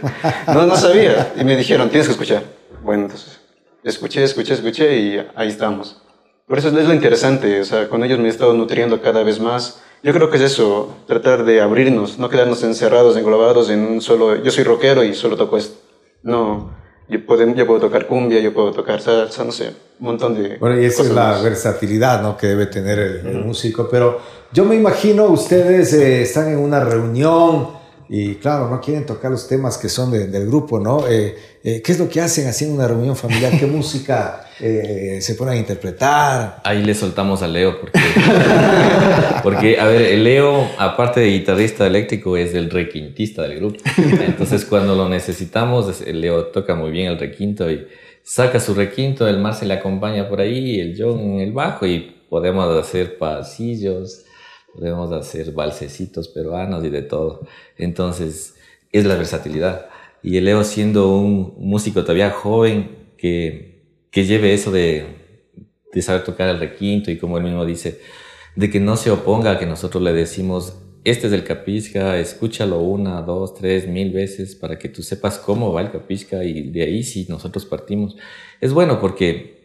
no, 0.47 0.67
no 0.67 0.77
sabía. 0.77 1.33
Y 1.37 1.45
me 1.45 1.57
dijeron, 1.57 1.89
tienes 1.89 2.07
que 2.07 2.13
escuchar. 2.13 2.45
Bueno, 2.81 3.05
entonces, 3.05 3.41
escuché, 3.83 4.23
escuché, 4.23 4.55
escuché 4.55 4.97
y 4.97 5.27
ahí 5.35 5.49
estamos. 5.49 6.01
Por 6.47 6.59
eso 6.59 6.69
es 6.69 6.87
lo 6.87 6.95
interesante, 6.95 7.61
o 7.61 7.65
sea, 7.65 7.89
con 7.89 8.05
ellos 8.05 8.19
me 8.19 8.27
he 8.27 8.31
estado 8.31 8.53
nutriendo 8.53 9.01
cada 9.01 9.25
vez 9.25 9.41
más. 9.41 9.83
Yo 10.05 10.13
creo 10.13 10.29
que 10.31 10.37
es 10.37 10.43
eso, 10.43 10.95
tratar 11.07 11.45
de 11.45 11.63
abrirnos, 11.63 12.19
no 12.19 12.29
quedarnos 12.29 12.63
encerrados, 12.63 13.17
englobados 13.17 13.71
en 13.71 13.81
un 13.87 14.01
solo, 14.03 14.37
yo 14.43 14.51
soy 14.51 14.63
rockero 14.65 15.03
y 15.03 15.15
solo 15.15 15.35
toco 15.37 15.57
esto. 15.57 15.77
No, 16.23 16.71
yo 17.09 17.25
puedo, 17.25 17.47
yo 17.55 17.67
puedo 17.67 17.81
tocar 17.81 18.07
cumbia, 18.07 18.39
yo 18.41 18.53
puedo 18.53 18.71
tocar 18.73 19.01
salsa, 19.01 19.45
no 19.45 19.51
sé, 19.53 19.69
un 20.01 20.07
montón 20.07 20.35
de 20.35 20.59
Bueno, 20.59 20.79
y 20.79 20.85
esa 20.85 21.03
es 21.03 21.11
la 21.11 21.31
más. 21.31 21.43
versatilidad 21.43 22.21
¿no? 22.23 22.37
que 22.37 22.49
debe 22.49 22.67
tener 22.67 22.99
el, 22.99 23.27
el 23.27 23.45
músico. 23.47 23.89
Pero 23.91 24.21
yo 24.53 24.67
me 24.67 24.75
imagino 24.75 25.25
ustedes 25.25 25.95
eh, 25.95 26.21
están 26.23 26.49
en 26.53 26.59
una 26.59 26.81
reunión 26.85 27.69
y, 28.09 28.35
claro, 28.37 28.69
no 28.69 28.81
quieren 28.81 29.07
tocar 29.07 29.31
los 29.31 29.49
temas 29.49 29.79
que 29.79 29.89
son 29.89 30.11
de- 30.11 30.27
del 30.27 30.47
grupo, 30.47 30.79
¿no? 30.79 31.07
Eh, 31.09 31.35
eh, 31.63 31.81
¿Qué 31.83 31.93
es 31.93 31.99
lo 31.99 32.09
que 32.09 32.21
hacen 32.21 32.47
así 32.47 32.65
en 32.67 32.73
una 32.73 32.87
reunión 32.87 33.17
familiar? 33.17 33.53
¿Qué 33.59 33.67
música 33.79 34.47
eh, 34.61 35.19
se 35.23 35.35
ponen 35.35 35.55
a 35.55 35.57
interpretar? 35.57 36.61
Ahí 36.65 36.83
le 36.85 36.95
soltamos 36.95 37.43
a 37.43 37.49
Leo 37.49 37.81
porque, 37.81 37.99
porque, 39.43 39.79
a 39.81 39.87
ver, 39.87 40.19
Leo, 40.19 40.69
aparte 40.79 41.21
de 41.21 41.29
guitarrista 41.29 41.87
eléctrico, 41.87 42.37
es 42.37 42.55
el 42.55 42.71
requintista 42.71 43.43
del 43.43 43.57
grupo. 43.59 43.79
Entonces, 44.27 44.65
cuando 44.65 44.95
lo 44.95 45.09
necesitamos, 45.09 46.01
Leo 46.07 46.47
toca 46.47 46.75
muy 46.75 46.91
bien 46.91 47.09
el 47.13 47.19
requinto 47.19 47.71
y 47.71 47.87
saca 48.23 48.61
su 48.61 48.75
requinto, 48.75 49.27
el 49.29 49.39
Mar 49.39 49.55
se 49.55 49.67
le 49.67 49.75
acompaña 49.75 50.29
por 50.29 50.41
ahí, 50.41 50.81
el 50.81 50.95
John 50.99 51.21
en 51.21 51.41
el 51.41 51.53
bajo 51.53 51.87
y 51.87 52.15
podemos 52.29 52.67
hacer 52.79 53.19
pasillos, 53.19 54.25
podemos 54.75 55.13
hacer 55.13 55.53
balsecitos 55.53 56.29
peruanos 56.29 56.85
y 56.85 56.91
de 56.91 57.03
todo. 57.03 57.47
Entonces, 57.79 58.55
es 58.93 59.05
la 59.05 59.17
versatilidad. 59.17 59.87
Y 60.23 60.37
el 60.37 60.47
Leo 60.47 60.65
siendo 60.65 61.17
un 61.17 61.55
músico 61.59 62.03
todavía 62.03 62.31
joven 62.31 63.13
que, 63.17 63.83
que 64.11 64.25
lleve 64.25 64.55
eso 64.55 64.71
de, 64.71 65.07
de 65.93 66.03
saber 66.03 66.25
tocar 66.25 66.49
el 66.49 66.59
requinto 66.59 67.11
y 67.11 67.19
como 67.19 67.39
él 67.39 67.45
mismo 67.45 67.65
dice, 67.65 68.01
de 68.57 68.71
que 68.71 68.81
no 68.81 68.97
se 68.97 69.11
oponga 69.11 69.53
a 69.53 69.59
que 69.59 69.67
nosotros 69.67 70.03
le 70.03 70.13
decimos, 70.13 70.77
este 71.05 71.27
es 71.27 71.33
el 71.33 71.45
capisca, 71.45 72.19
escúchalo 72.19 72.81
una, 72.81 73.21
dos, 73.23 73.55
tres, 73.55 73.87
mil 73.87 74.11
veces 74.13 74.55
para 74.55 74.79
que 74.79 74.89
tú 74.89 75.03
sepas 75.03 75.39
cómo 75.39 75.73
va 75.73 75.83
el 75.83 75.91
capisca 75.91 76.43
y 76.45 76.71
de 76.71 76.83
ahí 76.83 77.03
si 77.03 77.27
nosotros 77.29 77.67
partimos. 77.67 78.17
Es 78.61 78.73
bueno 78.73 79.01
porque 79.01 79.64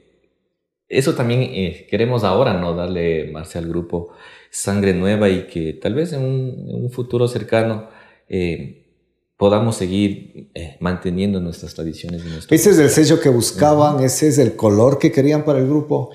eso 0.89 1.13
también 1.13 1.41
eh, 1.43 1.87
queremos 1.89 2.23
ahora, 2.23 2.59
¿no? 2.59 2.73
Darle, 2.73 3.29
Marce, 3.31 3.59
al 3.59 3.69
grupo 3.69 4.09
sangre 4.49 4.93
nueva 4.93 5.29
y 5.29 5.45
que 5.47 5.73
tal 5.73 5.93
vez 5.93 6.13
en 6.13 6.23
un, 6.23 6.65
en 6.67 6.83
un 6.83 6.91
futuro 6.91 7.27
cercano 7.27 7.87
eh, 8.27 8.85
podamos 9.37 9.75
seguir 9.77 10.49
eh, 10.53 10.77
manteniendo 10.79 11.39
nuestras 11.39 11.75
tradiciones 11.75 12.23
y 12.25 12.29
nuestros... 12.29 12.51
Ese 12.59 12.71
es 12.71 12.79
el 12.79 12.89
sello 12.89 13.21
que 13.21 13.29
buscaban, 13.29 14.03
ese 14.03 14.27
es 14.27 14.39
el 14.39 14.55
color 14.55 14.97
que 14.97 15.11
querían 15.11 15.45
para 15.45 15.59
el 15.59 15.67
grupo. 15.67 16.09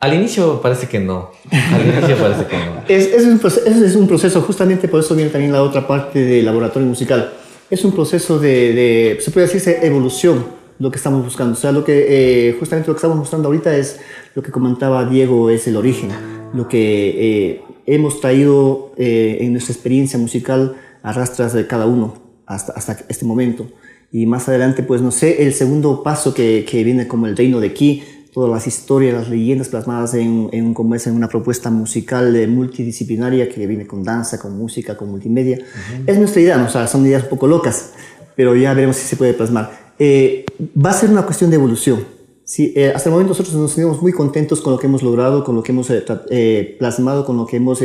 Al 0.00 0.12
inicio 0.12 0.60
parece 0.60 0.88
que 0.88 0.98
no. 0.98 1.30
Al 1.50 1.86
inicio 1.86 2.16
parece 2.16 2.46
que 2.46 2.56
no. 2.56 2.84
Es, 2.88 3.06
es, 3.06 3.24
un 3.24 3.38
proceso, 3.38 3.66
es, 3.66 3.76
es 3.76 3.96
un 3.96 4.08
proceso, 4.08 4.42
justamente 4.42 4.88
por 4.88 5.00
eso 5.00 5.14
viene 5.14 5.30
también 5.30 5.52
la 5.52 5.62
otra 5.62 5.86
parte 5.86 6.18
del 6.18 6.44
laboratorio 6.44 6.86
musical. 6.86 7.32
Es 7.70 7.84
un 7.84 7.92
proceso 7.92 8.38
de, 8.38 8.74
de 8.74 9.18
se 9.20 9.30
puede 9.30 9.46
decirse, 9.46 9.86
evolución, 9.86 10.44
lo 10.78 10.90
que 10.90 10.96
estamos 10.96 11.24
buscando. 11.24 11.54
O 11.54 11.56
sea, 11.56 11.72
lo 11.72 11.84
que, 11.84 12.48
eh, 12.48 12.56
justamente 12.58 12.88
lo 12.88 12.94
que 12.94 12.98
estamos 12.98 13.16
mostrando 13.16 13.48
ahorita 13.48 13.76
es 13.76 14.00
lo 14.34 14.42
que 14.42 14.50
comentaba 14.50 15.04
Diego, 15.04 15.50
es 15.50 15.66
el 15.66 15.76
origen. 15.76 16.10
Lo 16.52 16.68
que, 16.68 17.50
eh, 17.50 17.62
hemos 17.86 18.20
traído 18.20 18.92
en 18.96 19.52
nuestra 19.52 19.74
experiencia 19.74 20.18
musical 20.18 20.76
arrastras 21.02 21.52
de 21.52 21.66
cada 21.66 21.86
uno 21.86 22.14
hasta, 22.46 22.72
hasta 22.72 22.98
este 23.08 23.24
momento. 23.24 23.66
Y 24.10 24.26
más 24.26 24.48
adelante, 24.48 24.82
pues 24.82 25.02
no 25.02 25.10
sé, 25.10 25.42
el 25.44 25.52
segundo 25.52 26.02
paso 26.02 26.32
que, 26.32 26.64
que 26.68 26.82
viene 26.84 27.06
como 27.06 27.26
el 27.26 27.36
reino 27.36 27.60
de 27.60 27.74
Ki, 27.74 28.02
todas 28.34 28.50
las 28.50 28.66
historias, 28.66 29.14
las 29.14 29.28
leyendas 29.28 29.68
plasmadas 29.68 30.14
en, 30.14 30.48
en, 30.52 30.74
como 30.74 30.96
es, 30.96 31.06
en 31.06 31.14
una 31.14 31.28
propuesta 31.28 31.70
musical 31.70 32.48
multidisciplinaria 32.48 33.48
que 33.48 33.64
viene 33.66 33.86
con 33.86 34.02
danza, 34.02 34.40
con 34.40 34.58
música, 34.58 34.96
con 34.96 35.08
multimedia. 35.08 35.58
Es 36.04 36.18
nuestra 36.18 36.40
idea, 36.40 36.56
¿no? 36.56 36.66
o 36.66 36.68
sea, 36.68 36.88
son 36.88 37.06
ideas 37.06 37.22
un 37.22 37.28
poco 37.28 37.46
locas, 37.46 37.92
pero 38.34 38.56
ya 38.56 38.74
veremos 38.74 38.96
si 38.96 39.06
se 39.06 39.16
puede 39.16 39.34
plasmar. 39.34 39.83
Eh, 39.98 40.44
va 40.60 40.90
a 40.90 40.94
ser 40.94 41.10
una 41.10 41.24
cuestión 41.24 41.50
de 41.50 41.56
evolución. 41.56 42.04
Sí, 42.44 42.72
eh, 42.76 42.92
hasta 42.94 43.08
el 43.08 43.12
momento 43.12 43.30
nosotros 43.30 43.54
nos 43.54 43.72
sentimos 43.72 44.02
muy 44.02 44.12
contentos 44.12 44.60
con 44.60 44.72
lo 44.74 44.78
que 44.78 44.86
hemos 44.86 45.02
logrado, 45.02 45.44
con 45.44 45.54
lo 45.54 45.62
que 45.62 45.72
hemos 45.72 45.88
eh, 45.90 46.76
plasmado, 46.78 47.24
con 47.24 47.36
lo 47.36 47.46
que 47.46 47.56
hemos 47.56 47.80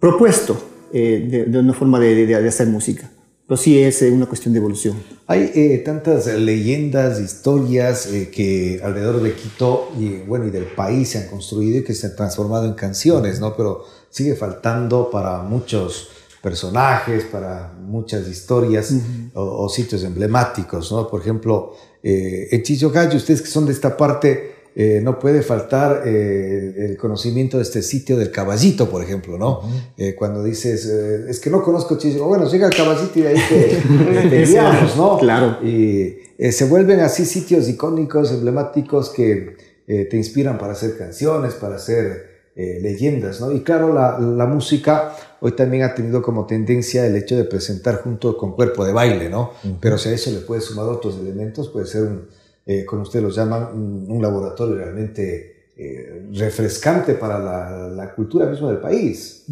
propuesto 0.00 0.56
de, 0.92 1.46
de, 1.48 1.58
una 1.58 1.72
forma 1.72 2.00
de, 2.00 2.26
de 2.26 2.48
hacer 2.48 2.66
música 2.66 3.10
pero 3.46 3.56
sí 3.56 3.80
es 3.80 4.02
eh, 4.02 4.10
una 4.10 4.26
cuestión 4.26 4.52
de 4.52 4.58
evolución. 4.58 4.96
Hay 5.28 5.50
eh, 5.54 5.78
tantas 5.84 6.26
leyendas, 6.26 7.20
historias 7.20 8.06
eh, 8.06 8.30
que 8.30 8.80
alrededor 8.82 9.22
de 9.22 9.34
Quito 9.34 9.90
y, 9.98 10.18
bueno, 10.18 10.46
y 10.46 10.50
del 10.50 10.64
país 10.64 11.10
se 11.10 11.18
han 11.18 11.28
construido 11.28 11.78
y 11.78 11.84
que 11.84 11.94
se 11.94 12.08
han 12.08 12.16
transformado 12.16 12.66
en 12.66 12.74
canciones, 12.74 13.40
¿no? 13.40 13.56
Pero 13.56 13.84
sigue 14.10 14.34
faltando 14.34 15.10
para 15.10 15.42
muchos 15.42 16.08
personajes, 16.46 17.24
para 17.24 17.72
muchas 17.80 18.28
historias 18.28 18.94
o, 19.34 19.68
sitios 19.68 20.04
emblemáticos, 20.04 20.92
¿no? 20.92 21.08
Por 21.08 21.20
ejemplo, 21.20 21.74
en 22.04 22.62
Gallo, 22.92 23.16
ustedes 23.16 23.42
que 23.42 23.48
son 23.48 23.66
de 23.66 23.72
esta 23.72 23.96
parte, 23.96 24.56
eh, 24.78 25.00
no 25.02 25.18
puede 25.18 25.42
faltar 25.42 26.02
eh, 26.04 26.74
el 26.90 26.98
conocimiento 26.98 27.56
de 27.56 27.62
este 27.62 27.80
sitio 27.80 28.18
del 28.18 28.30
caballito, 28.30 28.90
por 28.90 29.02
ejemplo, 29.02 29.38
¿no? 29.38 29.62
Eh, 29.96 30.14
cuando 30.14 30.44
dices, 30.44 30.84
es 30.84 31.40
que 31.40 31.48
no 31.48 31.62
conozco 31.62 31.96
Chicho, 31.96 32.22
bueno, 32.26 32.46
llega 32.46 32.66
el 32.66 32.76
caballito 32.76 33.18
y 33.18 33.22
ahí 33.22 33.36
te, 33.48 34.46
¿no? 34.98 35.18
Claro. 35.18 35.66
Y 35.66 36.18
se 36.52 36.66
vuelven 36.66 37.00
así 37.00 37.24
sitios 37.24 37.70
icónicos, 37.70 38.30
emblemáticos 38.30 39.08
que 39.08 39.56
te 39.86 40.16
inspiran 40.16 40.58
para 40.58 40.74
hacer 40.74 40.98
canciones, 40.98 41.54
para 41.54 41.76
hacer 41.76 42.35
leyendas, 42.56 43.40
¿no? 43.40 43.52
Y 43.52 43.60
claro, 43.60 43.92
la, 43.92 44.18
la, 44.18 44.46
música 44.46 45.14
hoy 45.40 45.52
también 45.52 45.82
ha 45.82 45.94
tenido 45.94 46.22
como 46.22 46.46
tendencia 46.46 47.06
el 47.06 47.14
hecho 47.14 47.36
de 47.36 47.44
presentar 47.44 47.96
junto 48.02 48.36
con 48.38 48.52
cuerpo 48.52 48.84
de 48.84 48.94
baile, 48.94 49.28
¿no? 49.28 49.52
Pero 49.78 49.98
si 49.98 50.08
a 50.08 50.12
eso 50.12 50.30
le 50.30 50.38
puedes 50.38 50.64
sumar 50.64 50.86
otros 50.86 51.18
elementos, 51.18 51.68
puede 51.68 51.86
ser 51.86 52.04
un 52.04 52.28
eh, 52.68 52.84
como 52.84 53.02
ustedes 53.02 53.22
lo 53.22 53.30
llaman, 53.30 53.68
un, 54.08 54.20
laboratorio 54.20 54.74
realmente 54.74 55.55
eh, 55.78 56.22
refrescante 56.32 57.12
para 57.12 57.38
la, 57.38 58.14
cultura 58.14 58.46
misma 58.46 58.70
del 58.70 58.78
país. 58.78 59.44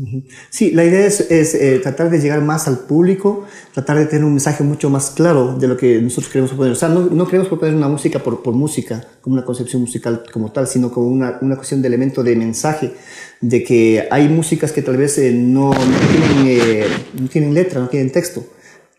Sí, 0.49 0.71
la 0.71 0.83
idea 0.83 1.05
es, 1.05 1.21
eh, 1.21 1.81
tratar 1.83 2.09
de 2.09 2.19
llegar 2.19 2.41
más 2.41 2.67
al 2.67 2.79
público, 2.79 3.45
tratar 3.75 3.99
de 3.99 4.07
tener 4.07 4.25
un 4.25 4.31
mensaje 4.31 4.65
mucho 4.65 4.89
más 4.89 5.11
claro 5.11 5.55
de 5.59 5.69
lo 5.69 5.77
que 5.77 6.01
nosotros 6.01 6.33
queremos 6.33 6.53
proponer. 6.53 6.73
O 6.73 6.77
sea, 6.77 6.89
no, 6.89 7.01
no 7.11 7.27
queremos 7.27 7.49
proponer 7.49 7.75
una 7.75 7.89
música 7.89 8.21
por, 8.21 8.43
por, 8.43 8.55
música, 8.55 9.07
como 9.21 9.35
una 9.35 9.45
concepción 9.45 9.83
musical 9.83 10.23
como 10.33 10.51
tal, 10.51 10.67
sino 10.67 10.91
como 10.91 11.09
una, 11.09 11.37
una 11.43 11.57
cuestión 11.57 11.83
de 11.83 11.89
elemento 11.89 12.23
de 12.23 12.37
mensaje, 12.37 12.95
de 13.43 13.63
que 13.63 14.09
hay 14.11 14.27
músicas 14.31 14.73
que 14.73 14.81
tal 14.81 14.97
vez 14.97 15.19
no, 15.35 15.75
no, 15.75 15.99
tienen, 16.41 16.87
no 17.21 17.29
tienen 17.29 17.53
letra, 17.53 17.83
no 17.83 17.91
tienen 17.91 18.11
texto, 18.11 18.47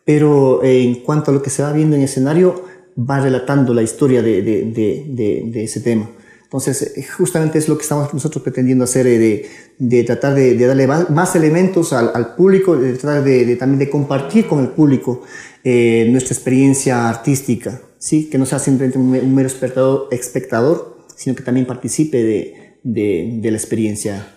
pero 0.06 0.64
en 0.64 1.02
cuanto 1.02 1.32
a 1.32 1.34
lo 1.34 1.42
que 1.42 1.50
se 1.50 1.64
va 1.64 1.74
viendo 1.74 1.96
en 1.96 2.04
escenario, 2.04 2.66
va 2.96 3.20
relatando 3.20 3.74
la 3.74 3.82
historia 3.82 4.22
de, 4.22 4.44
de, 4.44 4.66
de, 5.08 5.44
de 5.48 5.64
ese 5.64 5.80
tema. 5.82 6.08
Entonces, 6.46 6.93
eh, 6.96 7.04
justamente 7.04 7.58
es 7.58 7.68
lo 7.68 7.76
que 7.76 7.82
estamos 7.82 8.14
nosotros 8.14 8.43
pretendiendo 8.43 8.84
hacer, 8.84 9.08
eh, 9.08 9.50
de, 9.78 10.04
tratar 10.04 10.36
de, 10.36 10.56
darle 10.56 10.88
más, 10.88 11.36
elementos 11.36 11.91
al, 11.91 12.36
público, 12.36 12.78
de 12.78 12.93
tratar 12.93 13.24
de, 13.24 13.56
también 13.56 13.80
de 13.80 13.89
compartir 13.89 14.48
con 14.48 14.60
el 14.60 14.70
público 14.70 15.24
eh, 15.64 16.08
nuestra 16.12 16.36
experiencia 16.36 17.10
artística, 17.10 17.82
¿sí? 17.98 18.30
que 18.30 18.38
no 18.38 18.46
sea 18.46 18.60
simplemente 18.60 18.98
un, 18.98 19.36
mero 19.36 19.48
espectador, 19.48 20.08
espectador, 20.12 20.98
sino 21.16 21.36
que 21.36 21.43
también 21.43 21.66
participe 21.66 22.24
de, 22.24 23.41
la 23.52 23.58
experiencia. 23.58 24.28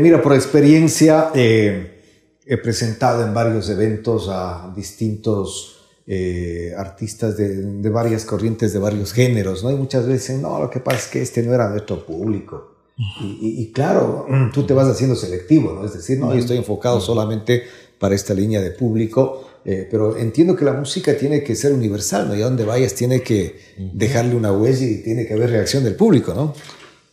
mira, 0.00 0.22
por 0.22 0.32
experiencia, 0.32 1.30
he 1.34 2.56
presentado 2.62 3.26
en 3.26 3.34
varios 3.34 3.68
eventos 3.68 4.28
a 4.30 4.72
distintos 4.74 5.81
eh, 6.06 6.72
artistas 6.76 7.36
de, 7.36 7.62
de, 7.62 7.90
varias 7.90 8.24
corrientes, 8.24 8.72
de 8.72 8.78
varios 8.78 9.12
géneros, 9.12 9.62
¿no? 9.62 9.70
Y 9.70 9.76
muchas 9.76 10.06
veces, 10.06 10.40
no, 10.40 10.60
lo 10.60 10.68
que 10.68 10.80
pasa 10.80 10.98
es 10.98 11.06
que 11.06 11.22
este 11.22 11.42
no 11.42 11.54
era 11.54 11.68
nuestro 11.68 12.04
público. 12.04 12.72
Y, 13.20 13.62
y, 13.62 13.72
claro, 13.72 14.26
tú 14.52 14.64
te 14.64 14.74
vas 14.74 14.86
haciendo 14.86 15.16
selectivo, 15.16 15.72
¿no? 15.72 15.84
Es 15.84 15.94
decir, 15.94 16.18
no, 16.18 16.32
yo 16.32 16.38
estoy 16.38 16.58
enfocado 16.58 17.00
solamente 17.00 17.64
para 17.98 18.14
esta 18.14 18.34
línea 18.34 18.60
de 18.60 18.72
público, 18.72 19.48
eh, 19.64 19.86
pero 19.90 20.16
entiendo 20.16 20.56
que 20.56 20.64
la 20.64 20.72
música 20.72 21.16
tiene 21.16 21.42
que 21.44 21.54
ser 21.54 21.72
universal, 21.72 22.28
¿no? 22.28 22.36
Y 22.36 22.42
a 22.42 22.46
donde 22.46 22.64
vayas 22.64 22.94
tiene 22.94 23.22
que 23.22 23.60
dejarle 23.78 24.34
una 24.34 24.52
huella 24.52 24.84
y 24.84 25.02
tiene 25.02 25.26
que 25.26 25.34
haber 25.34 25.50
reacción 25.50 25.84
del 25.84 25.94
público, 25.94 26.34
¿no? 26.34 26.54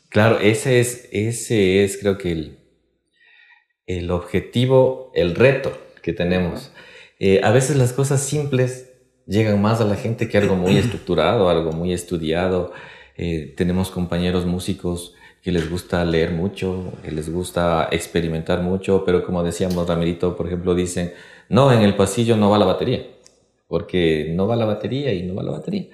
Claro, 0.09 0.39
ese 0.39 0.79
es, 0.79 1.07
ese 1.11 1.83
es 1.83 1.97
creo 1.97 2.17
que 2.17 2.31
el, 2.31 2.59
el 3.85 4.09
objetivo, 4.09 5.11
el 5.13 5.35
reto 5.35 5.71
que 6.01 6.13
tenemos. 6.13 6.71
Eh, 7.19 7.41
a 7.43 7.51
veces 7.51 7.75
las 7.75 7.93
cosas 7.93 8.21
simples 8.21 8.93
llegan 9.27 9.61
más 9.61 9.81
a 9.81 9.85
la 9.85 9.95
gente 9.95 10.27
que 10.27 10.37
algo 10.37 10.55
muy 10.55 10.77
estructurado, 10.77 11.49
algo 11.49 11.71
muy 11.71 11.93
estudiado. 11.93 12.71
Eh, 13.17 13.53
tenemos 13.55 13.91
compañeros 13.91 14.45
músicos 14.45 15.13
que 15.41 15.51
les 15.51 15.69
gusta 15.69 16.03
leer 16.03 16.31
mucho, 16.31 16.93
que 17.03 17.11
les 17.11 17.31
gusta 17.31 17.87
experimentar 17.91 18.61
mucho, 18.61 19.03
pero 19.05 19.23
como 19.23 19.43
decíamos, 19.43 19.87
Ramirito, 19.87 20.35
por 20.35 20.47
ejemplo, 20.47 20.75
dicen, 20.75 21.13
no, 21.47 21.71
en 21.71 21.81
el 21.81 21.95
pasillo 21.95 22.35
no 22.35 22.49
va 22.49 22.57
la 22.57 22.65
batería, 22.65 23.05
porque 23.67 24.31
no 24.35 24.47
va 24.47 24.55
la 24.55 24.65
batería 24.65 25.13
y 25.13 25.23
no 25.23 25.35
va 25.35 25.43
la 25.43 25.51
batería. 25.51 25.87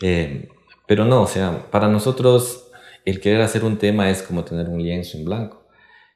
Eh, 0.00 0.48
pero 0.86 1.04
no, 1.04 1.22
o 1.22 1.26
sea, 1.26 1.70
para 1.70 1.88
nosotros 1.88 2.68
el 3.04 3.20
querer 3.20 3.40
hacer 3.40 3.64
un 3.64 3.78
tema 3.78 4.10
es 4.10 4.22
como 4.22 4.44
tener 4.44 4.68
un 4.68 4.82
lienzo 4.82 5.16
en 5.16 5.24
blanco. 5.24 5.66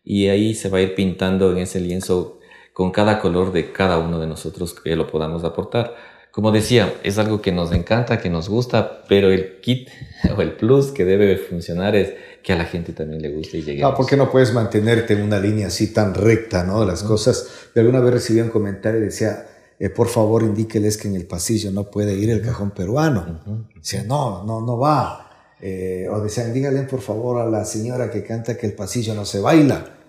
Y 0.04 0.28
ahí 0.28 0.54
se 0.54 0.68
va 0.68 0.78
a 0.78 0.82
ir 0.82 0.94
pintando 0.94 1.52
en 1.52 1.58
ese 1.58 1.80
lienzo 1.80 2.40
con 2.72 2.90
cada 2.90 3.20
color 3.20 3.52
de 3.52 3.72
cada 3.72 3.98
uno 3.98 4.18
de 4.18 4.26
nosotros 4.26 4.74
que 4.74 4.96
lo 4.96 5.06
podamos 5.06 5.44
aportar. 5.44 5.94
Como 6.30 6.50
decía, 6.50 6.94
es 7.02 7.18
algo 7.18 7.42
que 7.42 7.52
nos 7.52 7.72
encanta, 7.72 8.18
que 8.18 8.30
nos 8.30 8.48
gusta, 8.48 9.02
pero 9.06 9.30
el 9.30 9.60
kit 9.60 9.88
o 10.36 10.40
el 10.40 10.52
plus 10.52 10.90
que 10.90 11.04
debe 11.04 11.36
funcionar 11.36 11.94
es 11.94 12.14
que 12.42 12.54
a 12.54 12.56
la 12.56 12.64
gente 12.64 12.92
también 12.92 13.20
le 13.20 13.28
guste 13.28 13.58
y 13.58 13.62
llegue. 13.62 13.84
Ah, 13.84 13.94
¿por 13.94 14.06
qué 14.06 14.16
no 14.16 14.30
puedes 14.30 14.52
mantenerte 14.52 15.12
en 15.12 15.22
una 15.22 15.38
línea 15.38 15.66
así 15.66 15.92
tan 15.92 16.14
recta, 16.14 16.64
¿no? 16.64 16.84
Las 16.84 17.02
cosas. 17.02 17.46
De 17.74 17.82
alguna 17.82 18.00
vez 18.00 18.14
recibí 18.14 18.40
un 18.40 18.48
comentario 18.48 19.00
y 19.00 19.04
decía, 19.04 19.46
eh, 19.78 19.90
por 19.90 20.08
favor 20.08 20.42
indíqueles 20.42 20.96
que 20.96 21.08
en 21.08 21.16
el 21.16 21.26
pasillo 21.26 21.70
no 21.70 21.84
puede 21.90 22.14
ir 22.14 22.30
el 22.30 22.42
cajón 22.42 22.70
peruano. 22.70 23.68
Decía, 23.76 24.02
no, 24.02 24.42
no, 24.44 24.60
no 24.62 24.78
va. 24.78 25.28
Eh, 25.60 26.08
o 26.10 26.18
decían, 26.20 26.52
díganle 26.52 26.82
por 26.82 27.00
favor 27.00 27.40
a 27.40 27.48
la 27.48 27.64
señora 27.64 28.10
que 28.10 28.24
canta 28.24 28.56
que 28.56 28.66
el 28.66 28.72
pasillo 28.72 29.14
no 29.14 29.24
se 29.24 29.40
baila 29.40 30.01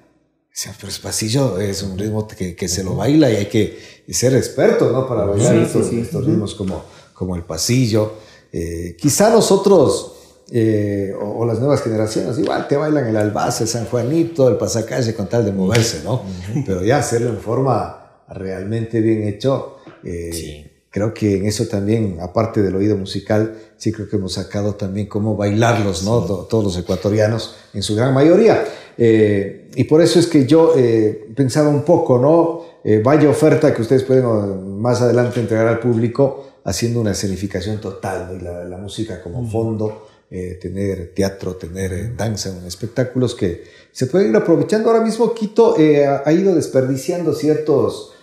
pero 0.78 0.90
es 0.90 1.00
pasillo 1.00 1.60
es 1.60 1.82
un 1.82 1.98
ritmo 1.98 2.28
que, 2.28 2.56
que, 2.56 2.68
se 2.68 2.84
lo 2.84 2.96
baila 2.96 3.32
y 3.32 3.36
hay 3.38 3.46
que 3.48 4.04
ser 4.10 4.36
experto, 4.36 4.92
¿no? 4.92 5.08
Para 5.08 5.26
bailar 5.26 5.56
estos, 5.56 5.90
ritmos 5.90 6.54
como, 6.54 6.84
como 7.14 7.36
el 7.36 7.44
pasillo. 7.44 8.14
Eh, 8.52 8.96
quizá 9.00 9.32
nosotros 9.32 10.14
eh, 10.52 11.12
o, 11.20 11.46
las 11.46 11.60
nuevas 11.60 11.82
generaciones 11.82 12.38
igual 12.38 12.68
te 12.68 12.78
bailan 12.78 13.08
el 13.08 13.18
albace, 13.18 13.64
el 13.64 13.70
San 13.70 13.86
Juanito, 13.86 14.48
el 14.48 14.58
pasacalle 14.58 15.16
con 15.16 15.28
tal 15.28 15.44
de 15.46 15.52
moverse, 15.52 16.02
¿no? 16.04 16.22
Pero 16.66 16.84
ya 16.84 16.98
hacerlo 16.98 17.30
en 17.30 17.40
forma 17.40 18.24
realmente 18.30 19.02
bien 19.02 19.24
hecho. 19.24 19.78
Eh, 20.04 20.86
creo 20.92 21.14
que 21.14 21.38
en 21.38 21.48
eso 21.48 21.66
también, 21.66 22.20
aparte 22.22 22.62
del 22.62 22.76
oído 22.76 22.96
musical, 22.96 23.58
sí 23.78 23.92
creo 23.92 24.08
que 24.08 24.18
hemos 24.18 24.34
sacado 24.34 24.76
también 24.76 25.08
cómo 25.08 25.36
bailarlos, 25.36 26.04
¿no? 26.04 26.22
Todos 26.22 26.64
los 26.64 26.78
ecuatorianos, 26.78 27.56
en 27.74 27.82
su 27.82 27.96
gran 27.96 28.14
mayoría. 28.14 28.64
Eh, 28.98 29.70
y 29.76 29.84
por 29.86 30.02
eso 30.02 30.20
es 30.20 30.28
que 30.28 30.46
yo 30.46 30.74
eh, 30.78 31.28
pensaba 31.36 31.70
un 31.70 31.84
poco, 31.84 32.20
¿no? 32.20 32.62
Eh, 32.84 33.02
vaya 33.04 33.30
oferta 33.30 33.74
que 33.74 33.82
ustedes 33.82 34.04
pueden 34.04 34.80
más 34.80 35.02
adelante 35.02 35.40
entregar 35.40 35.68
al 35.68 35.80
público 35.80 36.48
haciendo 36.66 37.02
una 37.02 37.12
escenificación 37.12 37.80
total, 37.80 38.28
¿no? 38.30 38.36
y 38.36 38.42
la, 38.42 38.64
la, 38.66 38.78
música 38.78 39.22
como 39.22 39.50
fondo, 39.50 40.08
tener 40.30 41.14
teatro, 41.14 41.56
tener 41.56 42.16
danza, 42.16 42.52
espectáculos 42.66 43.36
que 43.36 43.64
se 43.92 44.08
pueden 44.08 44.32
ir 44.32 44.36
aprovechando. 44.36 44.90
Ahora 44.90 45.04
mismo 45.04 45.34
Quito 45.34 45.76
ha 45.78 46.32
ido 46.32 46.56
desperdiciando 46.56 47.34
ciertos 47.34 48.14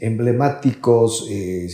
emblemáticos 0.00 1.26
eh, 1.28 1.68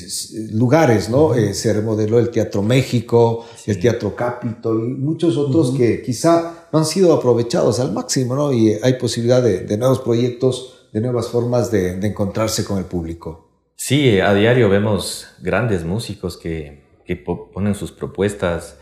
lugares, 0.53 1.11
¿no? 1.11 1.34
Eh, 1.34 1.55
se 1.55 1.72
remodeló 1.72 2.18
el 2.18 2.30
Teatro 2.30 2.62
México, 2.62 3.45
el 3.66 3.78
Teatro 3.78 4.14
Capitol 4.14 4.88
y 4.88 4.95
muchos 4.95 5.36
otros 5.36 5.72
que 5.72 6.03
quizá 6.03 6.64
no 6.75 6.81
han 6.81 6.87
sido 6.87 7.12
aprovechados 7.12 7.79
al 7.79 7.93
máximo, 7.93 8.35
¿no? 8.35 8.53
Y 8.53 8.72
hay 8.83 8.95
posibilidad 8.95 9.41
de, 9.41 9.79
nuevos 9.79 10.01
proyectos, 10.01 10.89
de 10.93 11.01
nuevas 11.01 11.29
formas 11.29 11.70
de, 11.70 12.05
encontrarse 12.05 12.64
con 12.64 12.79
el 12.79 12.85
público. 12.85 13.49
Sí, 13.77 14.18
a 14.18 14.35
diario 14.35 14.68
vemos 14.68 15.29
grandes 15.41 15.85
músicos 15.85 16.37
que, 16.37 16.83
que 17.07 17.14
ponen 17.14 17.77
sus 17.77 17.93
propuestas 17.93 18.77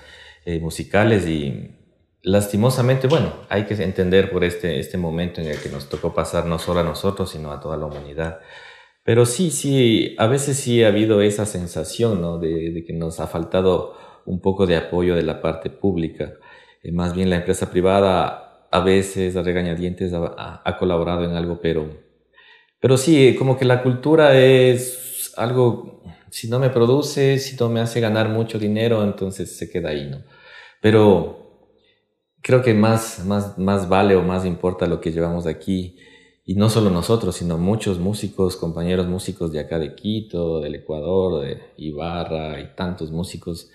eh, 0.46 0.58
musicales 0.58 1.26
y 1.26 1.76
lastimosamente, 2.22 3.08
bueno, 3.08 3.34
hay 3.50 3.66
que 3.66 3.74
entender 3.74 4.30
por 4.32 4.42
este, 4.42 4.80
este 4.80 4.96
momento 4.96 5.42
en 5.42 5.48
el 5.48 5.58
que 5.58 5.68
nos 5.68 5.90
tocó 5.90 6.14
pasar 6.14 6.46
no 6.46 6.58
solo 6.58 6.80
a 6.80 6.84
nosotros, 6.84 7.28
sino 7.28 7.52
a 7.52 7.60
toda 7.60 7.76
la 7.76 7.84
humanidad. 7.84 8.40
Pero 9.04 9.26
sí, 9.26 9.50
sí, 9.50 10.16
a 10.16 10.28
veces 10.28 10.56
sí 10.56 10.82
ha 10.82 10.88
habido 10.88 11.20
esa 11.20 11.44
sensación, 11.44 12.22
¿no? 12.22 12.38
De, 12.38 12.84
que 12.86 12.94
nos 12.94 13.20
ha 13.20 13.26
faltado 13.26 13.96
un 14.24 14.40
poco 14.40 14.66
de 14.66 14.78
apoyo 14.78 15.14
de 15.14 15.24
la 15.24 15.42
parte 15.42 15.68
pública. 15.68 16.32
Eh, 16.82 16.92
más 16.92 17.14
bien 17.14 17.30
la 17.30 17.36
empresa 17.36 17.70
privada 17.70 18.68
a 18.70 18.80
veces, 18.80 19.36
a 19.36 19.42
regañadientes, 19.42 20.12
ha, 20.12 20.62
ha, 20.64 20.78
colaborado 20.78 21.24
en 21.24 21.36
algo, 21.36 21.60
pero, 21.60 21.88
pero 22.80 22.96
sí, 22.96 23.36
como 23.38 23.58
que 23.58 23.64
la 23.64 23.82
cultura 23.82 24.36
es 24.38 25.32
algo, 25.36 26.02
si 26.30 26.48
no 26.48 26.58
me 26.58 26.70
produce, 26.70 27.38
si 27.38 27.56
no 27.56 27.68
me 27.68 27.80
hace 27.80 28.00
ganar 28.00 28.28
mucho 28.28 28.58
dinero, 28.58 29.04
entonces 29.04 29.56
se 29.56 29.70
queda 29.70 29.90
ahí, 29.90 30.08
¿no? 30.08 30.22
Pero 30.80 31.42
creo 32.42 32.62
que 32.62 32.74
más, 32.74 33.24
más, 33.24 33.56
más 33.56 33.88
vale 33.88 34.16
o 34.16 34.22
más 34.22 34.44
importa 34.44 34.86
lo 34.86 35.00
que 35.00 35.12
llevamos 35.12 35.46
aquí. 35.46 35.96
Y 36.44 36.56
no 36.56 36.68
solo 36.68 36.90
nosotros, 36.90 37.36
sino 37.36 37.56
muchos 37.56 38.00
músicos, 38.00 38.56
compañeros 38.56 39.06
músicos 39.06 39.52
de 39.52 39.60
acá 39.60 39.78
de 39.78 39.94
Quito, 39.94 40.60
del 40.60 40.74
Ecuador, 40.74 41.44
de 41.44 41.60
Ibarra 41.76 42.60
y 42.60 42.74
tantos 42.74 43.12
músicos 43.12 43.70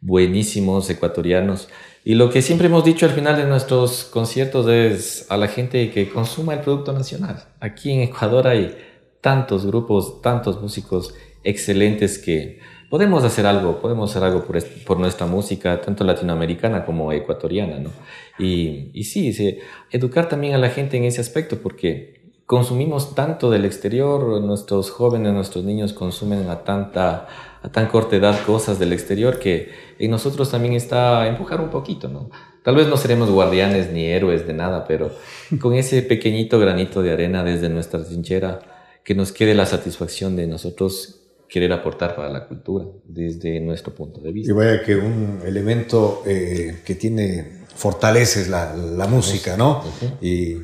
buenísimos 0.00 0.88
ecuatorianos. 0.90 1.68
Y 2.04 2.14
lo 2.14 2.30
que 2.30 2.42
siempre 2.42 2.68
hemos 2.68 2.84
dicho 2.84 3.06
al 3.06 3.12
final 3.12 3.36
de 3.36 3.44
nuestros 3.44 4.04
conciertos 4.04 4.68
es 4.68 5.26
a 5.30 5.36
la 5.36 5.48
gente 5.48 5.90
que 5.90 6.08
consuma 6.08 6.54
el 6.54 6.60
producto 6.60 6.92
nacional. 6.92 7.44
Aquí 7.60 7.92
en 7.92 8.00
Ecuador 8.00 8.46
hay 8.46 8.76
tantos 9.20 9.66
grupos, 9.66 10.22
tantos 10.22 10.60
músicos 10.62 11.14
excelentes 11.44 12.18
que 12.18 12.60
podemos 12.90 13.24
hacer 13.24 13.46
algo, 13.46 13.80
podemos 13.80 14.10
hacer 14.10 14.24
algo 14.24 14.44
por, 14.44 14.62
por 14.86 14.98
nuestra 14.98 15.26
música, 15.26 15.80
tanto 15.80 16.04
latinoamericana 16.04 16.84
como 16.84 17.12
ecuatoriana, 17.12 17.78
¿no? 17.78 17.90
Y, 18.38 18.90
y 18.94 19.04
sí, 19.04 19.32
sí, 19.32 19.58
educar 19.90 20.28
también 20.28 20.54
a 20.54 20.58
la 20.58 20.70
gente 20.70 20.96
en 20.96 21.04
ese 21.04 21.20
aspecto, 21.20 21.58
porque 21.58 22.32
consumimos 22.46 23.14
tanto 23.14 23.50
del 23.50 23.66
exterior, 23.66 24.40
nuestros 24.40 24.90
jóvenes, 24.90 25.34
nuestros 25.34 25.64
niños 25.64 25.92
consumen 25.92 26.48
a 26.48 26.64
tanta, 26.64 27.26
a 27.62 27.68
tan 27.70 27.88
corta 27.88 28.16
edad 28.16 28.38
cosas 28.44 28.78
del 28.78 28.92
exterior 28.92 29.38
que 29.38 29.70
en 29.98 30.10
nosotros 30.10 30.50
también 30.50 30.74
está 30.74 31.26
empujar 31.26 31.60
un 31.60 31.70
poquito, 31.70 32.08
¿no? 32.08 32.30
Tal 32.62 32.76
vez 32.76 32.86
no 32.88 32.96
seremos 32.96 33.30
guardianes 33.30 33.90
ni 33.92 34.04
héroes 34.04 34.46
de 34.46 34.52
nada, 34.52 34.86
pero 34.86 35.10
con 35.60 35.74
ese 35.74 36.02
pequeñito 36.02 36.58
granito 36.58 37.02
de 37.02 37.12
arena 37.12 37.42
desde 37.42 37.68
nuestra 37.68 38.04
trinchera, 38.04 38.60
que 39.04 39.14
nos 39.14 39.32
quede 39.32 39.54
la 39.54 39.64
satisfacción 39.64 40.36
de 40.36 40.46
nosotros 40.46 41.20
querer 41.48 41.72
aportar 41.72 42.14
para 42.14 42.28
la 42.28 42.46
cultura 42.46 42.84
desde 43.06 43.58
nuestro 43.60 43.94
punto 43.94 44.20
de 44.20 44.32
vista. 44.32 44.52
Y 44.52 44.54
vaya 44.54 44.82
que 44.82 44.96
un 44.96 45.40
elemento 45.46 46.22
eh, 46.26 46.80
que 46.84 46.94
tiene, 46.94 47.62
fortalece 47.74 48.50
la, 48.50 48.76
la 48.76 49.06
música, 49.06 49.56
¿no? 49.56 49.82
Y 50.20 50.58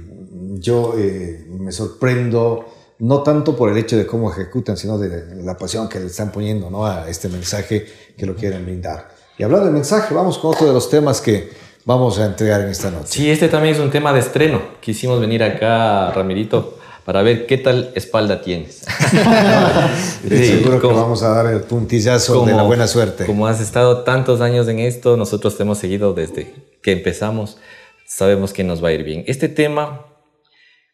yo 0.61 0.95
eh, 0.99 1.47
me 1.49 1.73
sorprendo 1.73 2.67
no 2.99 3.23
tanto 3.23 3.57
por 3.57 3.71
el 3.71 3.77
hecho 3.77 3.97
de 3.97 4.07
cómo 4.07 4.31
ejecutan, 4.31 4.77
sino 4.77 4.99
de 4.99 5.43
la 5.43 5.57
pasión 5.57 5.89
que 5.89 6.01
le 6.01 6.07
están 6.07 6.31
poniendo 6.31 6.71
¿no? 6.71 6.87
a 6.87 7.09
este 7.09 7.29
mensaje 7.29 7.87
que 8.17 8.27
lo 8.27 8.35
quieren 8.35 8.65
brindar. 8.65 9.09
Y 9.37 9.43
hablando 9.43 9.67
de 9.67 9.73
mensaje, 9.73 10.15
vamos 10.15 10.39
con 10.39 10.55
otro 10.55 10.67
de 10.67 10.73
los 10.73 10.89
temas 10.89 11.21
que 11.21 11.51
vamos 11.85 12.19
a 12.19 12.27
entregar 12.27 12.61
en 12.61 12.69
esta 12.69 12.91
noche. 12.91 13.09
Sí, 13.09 13.31
este 13.31 13.49
también 13.49 13.75
es 13.75 13.81
un 13.81 13.91
tema 13.91 14.13
de 14.13 14.21
estreno. 14.21 14.63
Quisimos 14.81 15.21
venir 15.21 15.43
acá, 15.43 16.13
Ramirito, 16.13 16.79
para 17.05 17.23
ver 17.23 17.47
qué 17.47 17.59
tal 17.59 17.93
espalda 17.95 18.41
tienes. 18.41 18.85
seguro 20.29 20.81
que 20.81 20.87
vamos 20.87 21.23
a 21.23 21.31
dar 21.31 21.47
el 21.53 21.61
puntillazo 21.63 22.47
de 22.47 22.55
la 22.55 22.63
buena 22.63 22.87
suerte. 22.87 23.27
Como 23.27 23.47
has 23.47 23.61
estado 23.61 24.03
tantos 24.05 24.41
años 24.41 24.69
en 24.69 24.79
esto, 24.79 25.17
nosotros 25.17 25.57
te 25.57 25.65
hemos 25.65 25.79
seguido 25.79 26.15
desde 26.15 26.55
que 26.83 26.93
empezamos, 26.93 27.59
sabemos 28.07 28.53
que 28.53 28.65
nos 28.65 28.83
va 28.83 28.89
a 28.89 28.93
ir 28.93 29.03
bien. 29.03 29.25
Este 29.27 29.49
tema 29.49 30.07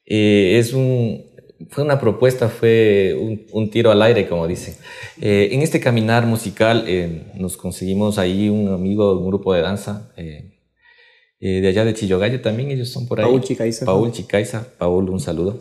eh, 0.07 0.59
es 0.59 0.73
un, 0.73 1.30
fue 1.69 1.85
una 1.85 2.01
propuesta, 2.01 2.49
fue 2.49 3.15
un, 3.53 3.71
tiro 3.71 3.91
al 3.91 4.01
aire, 4.03 4.29
como 4.29 4.47
dicen. 4.49 4.75
Eh, 5.21 5.51
en 5.53 5.63
este 5.63 5.81
caminar 5.81 6.27
musical 6.27 6.85
eh, 6.87 7.25
nos 7.35 7.57
conseguimos 7.57 8.19
ahí 8.19 8.49
un 8.49 8.73
amigo, 8.73 9.19
un 9.19 9.27
grupo 9.27 9.53
de 9.53 9.61
danza 9.61 10.13
de 11.41 11.67
allá 11.67 11.87
de 11.87 11.95
Chillogallo 11.95 12.43
también, 12.43 12.71
ellos 12.71 12.91
son 12.91 13.07
por 13.07 13.19
ahí. 13.19 13.27
Paul 13.27 13.41
Chicaiza. 13.41 13.87
Paul 13.87 14.13
Chicaiza, 14.13 14.67
Paul, 14.79 15.09
un 15.09 15.21
saludo. 15.21 15.59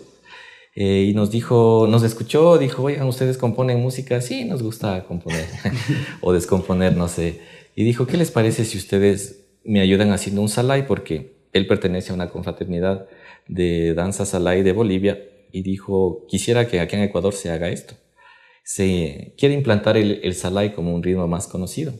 Eh, 0.75 1.07
y 1.09 1.13
nos 1.13 1.29
dijo, 1.31 1.87
nos 1.89 2.03
escuchó, 2.03 2.57
dijo, 2.57 2.83
oigan, 2.83 3.07
¿ustedes 3.07 3.37
componen 3.37 3.81
música? 3.81 4.21
Sí, 4.21 4.45
nos 4.45 4.63
gusta 4.63 5.03
componer 5.03 5.45
o 6.21 6.31
descomponer, 6.31 6.95
no 6.95 7.07
sé. 7.07 7.41
Y 7.75 7.83
dijo, 7.83 8.07
¿qué 8.07 8.17
les 8.17 8.31
parece 8.31 8.65
si 8.65 8.77
ustedes 8.77 9.45
me 9.65 9.81
ayudan 9.81 10.11
haciendo 10.11 10.41
un 10.41 10.49
salai? 10.49 10.87
Porque 10.87 11.33
él 11.53 11.67
pertenece 11.67 12.11
a 12.11 12.15
una 12.15 12.29
confraternidad 12.29 13.07
de 13.47 13.93
danza 13.93 14.25
salai 14.25 14.63
de 14.63 14.71
Bolivia 14.71 15.19
y 15.51 15.61
dijo, 15.61 16.25
quisiera 16.27 16.67
que 16.67 16.79
aquí 16.79 16.95
en 16.95 17.03
Ecuador 17.03 17.33
se 17.33 17.49
haga 17.49 17.69
esto. 17.69 17.95
Se 18.63 19.33
quiere 19.37 19.55
implantar 19.55 19.97
el, 19.97 20.19
el 20.23 20.35
salai 20.35 20.73
como 20.73 20.93
un 20.93 21.03
ritmo 21.03 21.27
más 21.27 21.47
conocido. 21.47 21.93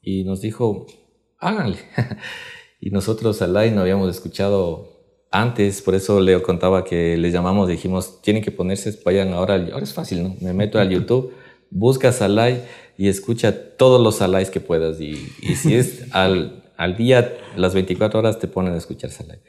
Y 0.00 0.24
nos 0.24 0.40
dijo, 0.40 0.86
háganle. 1.38 1.78
y 2.80 2.90
nosotros 2.90 3.36
salai 3.36 3.70
no 3.70 3.82
habíamos 3.82 4.10
escuchado 4.10 4.94
antes, 5.34 5.82
por 5.82 5.96
eso 5.96 6.20
Leo 6.20 6.44
contaba 6.44 6.84
que 6.84 7.16
le 7.16 7.32
llamamos, 7.32 7.68
dijimos, 7.68 8.22
tienen 8.22 8.40
que 8.40 8.52
ponerse, 8.52 8.96
vayan 9.04 9.32
ahora, 9.32 9.54
ahora 9.56 9.82
es 9.82 9.92
fácil, 9.92 10.22
¿no? 10.22 10.36
Me 10.40 10.52
meto 10.52 10.78
al 10.78 10.90
YouTube, 10.90 11.34
busca 11.70 12.12
Salai 12.12 12.62
y 12.96 13.08
escucha 13.08 13.76
todos 13.76 14.00
los 14.00 14.18
Salais 14.18 14.48
que 14.48 14.60
puedas. 14.60 15.00
Y, 15.00 15.16
si 15.56 15.74
es 15.74 16.04
al, 16.14 16.72
al, 16.76 16.96
día, 16.96 17.36
las 17.56 17.74
24 17.74 18.20
horas 18.20 18.38
te 18.38 18.46
ponen 18.46 18.74
a 18.74 18.76
escuchar 18.76 19.10
Salai. 19.10 19.40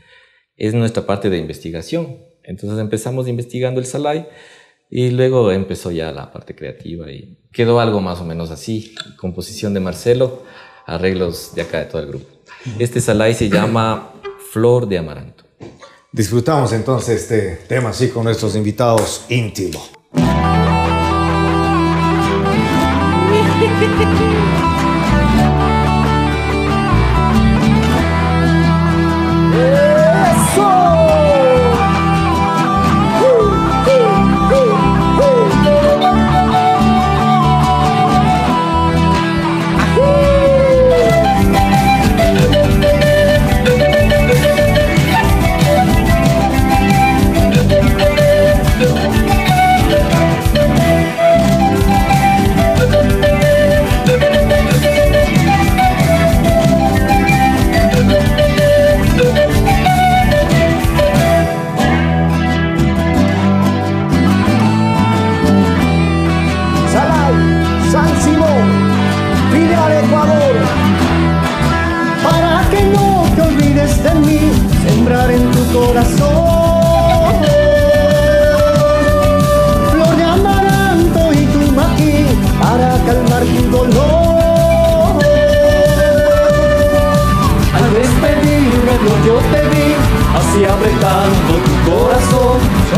Es 0.56 0.74
nuestra 0.74 1.06
parte 1.06 1.30
de 1.30 1.38
investigación. 1.38 2.18
Entonces 2.46 2.80
empezamos 2.80 3.28
investigando 3.28 3.80
el 3.80 3.86
Salai 3.86 4.28
y 4.89 5.10
luego 5.10 5.52
empezó 5.52 5.91
ya 5.91 6.12
la 6.12 6.32
parte 6.32 6.56
creativa 6.56 7.12
y 7.12 7.38
quedó 7.52 7.80
algo 7.80 8.02
más 8.02 8.22
o 8.22 8.26
menos 8.26 8.52
así. 8.52 8.96
Composición 9.18 9.74
de 9.74 9.80
Marcelo, 9.80 10.43
arreglos 10.86 11.54
de 11.56 11.64
acá 11.64 11.80
de 11.80 11.86
todo 11.86 12.02
el 12.02 12.08
grupo. 12.08 12.26
Este 12.80 13.02
Salai 13.02 13.34
se 13.34 13.50
llama 13.50 14.14
Flor 14.52 14.88
de 14.88 14.98
Amaranto. 14.98 15.43
Disfrutamos 16.12 16.72
entonces 16.72 17.24
este 17.24 17.58
tema 17.68 17.89
así 17.89 18.10
con 18.10 18.24
nuestros 18.24 18.56
invitados 18.56 19.26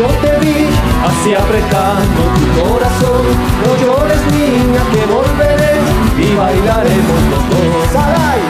cuando 0.00 0.18
te 0.20 0.38
vi, 0.38 0.66
así 1.04 1.34
apretando 1.34 2.22
tu 2.34 2.44
corazón, 2.62 3.22
no 3.64 3.70
llores 3.76 4.22
niña 4.32 4.82
que 4.92 5.02
volveré 5.06 5.74
y 6.18 6.34
bailaremos 6.36 7.20
los 7.30 7.42
dos. 7.50 7.88
¡Saray! 7.92 8.40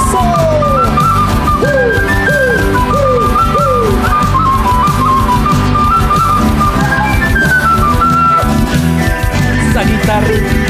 ¡Eso! 0.00 0.22
¡Uh. 10.58 10.61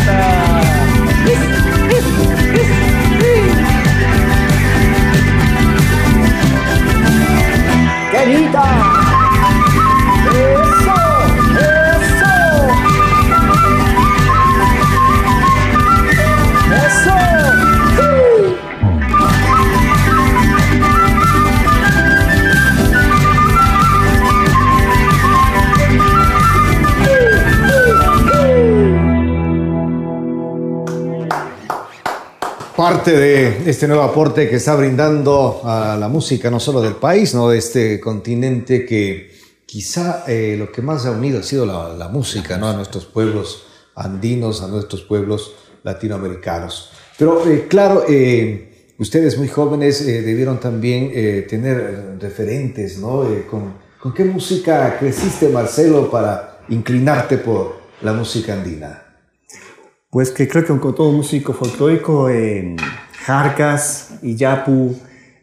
Parte 32.82 33.12
de 33.12 33.70
este 33.70 33.86
nuevo 33.86 34.02
aporte 34.02 34.48
que 34.50 34.56
está 34.56 34.74
brindando 34.74 35.60
a 35.62 35.96
la 35.96 36.08
música, 36.08 36.50
no 36.50 36.58
solo 36.58 36.82
del 36.82 36.96
país, 36.96 37.32
no 37.32 37.48
de 37.48 37.58
este 37.58 38.00
continente 38.00 38.84
que 38.84 39.30
quizá 39.64 40.24
eh, 40.26 40.56
lo 40.58 40.72
que 40.72 40.82
más 40.82 41.06
ha 41.06 41.12
unido 41.12 41.38
ha 41.38 41.42
sido 41.44 41.64
la, 41.64 41.90
la 41.90 42.08
música, 42.08 42.58
¿no? 42.58 42.68
A 42.68 42.72
nuestros 42.72 43.04
pueblos 43.04 43.66
andinos, 43.94 44.62
a 44.62 44.66
nuestros 44.66 45.02
pueblos 45.02 45.54
latinoamericanos. 45.84 46.90
Pero 47.16 47.48
eh, 47.48 47.68
claro, 47.68 48.02
eh, 48.08 48.94
ustedes 48.98 49.38
muy 49.38 49.46
jóvenes 49.46 50.00
eh, 50.00 50.20
debieron 50.22 50.58
también 50.58 51.12
eh, 51.14 51.46
tener 51.48 52.16
referentes, 52.18 52.98
¿no? 52.98 53.22
Eh, 53.32 53.46
con, 53.48 53.74
¿Con 54.00 54.12
qué 54.12 54.24
música 54.24 54.96
creciste, 54.98 55.48
Marcelo, 55.50 56.10
para 56.10 56.64
inclinarte 56.68 57.38
por 57.38 57.76
la 58.00 58.12
música 58.12 58.54
andina? 58.54 59.01
Pues 60.12 60.30
que 60.30 60.46
creo 60.46 60.62
que 60.62 60.78
con 60.78 60.94
todo 60.94 61.10
músico 61.10 61.54
folclórico, 61.54 62.28
eh, 62.28 62.76
Jarcas, 63.24 64.10
Iyapu, 64.20 64.94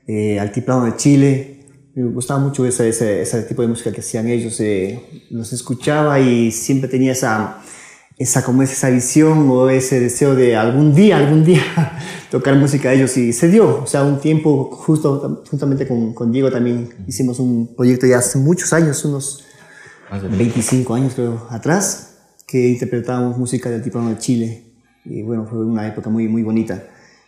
eh, 0.06 0.40
Altiplano 0.40 0.86
de 0.86 0.96
Chile, 0.96 1.66
me 1.96 2.04
gustaba 2.12 2.40
mucho 2.40 2.64
ese, 2.68 2.88
ese, 2.88 3.24
ese 3.24 3.42
tipo 3.42 3.64
de 3.64 3.68
música 3.68 3.92
que 3.92 4.02
hacían 4.02 4.28
ellos. 4.28 4.60
eh, 4.60 5.26
los 5.32 5.54
escuchaba 5.54 6.20
y 6.20 6.52
siempre 6.52 6.88
tenía 6.88 7.14
esa, 7.14 7.64
esa, 8.16 8.46
como 8.46 8.62
es, 8.62 8.72
esa 8.72 8.92
visión 8.92 9.50
o 9.50 9.72
ese 9.72 10.00
deseo 10.00 10.36
de 10.36 10.56
algún 10.56 10.94
día, 10.94 11.18
algún 11.18 11.44
día 11.44 11.64
tocar 12.30 12.56
música 12.56 12.90
de 12.90 12.98
ellos 12.98 13.18
y 13.18 13.34
se 13.34 13.48
dio. 13.48 13.82
O 13.82 13.88
sea, 13.88 14.04
un 14.04 14.20
tiempo, 14.20 14.70
justo 14.72 15.42
juntamente 15.50 15.88
con, 15.88 16.14
con 16.14 16.32
Diego 16.32 16.52
también 16.52 16.94
hicimos 17.08 17.40
un 17.40 17.76
proyecto 17.76 18.06
ya 18.06 18.20
hace 18.20 18.38
muchos 18.38 18.72
años, 18.72 19.04
unos 19.04 19.46
Más 20.12 20.22
de 20.22 20.28
25 20.28 20.94
años 20.94 21.14
creo 21.16 21.48
atrás, 21.50 22.09
que 22.50 22.70
interpretábamos 22.70 23.38
música 23.38 23.70
del 23.70 23.80
Altiplano 23.80 24.10
de 24.10 24.18
Chile. 24.18 24.64
Y 25.06 25.22
bueno, 25.22 25.45
fue 25.45 25.64
una 25.66 25.88
época 25.88 26.10
muy, 26.10 26.28
muy 26.28 26.43
bonita. 26.43 26.84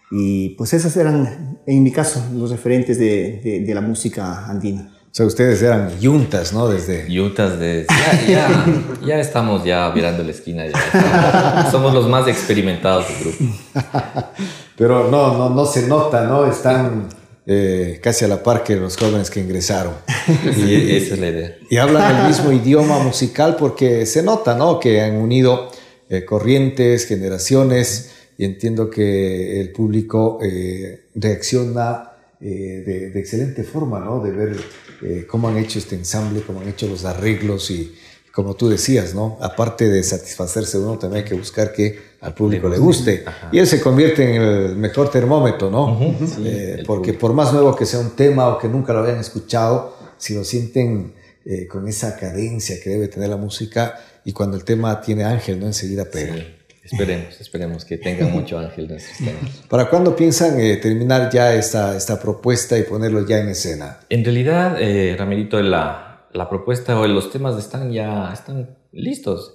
Y 0.09 0.49
pues 0.49 0.73
esas 0.73 0.95
eran, 0.97 1.59
en 1.65 1.83
mi 1.83 1.91
caso, 1.91 2.23
los 2.33 2.51
referentes 2.51 2.97
de, 2.97 3.39
de, 3.43 3.59
de 3.61 3.73
la 3.73 3.81
música 3.81 4.45
andina. 4.47 4.91
O 5.11 5.13
sea, 5.13 5.25
ustedes 5.25 5.61
eran 5.61 5.99
yuntas, 5.99 6.53
¿no? 6.53 6.69
Desde... 6.69 7.11
Yutas 7.11 7.59
de... 7.59 7.85
Ya, 7.87 8.27
ya, 8.27 8.65
ya 9.05 9.19
estamos 9.19 9.63
ya 9.63 9.89
virando 9.89 10.23
la 10.23 10.31
esquina. 10.31 10.63
ya. 10.65 11.67
Somos 11.69 11.93
los 11.93 12.07
más 12.07 12.27
experimentados 12.27 13.07
del 13.07 13.17
grupo. 13.19 13.57
Pero 14.77 15.11
no, 15.11 15.37
no, 15.37 15.49
no 15.49 15.65
se 15.65 15.87
nota, 15.87 16.25
¿no? 16.25 16.45
Están 16.45 17.07
eh, 17.51 17.99
casi 18.01 18.25
a 18.25 18.27
la 18.27 18.41
par 18.41 18.63
que 18.63 18.75
los 18.75 18.97
jóvenes 18.97 19.29
que 19.29 19.39
ingresaron. 19.39 19.93
Y 20.57 20.95
esa 20.95 21.13
es 21.15 21.19
la 21.19 21.29
idea. 21.29 21.57
Y 21.69 21.77
hablan 21.77 22.21
el 22.21 22.27
mismo 22.27 22.51
idioma 22.63 22.99
musical 22.99 23.55
porque 23.57 24.05
se 24.05 24.23
nota, 24.23 24.55
¿no? 24.55 24.79
Que 24.79 25.01
han 25.01 25.15
unido 25.15 25.71
eh, 26.09 26.25
corrientes, 26.25 27.05
generaciones, 27.05 28.11
y 28.37 28.45
entiendo 28.45 28.89
que 28.89 29.61
el 29.61 29.71
público 29.71 30.39
eh, 30.41 31.05
reacciona 31.13 32.11
eh, 32.39 32.83
de, 32.83 33.09
de 33.11 33.19
excelente 33.19 33.63
forma, 33.63 33.99
¿no? 33.99 34.19
De 34.19 34.31
ver 34.31 34.57
eh, 35.03 35.25
cómo 35.27 35.47
han 35.47 35.57
hecho 35.57 35.77
este 35.77 35.95
ensamble, 35.95 36.41
cómo 36.41 36.61
han 36.61 36.69
hecho 36.69 36.87
los 36.87 37.05
arreglos 37.05 37.69
y 37.69 37.95
como 38.31 38.55
tú 38.55 38.69
decías, 38.69 39.13
¿no? 39.13 39.37
Aparte 39.41 39.89
de 39.89 40.03
satisfacerse 40.03 40.77
uno, 40.77 40.97
también 40.97 41.23
hay 41.23 41.29
que 41.29 41.35
buscar 41.35 41.73
que 41.73 41.99
al 42.21 42.33
público 42.33 42.69
le 42.69 42.77
guste. 42.77 43.25
Y 43.51 43.59
él 43.59 43.67
se 43.67 43.81
convierte 43.81 44.23
en 44.23 44.41
el 44.41 44.75
mejor 44.77 45.11
termómetro, 45.11 45.69
¿no? 45.69 46.15
Eh, 46.45 46.83
porque 46.85 47.13
por 47.13 47.33
más 47.33 47.51
nuevo 47.51 47.75
que 47.75 47.85
sea 47.85 47.99
un 47.99 48.11
tema 48.11 48.47
o 48.47 48.57
que 48.57 48.69
nunca 48.69 48.93
lo 48.93 49.03
hayan 49.03 49.19
escuchado, 49.19 49.97
si 50.17 50.33
lo 50.35 50.45
sienten 50.45 51.13
eh, 51.45 51.67
con 51.67 51.87
esa 51.87 52.17
cadencia 52.17 52.77
que 52.81 52.91
debe 52.91 53.07
tener 53.09 53.29
la 53.29 53.37
música 53.37 53.99
y 54.23 54.31
cuando 54.31 54.55
el 54.55 54.63
tema 54.63 55.01
tiene 55.01 55.25
ángel, 55.25 55.59
¿no? 55.59 55.65
Enseguida 55.65 56.05
pega. 56.05 56.35
Sí, 56.35 56.45
esperemos, 56.83 57.41
esperemos 57.41 57.85
que 57.85 57.97
tengan 57.97 58.31
mucho 58.31 58.59
ángel 58.59 58.87
nuestros 58.87 59.17
temas. 59.17 59.61
¿Para 59.69 59.89
cuándo 59.89 60.15
piensan 60.15 60.57
eh, 60.59 60.77
terminar 60.77 61.29
ya 61.31 61.53
esta, 61.53 61.97
esta 61.97 62.19
propuesta 62.19 62.77
y 62.77 62.83
ponerlo 62.83 63.27
ya 63.27 63.39
en 63.39 63.49
escena? 63.49 63.99
En 64.09 64.23
realidad, 64.23 64.77
Ramirito, 65.17 65.61
la, 65.61 66.10
la 66.33 66.49
propuesta 66.49 66.99
o 66.99 67.07
los 67.07 67.31
temas 67.31 67.57
están 67.57 67.91
ya 67.91 68.31
están 68.33 68.77
listos. 68.91 69.53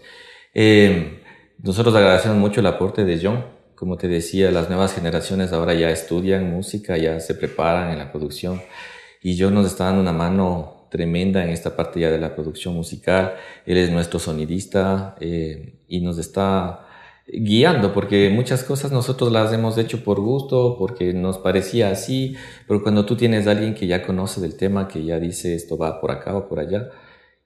Eh, 0.54 1.22
nosotros 1.62 1.94
agradecemos 1.94 2.38
mucho 2.38 2.60
el 2.60 2.66
aporte 2.66 3.04
de 3.04 3.18
John. 3.22 3.44
Como 3.74 3.96
te 3.96 4.08
decía, 4.08 4.50
las 4.50 4.68
nuevas 4.68 4.94
generaciones 4.94 5.52
ahora 5.52 5.74
ya 5.74 5.90
estudian 5.90 6.50
música, 6.50 6.96
ya 6.96 7.20
se 7.20 7.34
preparan 7.34 7.92
en 7.92 7.98
la 7.98 8.10
producción. 8.10 8.62
Y 9.22 9.38
John 9.38 9.54
nos 9.54 9.66
está 9.66 9.84
dando 9.84 10.00
una 10.00 10.12
mano 10.12 10.88
tremenda 10.90 11.44
en 11.44 11.50
esta 11.50 11.76
parte 11.76 12.00
ya 12.00 12.10
de 12.10 12.18
la 12.18 12.34
producción 12.34 12.74
musical. 12.74 13.34
Él 13.66 13.76
es 13.76 13.90
nuestro 13.90 14.18
sonidista 14.18 15.16
eh, 15.20 15.80
y 15.88 16.00
nos 16.00 16.18
está 16.18 16.85
guiando, 17.28 17.92
porque 17.92 18.30
muchas 18.30 18.62
cosas 18.62 18.92
nosotros 18.92 19.32
las 19.32 19.52
hemos 19.52 19.76
hecho 19.78 20.04
por 20.04 20.20
gusto, 20.20 20.76
porque 20.78 21.12
nos 21.12 21.38
parecía 21.38 21.90
así, 21.90 22.36
pero 22.68 22.82
cuando 22.82 23.04
tú 23.04 23.16
tienes 23.16 23.46
a 23.46 23.52
alguien 23.52 23.74
que 23.74 23.86
ya 23.86 24.02
conoce 24.02 24.40
del 24.40 24.56
tema, 24.56 24.88
que 24.88 25.04
ya 25.04 25.18
dice 25.18 25.54
esto 25.54 25.76
va 25.76 26.00
por 26.00 26.12
acá 26.12 26.36
o 26.36 26.48
por 26.48 26.60
allá, 26.60 26.88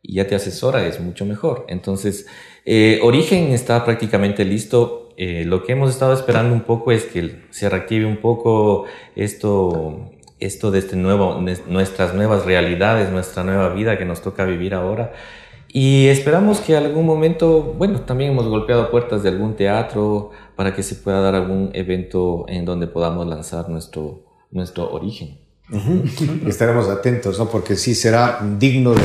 y 0.02 0.14
ya 0.14 0.26
te 0.26 0.34
asesora, 0.34 0.86
es 0.86 1.00
mucho 1.00 1.24
mejor. 1.26 1.64
Entonces, 1.68 2.26
eh, 2.64 3.00
Origen 3.02 3.52
está 3.52 3.84
prácticamente 3.84 4.44
listo. 4.44 5.10
Eh, 5.16 5.44
lo 5.44 5.62
que 5.62 5.72
hemos 5.72 5.90
estado 5.90 6.14
esperando 6.14 6.54
un 6.54 6.62
poco 6.62 6.92
es 6.92 7.04
que 7.04 7.42
se 7.50 7.68
reactive 7.68 8.06
un 8.06 8.16
poco 8.16 8.86
esto, 9.14 10.10
esto 10.38 10.70
de 10.70 10.78
este 10.78 10.96
nuevo, 10.96 11.42
nuestras 11.66 12.14
nuevas 12.14 12.46
realidades, 12.46 13.10
nuestra 13.10 13.44
nueva 13.44 13.74
vida 13.74 13.98
que 13.98 14.06
nos 14.06 14.22
toca 14.22 14.46
vivir 14.46 14.72
ahora. 14.72 15.12
Y 15.72 16.08
esperamos 16.08 16.58
que 16.60 16.76
algún 16.76 17.06
momento, 17.06 17.74
bueno, 17.78 18.00
también 18.00 18.32
hemos 18.32 18.48
golpeado 18.48 18.90
puertas 18.90 19.22
de 19.22 19.28
algún 19.28 19.54
teatro 19.54 20.30
para 20.56 20.74
que 20.74 20.82
se 20.82 20.96
pueda 20.96 21.20
dar 21.20 21.36
algún 21.36 21.70
evento 21.74 22.44
en 22.48 22.64
donde 22.64 22.88
podamos 22.88 23.26
lanzar 23.28 23.68
nuestro, 23.68 24.24
nuestro 24.50 24.90
origen. 24.90 25.38
Estaremos 26.48 26.88
atentos, 26.88 27.38
¿no? 27.38 27.48
Porque 27.48 27.76
sí 27.76 27.94
será 27.94 28.40
digno 28.58 28.92
de, 28.92 29.02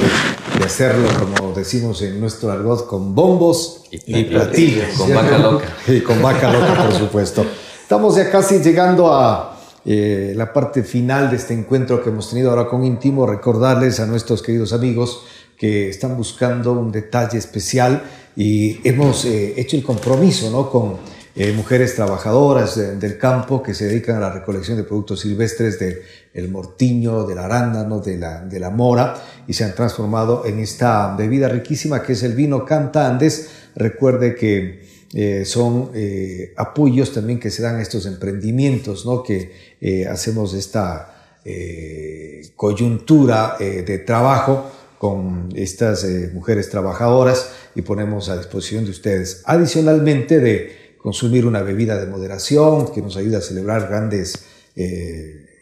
de 0.57 0.65
hacerlo, 0.65 1.07
como 1.19 1.53
decimos 1.53 2.01
en 2.01 2.19
nuestro 2.19 2.51
argot, 2.51 2.87
con 2.87 3.13
bombos 3.13 3.83
y, 3.91 4.23
platillos. 4.23 4.87
Con 4.97 5.13
vaca 5.13 5.37
loca. 5.37 5.65
Y 5.87 6.01
con 6.01 6.19
vaca 6.23 6.51
loca, 6.51 6.83
por 6.83 6.93
supuesto. 6.97 7.45
Estamos 7.79 8.15
ya 8.15 8.31
casi 8.31 8.57
llegando 8.63 9.13
a 9.13 9.59
eh, 9.85 10.33
la 10.35 10.51
parte 10.51 10.81
final 10.81 11.29
de 11.29 11.35
este 11.35 11.53
encuentro 11.53 12.03
que 12.03 12.09
hemos 12.09 12.31
tenido 12.31 12.49
ahora 12.49 12.67
con 12.67 12.83
Íntimo. 12.83 13.27
Recordarles 13.27 13.99
a 13.99 14.07
nuestros 14.07 14.41
queridos 14.41 14.73
amigos 14.73 15.21
que 15.57 15.89
están 15.89 16.15
buscando 16.17 16.73
un 16.73 16.91
detalle 16.91 17.37
especial 17.37 18.03
y 18.35 18.79
hemos 18.87 19.25
eh, 19.25 19.53
hecho 19.57 19.75
el 19.77 19.83
compromiso, 19.83 20.49
¿no? 20.51 20.69
Con 20.69 20.97
eh, 21.37 21.51
mujeres 21.53 21.95
trabajadoras 21.95 22.75
de- 22.75 22.95
del 22.95 23.17
campo 23.17 23.61
que 23.61 23.73
se 23.73 23.85
dedican 23.87 24.15
a 24.17 24.19
la 24.21 24.31
recolección 24.31 24.77
de 24.77 24.83
productos 24.83 25.19
silvestres 25.21 25.79
del 25.79 25.99
el 26.33 26.49
mortiño, 26.49 27.23
del 27.25 27.37
arándano, 27.39 27.99
de 27.99 28.17
la, 28.17 28.41
de 28.41 28.59
la 28.59 28.69
mora 28.69 29.15
y 29.47 29.53
se 29.53 29.63
han 29.63 29.73
transformado 29.75 30.45
en 30.45 30.59
esta 30.59 31.15
bebida 31.15 31.47
riquísima 31.47 32.03
que 32.03 32.11
es 32.13 32.23
el 32.23 32.33
vino 32.35 32.65
Canta 32.65 33.07
Andes. 33.07 33.49
Recuerde 33.75 34.35
que 34.35 34.83
eh, 35.13 35.45
son 35.45 35.91
eh, 35.93 36.53
apoyos 36.57 37.13
también 37.13 37.39
que 37.39 37.49
se 37.51 37.61
dan 37.63 37.75
a 37.77 37.81
estos 37.81 38.05
emprendimientos, 38.05 39.05
¿no? 39.05 39.23
que 39.23 39.51
eh, 39.79 40.05
hacemos 40.07 40.53
esta 40.53 41.11
coyuntura 42.55 43.55
de 43.59 43.97
trabajo 43.99 44.71
con 45.09 45.49
estas 45.55 46.05
mujeres 46.33 46.69
trabajadoras 46.69 47.51
y 47.75 47.81
ponemos 47.81 48.29
a 48.29 48.37
disposición 48.37 48.85
de 48.85 48.91
ustedes. 48.91 49.41
Adicionalmente 49.45 50.39
de 50.39 50.95
consumir 50.97 51.45
una 51.45 51.61
bebida 51.61 51.99
de 51.99 52.07
moderación 52.07 52.91
que 52.93 53.01
nos 53.01 53.17
ayuda 53.17 53.37
a 53.37 53.41
celebrar 53.41 53.87
grandes 53.87 54.45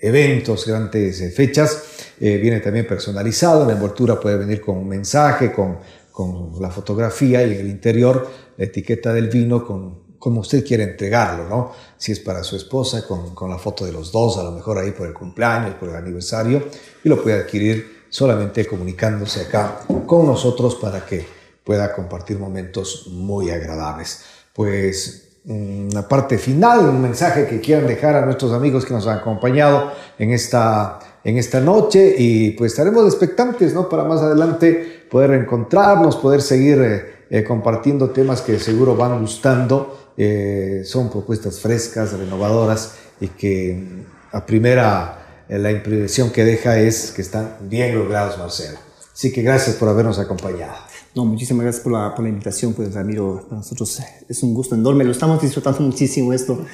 eventos, 0.01 0.65
grandes 0.65 1.35
fechas, 1.35 1.83
viene 2.19 2.59
también 2.61 2.87
personalizado, 2.87 3.65
la 3.65 3.73
envoltura 3.73 4.19
puede 4.19 4.37
venir 4.37 4.61
con 4.61 4.77
un 4.77 4.87
mensaje, 4.87 5.51
con 5.51 5.77
con 6.13 6.51
la 6.61 6.69
fotografía 6.69 7.45
y 7.45 7.53
en 7.53 7.59
el 7.59 7.69
interior 7.69 8.29
la 8.55 8.65
etiqueta 8.65 9.11
del 9.11 9.29
vino 9.29 9.65
con 9.65 10.03
como 10.19 10.39
usted 10.39 10.65
quiere 10.65 10.83
entregarlo, 10.83 11.49
¿no? 11.49 11.73
Si 11.97 12.13
es 12.13 12.21
para 12.21 12.45
su 12.45 12.55
esposa, 12.55 13.05
con, 13.05 13.35
con, 13.35 13.49
la 13.49 13.57
foto 13.57 13.85
de 13.85 13.91
los 13.91 14.09
dos, 14.09 14.37
a 14.37 14.43
lo 14.43 14.53
mejor 14.53 14.77
ahí 14.77 14.91
por 14.91 15.05
el 15.05 15.13
cumpleaños, 15.13 15.75
por 15.75 15.89
el 15.89 15.95
aniversario, 15.95 16.63
y 17.03 17.09
lo 17.09 17.21
puede 17.21 17.41
adquirir 17.41 18.02
solamente 18.13 18.67
comunicándose 18.67 19.41
acá 19.41 19.79
con 20.05 20.27
nosotros 20.27 20.75
para 20.75 21.03
que 21.03 21.25
pueda 21.63 21.91
compartir 21.95 22.37
momentos 22.37 23.07
muy 23.09 23.49
agradables. 23.49 24.23
Pues 24.53 25.29
una 25.45 26.07
parte 26.07 26.37
final, 26.37 26.81
un 26.89 27.01
mensaje 27.01 27.47
que 27.47 27.59
quieran 27.59 27.87
dejar 27.87 28.15
a 28.15 28.23
nuestros 28.23 28.53
amigos 28.53 28.85
que 28.85 28.93
nos 28.93 29.07
han 29.07 29.17
acompañado 29.17 29.91
en 30.19 30.29
esta, 30.29 30.99
en 31.23 31.39
esta 31.39 31.59
noche 31.59 32.13
y 32.15 32.51
pues 32.51 32.73
estaremos 32.73 33.03
expectantes, 33.07 33.73
¿no? 33.73 33.89
Para 33.89 34.03
más 34.03 34.21
adelante 34.21 35.07
poder 35.09 35.31
encontrarnos, 35.31 36.15
poder 36.17 36.43
seguir 36.43 36.81
eh, 36.83 37.13
eh, 37.31 37.43
compartiendo 37.43 38.11
temas 38.11 38.41
que 38.41 38.59
seguro 38.59 38.95
van 38.95 39.19
gustando. 39.21 40.11
Eh, 40.15 40.83
son 40.85 41.09
propuestas 41.09 41.59
frescas, 41.59 42.13
renovadoras 42.13 42.93
y 43.19 43.29
que 43.29 43.73
mm, 43.73 44.35
a 44.37 44.45
primera 44.45 45.22
la 45.59 45.71
impresión 45.71 46.31
que 46.31 46.43
deja 46.43 46.79
es 46.79 47.11
que 47.11 47.21
están 47.21 47.57
bien 47.61 47.95
logrados, 47.95 48.37
Marcelo. 48.37 48.79
Así 49.13 49.31
que 49.31 49.41
gracias 49.41 49.75
por 49.75 49.89
habernos 49.89 50.19
acompañado. 50.19 50.73
No, 51.15 51.25
muchísimas 51.25 51.63
gracias 51.63 51.83
por 51.83 51.93
la, 51.93 52.15
por 52.15 52.23
la 52.23 52.29
invitación, 52.29 52.73
pues 52.73 52.93
Ramiro, 52.93 53.45
para 53.47 53.57
nosotros 53.57 54.01
es 54.27 54.41
un 54.41 54.53
gusto 54.53 54.73
enorme, 54.73 55.03
lo 55.03 55.11
estamos 55.11 55.41
disfrutando 55.41 55.81
muchísimo 55.81 56.33
esto. 56.33 56.65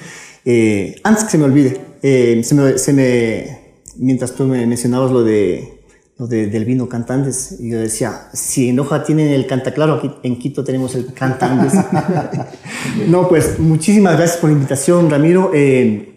antes 1.03 1.23
que 1.25 1.31
se 1.31 1.37
me 1.37 1.43
olvide, 1.43 2.43
se 2.43 2.55
me, 2.55 2.77
se 2.77 2.93
me, 2.93 3.59
mientras 3.97 4.33
tú 4.33 4.45
me 4.45 4.65
mencionabas 4.65 5.11
lo 5.11 5.23
de 5.23 5.79
del 6.27 6.65
vino 6.65 6.89
Cantandes. 6.89 7.55
Y 7.59 7.71
yo 7.71 7.79
decía, 7.79 8.27
si 8.33 8.69
en 8.69 8.79
Hoja 8.79 9.03
tienen 9.03 9.29
el 9.29 9.47
Cantaclaro, 9.47 9.95
aquí 9.95 10.11
en 10.23 10.37
Quito 10.37 10.63
tenemos 10.63 10.93
el 10.95 11.13
Cantandes. 11.13 11.73
no, 13.07 13.27
pues 13.29 13.57
muchísimas 13.57 14.17
gracias 14.17 14.37
por 14.37 14.49
la 14.49 14.55
invitación, 14.55 15.09
Ramiro. 15.09 15.51
Eh, 15.53 16.08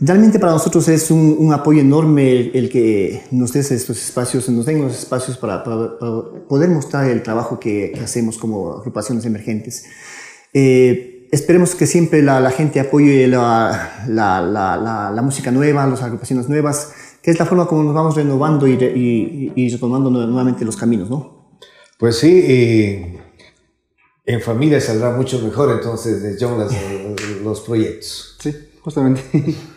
realmente 0.00 0.38
para 0.38 0.52
nosotros 0.52 0.88
es 0.88 1.10
un, 1.10 1.52
apoyo 1.52 1.80
enorme 1.80 2.50
el, 2.52 2.68
que 2.68 3.22
nos 3.30 3.52
des 3.52 3.70
estos 3.70 4.02
espacios, 4.02 4.48
nos 4.48 4.66
den 4.66 4.82
los 4.82 4.98
espacios 4.98 5.36
para, 5.38 5.64
poder 5.64 6.70
mostrar 6.70 7.08
el 7.08 7.22
trabajo 7.22 7.58
que, 7.58 7.98
hacemos 8.02 8.38
como 8.38 8.74
agrupaciones 8.74 9.24
emergentes. 9.24 9.84
Eh, 10.52 11.28
esperemos 11.32 11.74
que 11.74 11.86
siempre 11.86 12.22
la, 12.22 12.50
gente 12.50 12.80
apoye 12.80 13.26
la, 13.26 14.04
la, 14.08 15.22
música 15.22 15.50
nueva, 15.50 15.86
las 15.86 16.02
agrupaciones 16.02 16.48
nuevas 16.48 16.92
que 17.22 17.32
es 17.32 17.40
la 17.40 17.44
forma 17.44 17.66
como 17.66 17.82
nos 17.82 17.92
vamos 17.92 18.14
renovando 18.14 18.68
y, 18.68 18.74
y, 18.74 19.52
y 19.56 19.68
retomando 19.70 20.10
nuevamente 20.10 20.64
los 20.64 20.76
caminos, 20.76 21.10
¿no? 21.10 21.58
Pues 21.98 22.18
sí, 22.18 22.28
y 22.28 23.16
en 24.26 24.40
familia 24.40 24.80
saldrá 24.80 25.10
mucho 25.10 25.40
mejor 25.40 25.72
entonces 25.72 26.22
de 26.22 26.36
John 26.38 26.64
los 27.42 27.60
proyectos. 27.62 28.36
Sí, 28.38 28.54
justamente. 28.80 29.22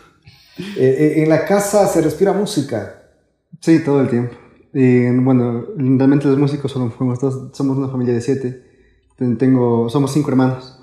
Eh, 0.58 0.64
eh, 0.78 1.22
¿En 1.22 1.28
la 1.28 1.44
casa 1.44 1.86
se 1.86 2.00
respira 2.00 2.32
música? 2.32 3.02
Sí, 3.60 3.80
todo 3.84 4.00
el 4.00 4.08
tiempo. 4.08 4.34
Y, 4.72 5.10
bueno, 5.10 5.66
realmente 5.76 6.28
los 6.28 6.38
músicos 6.38 6.72
somos, 6.72 6.94
somos 7.52 7.78
una 7.78 7.88
familia 7.88 8.14
de 8.14 8.20
siete. 8.20 8.62
Tengo, 9.16 9.88
somos 9.90 10.12
cinco 10.12 10.30
hermanos. 10.30 10.80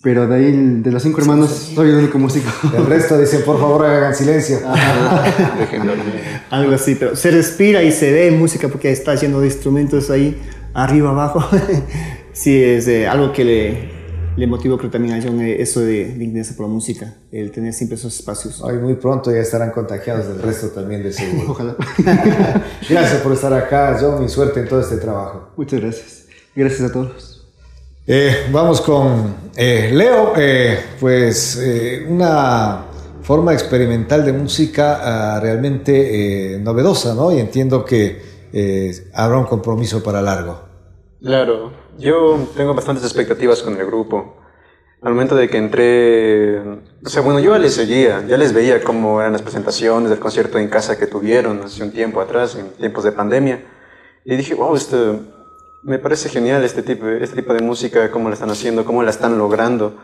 Pero 0.00 0.28
de 0.28 0.36
ahí, 0.36 0.52
de 0.52 0.92
los 0.92 1.02
cinco 1.02 1.20
hermanos, 1.20 1.72
soy 1.74 1.88
el 1.88 1.96
único 1.96 2.18
músico. 2.18 2.48
El 2.76 2.86
resto 2.86 3.18
dicen, 3.18 3.42
por 3.44 3.58
favor, 3.58 3.84
hagan 3.84 4.14
silencio. 4.14 4.60
Algo 6.50 6.72
así, 6.72 6.94
pero 6.94 7.16
se 7.16 7.32
respira 7.32 7.82
y 7.82 7.90
se 7.90 8.12
ve 8.12 8.30
música 8.30 8.68
porque 8.68 8.92
está 8.92 9.16
lleno 9.16 9.40
de 9.40 9.46
instrumentos 9.46 10.08
ahí, 10.10 10.40
arriba, 10.72 11.10
abajo. 11.10 11.44
sí, 12.32 12.62
es 12.62 12.86
eh, 12.86 13.08
algo 13.08 13.32
que 13.32 13.44
le, 13.44 13.97
le 14.38 14.46
motivó, 14.46 14.78
creo 14.78 14.90
también 14.90 15.14
a 15.14 15.22
John, 15.22 15.40
eh, 15.40 15.60
eso 15.60 15.80
de, 15.80 16.14
de 16.14 16.44
por 16.56 16.66
la 16.66 16.72
música, 16.72 17.14
el 17.32 17.50
tener 17.50 17.72
siempre 17.72 17.96
esos 17.96 18.14
espacios. 18.14 18.62
Ay, 18.64 18.76
muy 18.76 18.94
pronto 18.94 19.32
ya 19.32 19.38
estarán 19.38 19.72
contagiados 19.72 20.28
del 20.28 20.40
resto 20.40 20.68
también 20.68 21.02
de 21.02 21.12
seguro. 21.12 21.50
Ojalá. 21.50 21.76
gracias 22.88 23.20
por 23.22 23.32
estar 23.32 23.52
acá, 23.52 23.98
John, 24.00 24.24
y 24.24 24.28
suerte 24.28 24.60
en 24.60 24.68
todo 24.68 24.80
este 24.80 24.96
trabajo. 24.96 25.50
Muchas 25.56 25.80
gracias. 25.80 26.26
Gracias 26.54 26.88
a 26.88 26.92
todos. 26.92 27.46
Eh, 28.06 28.46
vamos 28.50 28.80
con 28.80 29.34
eh, 29.54 29.90
Leo, 29.92 30.32
eh, 30.36 30.78
pues 30.98 31.60
una 32.08 32.84
forma 33.20 33.52
experimental 33.52 34.24
de 34.24 34.32
música 34.32 35.34
ah, 35.34 35.40
realmente 35.40 36.58
novedosa, 36.62 37.14
¿no? 37.14 37.30
Y 37.30 37.38
entiendo 37.38 37.84
que 37.84 39.08
habrá 39.12 39.36
un 39.36 39.44
compromiso 39.44 40.02
para 40.02 40.22
largo. 40.22 40.58
Claro, 41.20 41.72
yo 41.98 42.48
tengo 42.56 42.74
bastantes 42.74 43.04
expectativas 43.04 43.62
con 43.62 43.78
el 43.78 43.86
grupo. 43.86 44.36
Al 45.02 45.12
momento 45.12 45.36
de 45.36 45.48
que 45.48 45.58
entré, 45.58 46.58
o 46.60 47.08
sea, 47.08 47.22
bueno, 47.22 47.38
yo 47.38 47.52
ya 47.52 47.58
les 47.58 47.74
seguía, 47.74 48.24
ya 48.26 48.36
les 48.36 48.52
veía 48.52 48.82
cómo 48.82 49.20
eran 49.20 49.32
las 49.32 49.42
presentaciones 49.42 50.10
del 50.10 50.18
concierto 50.18 50.58
en 50.58 50.68
casa 50.68 50.98
que 50.98 51.06
tuvieron 51.06 51.62
hace 51.62 51.84
un 51.84 51.92
tiempo 51.92 52.20
atrás, 52.20 52.56
en 52.56 52.70
tiempos 52.72 53.04
de 53.04 53.12
pandemia. 53.12 53.64
Y 54.24 54.36
dije, 54.36 54.54
wow, 54.54 54.74
esto 54.74 55.20
me 55.82 55.98
parece 55.98 56.28
genial 56.28 56.64
este 56.64 56.82
tipo, 56.82 57.06
este 57.06 57.36
tipo 57.36 57.54
de 57.54 57.62
música, 57.62 58.10
cómo 58.10 58.28
la 58.28 58.34
están 58.34 58.50
haciendo, 58.50 58.84
cómo 58.84 59.02
la 59.02 59.10
están 59.10 59.38
logrando. 59.38 59.96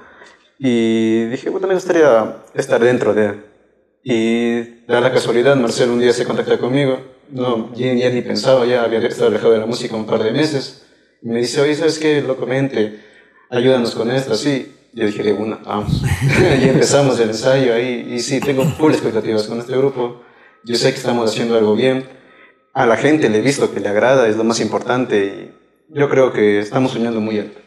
Y 0.58 1.24
dije, 1.26 1.50
bueno, 1.50 1.66
me 1.66 1.74
gustaría 1.74 2.44
estar 2.54 2.82
dentro 2.82 3.14
de... 3.14 3.42
Y 4.04 4.84
da 4.86 5.00
la 5.00 5.12
casualidad, 5.12 5.56
Marcelo 5.56 5.94
un 5.94 6.00
día 6.00 6.12
se 6.12 6.24
contacta 6.24 6.58
conmigo. 6.58 6.98
No, 7.30 7.74
ya, 7.74 8.10
ni 8.10 8.22
pensaba, 8.22 8.64
ya 8.66 8.84
había 8.84 9.00
estado 9.00 9.28
alejado 9.28 9.52
de 9.52 9.58
la 9.58 9.66
música 9.66 9.96
un 9.96 10.06
par 10.06 10.22
de 10.22 10.30
meses. 10.30 10.83
Y 11.24 11.28
me 11.28 11.40
dice, 11.40 11.60
oye, 11.62 11.74
¿sabes 11.74 11.98
qué? 11.98 12.20
Lo 12.20 12.36
comente, 12.36 13.00
ayúdanos 13.48 13.94
con 13.94 14.10
esto, 14.10 14.34
sí. 14.34 14.70
Yo 14.92 15.06
dije, 15.06 15.22
de 15.22 15.32
una, 15.32 15.56
vamos. 15.56 16.02
y 16.62 16.68
empezamos 16.68 17.18
el 17.18 17.30
ensayo 17.30 17.72
ahí. 17.72 18.12
Y 18.14 18.20
sí, 18.20 18.40
tengo 18.40 18.64
full 18.64 18.92
expectativas 18.92 19.44
con 19.44 19.58
este 19.58 19.74
grupo. 19.76 20.20
Yo 20.64 20.76
sé 20.76 20.90
que 20.90 20.98
estamos 20.98 21.30
haciendo 21.30 21.56
algo 21.56 21.74
bien. 21.74 22.04
A 22.74 22.84
la 22.84 22.96
gente 22.98 23.30
le 23.30 23.38
he 23.38 23.40
visto 23.40 23.72
que 23.72 23.80
le 23.80 23.88
agrada, 23.88 24.28
es 24.28 24.36
lo 24.36 24.44
más 24.44 24.60
importante. 24.60 25.52
Y 25.88 25.98
yo 25.98 26.10
creo 26.10 26.32
que 26.32 26.60
estamos 26.60 26.92
soñando 26.92 27.20
muy 27.20 27.38
alto. 27.38 27.58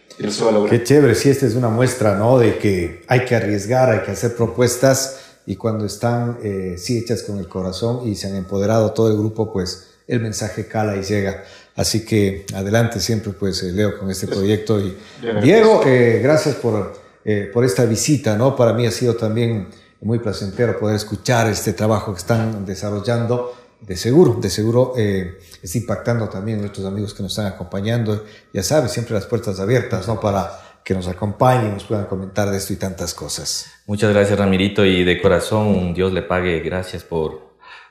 Qué 0.69 0.83
chévere, 0.83 1.15
sí, 1.15 1.29
esta 1.29 1.47
es 1.47 1.55
una 1.55 1.69
muestra, 1.69 2.15
¿no? 2.15 2.37
De 2.37 2.59
que 2.59 3.03
hay 3.07 3.25
que 3.25 3.35
arriesgar, 3.35 3.89
hay 3.89 4.01
que 4.01 4.11
hacer 4.11 4.35
propuestas 4.35 5.39
y 5.47 5.55
cuando 5.55 5.85
están, 5.85 6.37
eh, 6.43 6.75
sí, 6.77 6.99
hechas 6.99 7.23
con 7.23 7.39
el 7.39 7.47
corazón 7.47 8.07
y 8.07 8.15
se 8.15 8.27
han 8.27 8.35
empoderado 8.35 8.93
todo 8.93 9.09
el 9.09 9.17
grupo, 9.17 9.51
pues 9.51 9.95
el 10.07 10.19
mensaje 10.19 10.67
cala 10.67 10.95
y 10.95 11.03
llega. 11.03 11.43
Así 11.77 12.03
que 12.03 12.45
adelante 12.53 12.99
siempre, 12.99 13.31
pues, 13.31 13.63
eh, 13.63 13.71
Leo, 13.71 13.97
con 13.97 14.11
este 14.11 14.27
proyecto. 14.27 14.79
Y 14.79 14.97
Diego, 15.41 15.83
eh, 15.85 16.19
gracias 16.21 16.55
por, 16.55 16.93
eh, 17.23 17.49
por 17.53 17.63
esta 17.63 17.85
visita, 17.85 18.35
¿no? 18.35 18.55
Para 18.55 18.73
mí 18.73 18.85
ha 18.85 18.91
sido 18.91 19.15
también 19.15 19.69
muy 20.01 20.19
placentero 20.19 20.77
poder 20.77 20.95
escuchar 20.95 21.47
este 21.49 21.73
trabajo 21.73 22.13
que 22.13 22.19
están 22.19 22.65
desarrollando 22.65 23.53
de 23.81 23.95
seguro, 23.95 24.37
de 24.41 24.49
seguro 24.49 24.93
eh, 24.97 25.37
está 25.61 25.77
impactando 25.77 26.27
también 26.29 26.59
a 26.59 26.61
nuestros 26.61 26.85
amigos 26.85 27.13
que 27.13 27.23
nos 27.23 27.31
están 27.31 27.45
acompañando. 27.45 28.25
Ya 28.53 28.63
sabes, 28.63 28.91
siempre 28.91 29.13
las 29.13 29.25
puertas 29.25 29.59
abiertas, 29.59 30.07
¿no? 30.07 30.19
Para 30.19 30.79
que 30.83 30.93
nos 30.93 31.07
acompañen, 31.07 31.73
nos 31.73 31.83
puedan 31.83 32.05
comentar 32.05 32.49
de 32.49 32.57
esto 32.57 32.73
y 32.73 32.77
tantas 32.77 33.13
cosas. 33.13 33.67
Muchas 33.85 34.11
gracias, 34.13 34.39
Ramirito, 34.39 34.85
y 34.85 35.03
de 35.03 35.21
corazón, 35.21 35.93
Dios 35.93 36.13
le 36.13 36.21
pague 36.21 36.61
gracias 36.61 37.03
por, 37.03 37.46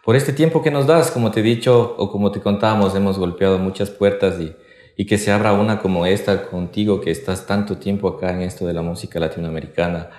por 0.07 0.15
este 0.15 0.33
tiempo 0.33 0.63
que 0.63 0.71
nos 0.71 0.87
das. 0.87 1.11
Como 1.11 1.33
te 1.33 1.41
he 1.41 1.43
dicho, 1.43 1.97
o 1.99 2.13
como 2.13 2.31
te 2.31 2.41
contábamos, 2.41 2.95
hemos 2.95 3.19
golpeado 3.19 3.59
muchas 3.59 3.91
puertas 3.91 4.39
y, 4.41 4.55
y 4.97 5.05
que 5.05 5.19
se 5.19 5.33
abra 5.33 5.53
una 5.53 5.81
como 5.81 6.07
esta 6.07 6.47
contigo, 6.47 7.01
que 7.01 7.11
estás 7.11 7.45
tanto 7.45 7.79
tiempo 7.79 8.07
acá 8.07 8.31
en 8.31 8.43
esto 8.43 8.69
de 8.69 8.73
la 8.73 8.83
música 8.83 9.19
latinoamericana, 9.19 10.11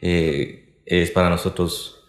eh, 0.00 0.80
es 0.86 1.10
para 1.10 1.28
nosotros 1.28 2.02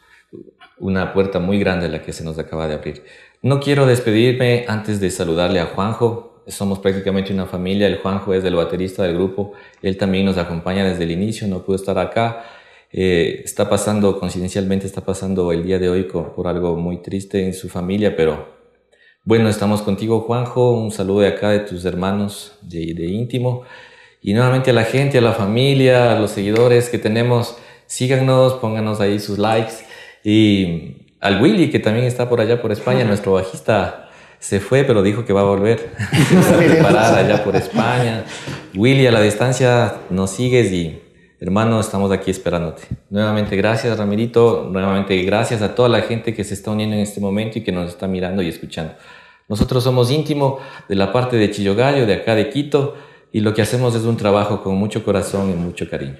una 0.80 1.12
puerta 1.12 1.40
muy 1.40 1.60
grande 1.60 1.90
la 1.90 2.02
que 2.02 2.14
se 2.14 2.24
nos 2.24 2.40
acaba 2.40 2.66
de 2.66 2.76
abrir. 2.76 3.04
No 3.42 3.60
quiero 3.60 3.86
despedirme 3.86 4.64
antes 4.70 5.02
de 5.02 5.10
saludarle 5.10 5.60
a 5.60 5.66
Juanjo. 5.66 6.44
Somos 6.48 6.80
prácticamente 6.80 7.34
una 7.34 7.46
familia. 7.46 7.88
El 7.88 7.98
Juanjo 7.98 8.34
es 8.34 8.46
el 8.46 8.56
baterista 8.56 9.04
del 9.04 9.16
grupo. 9.16 9.52
Él 9.82 9.98
también 9.98 10.26
nos 10.26 10.38
acompaña 10.38 10.86
desde 10.86 11.04
el 11.04 11.12
inicio. 11.12 11.46
No 11.50 11.62
pudo 11.62 11.76
estar 11.76 12.00
acá. 12.00 12.46
Eh, 12.92 13.42
está 13.44 13.70
pasando, 13.70 14.20
coincidencialmente 14.20 14.86
está 14.86 15.02
pasando 15.02 15.52
el 15.52 15.64
día 15.64 15.78
de 15.80 15.90
hoy 15.90 16.04
por 16.04 16.48
algo 16.48 16.76
muy 16.76 17.02
triste 17.02 17.46
en 17.46 17.54
su 17.54 17.70
familia, 17.70 18.16
pero 18.16 18.58
bueno, 19.28 19.50
estamos 19.50 19.82
contigo 19.82 20.22
Juanjo. 20.22 20.72
Un 20.72 20.90
saludo 20.90 21.20
de 21.20 21.28
acá 21.28 21.50
de 21.50 21.60
tus 21.60 21.84
hermanos 21.84 22.58
de, 22.62 22.94
de 22.94 23.08
íntimo. 23.08 23.64
Y 24.22 24.34
nuevamente 24.34 24.70
a 24.70 24.74
la 24.74 24.86
gente, 24.86 25.18
a 25.18 25.22
la 25.22 25.34
familia, 25.34 26.14
a 26.14 26.20
los 26.20 26.32
seguidores 26.32 26.90
que 26.90 26.98
tenemos, 26.98 27.58
síganos, 27.88 28.54
pónganos 28.54 29.02
ahí 29.02 29.20
sus 29.20 29.38
likes. 29.38 29.74
Y 30.24 31.08
al 31.20 31.42
Willy, 31.42 31.70
que 31.70 31.80
también 31.80 32.06
está 32.06 32.30
por 32.30 32.40
allá 32.40 32.62
por 32.62 32.72
España, 32.72 33.04
nuestro 33.06 33.34
bajista 33.34 34.10
se 34.40 34.62
fue, 34.62 34.86
pero 34.86 35.04
dijo 35.04 35.26
que 35.26 35.34
va 35.34 35.42
a 35.42 35.46
volver. 35.46 35.90
se 36.42 36.52
va 36.52 36.56
a 36.56 36.58
preparar 36.58 37.26
allá 37.26 37.44
por 37.44 37.56
España. 37.58 38.24
Willy, 38.76 39.08
a 39.08 39.12
la 39.12 39.20
distancia 39.20 39.96
nos 40.10 40.32
sigues 40.32 40.72
y 40.72 41.02
hermano, 41.40 41.80
estamos 41.80 42.12
aquí 42.12 42.32
esperándote. 42.32 42.84
Nuevamente 43.10 43.56
gracias, 43.56 43.98
Ramirito. 43.98 44.70
Nuevamente 44.72 45.22
gracias 45.24 45.62
a 45.62 45.76
toda 45.76 45.90
la 45.90 46.02
gente 46.02 46.34
que 46.34 46.44
se 46.44 46.54
está 46.54 46.72
uniendo 46.72 46.96
en 46.96 47.02
este 47.02 47.20
momento 47.20 47.60
y 47.60 47.64
que 47.64 47.72
nos 47.72 47.90
está 47.90 48.08
mirando 48.08 48.42
y 48.42 48.50
escuchando. 48.50 48.94
Nosotros 49.48 49.84
somos 49.84 50.12
íntimo 50.12 50.60
de 50.90 50.96
la 50.96 51.14
parte 51.14 51.38
de 51.38 51.52
Chillogallo, 51.52 52.06
de 52.06 52.16
acá 52.16 52.36
de 52.36 52.50
Quito, 52.50 52.96
y 53.32 53.42
lo 53.42 53.54
que 53.54 53.62
hacemos 53.62 53.96
es 53.96 54.04
un 54.04 54.18
trabajo 54.18 54.64
con 54.64 54.76
mucho 54.76 55.04
corazón 55.04 55.50
y 55.52 55.54
mucho 55.54 55.90
cariño. 55.90 56.18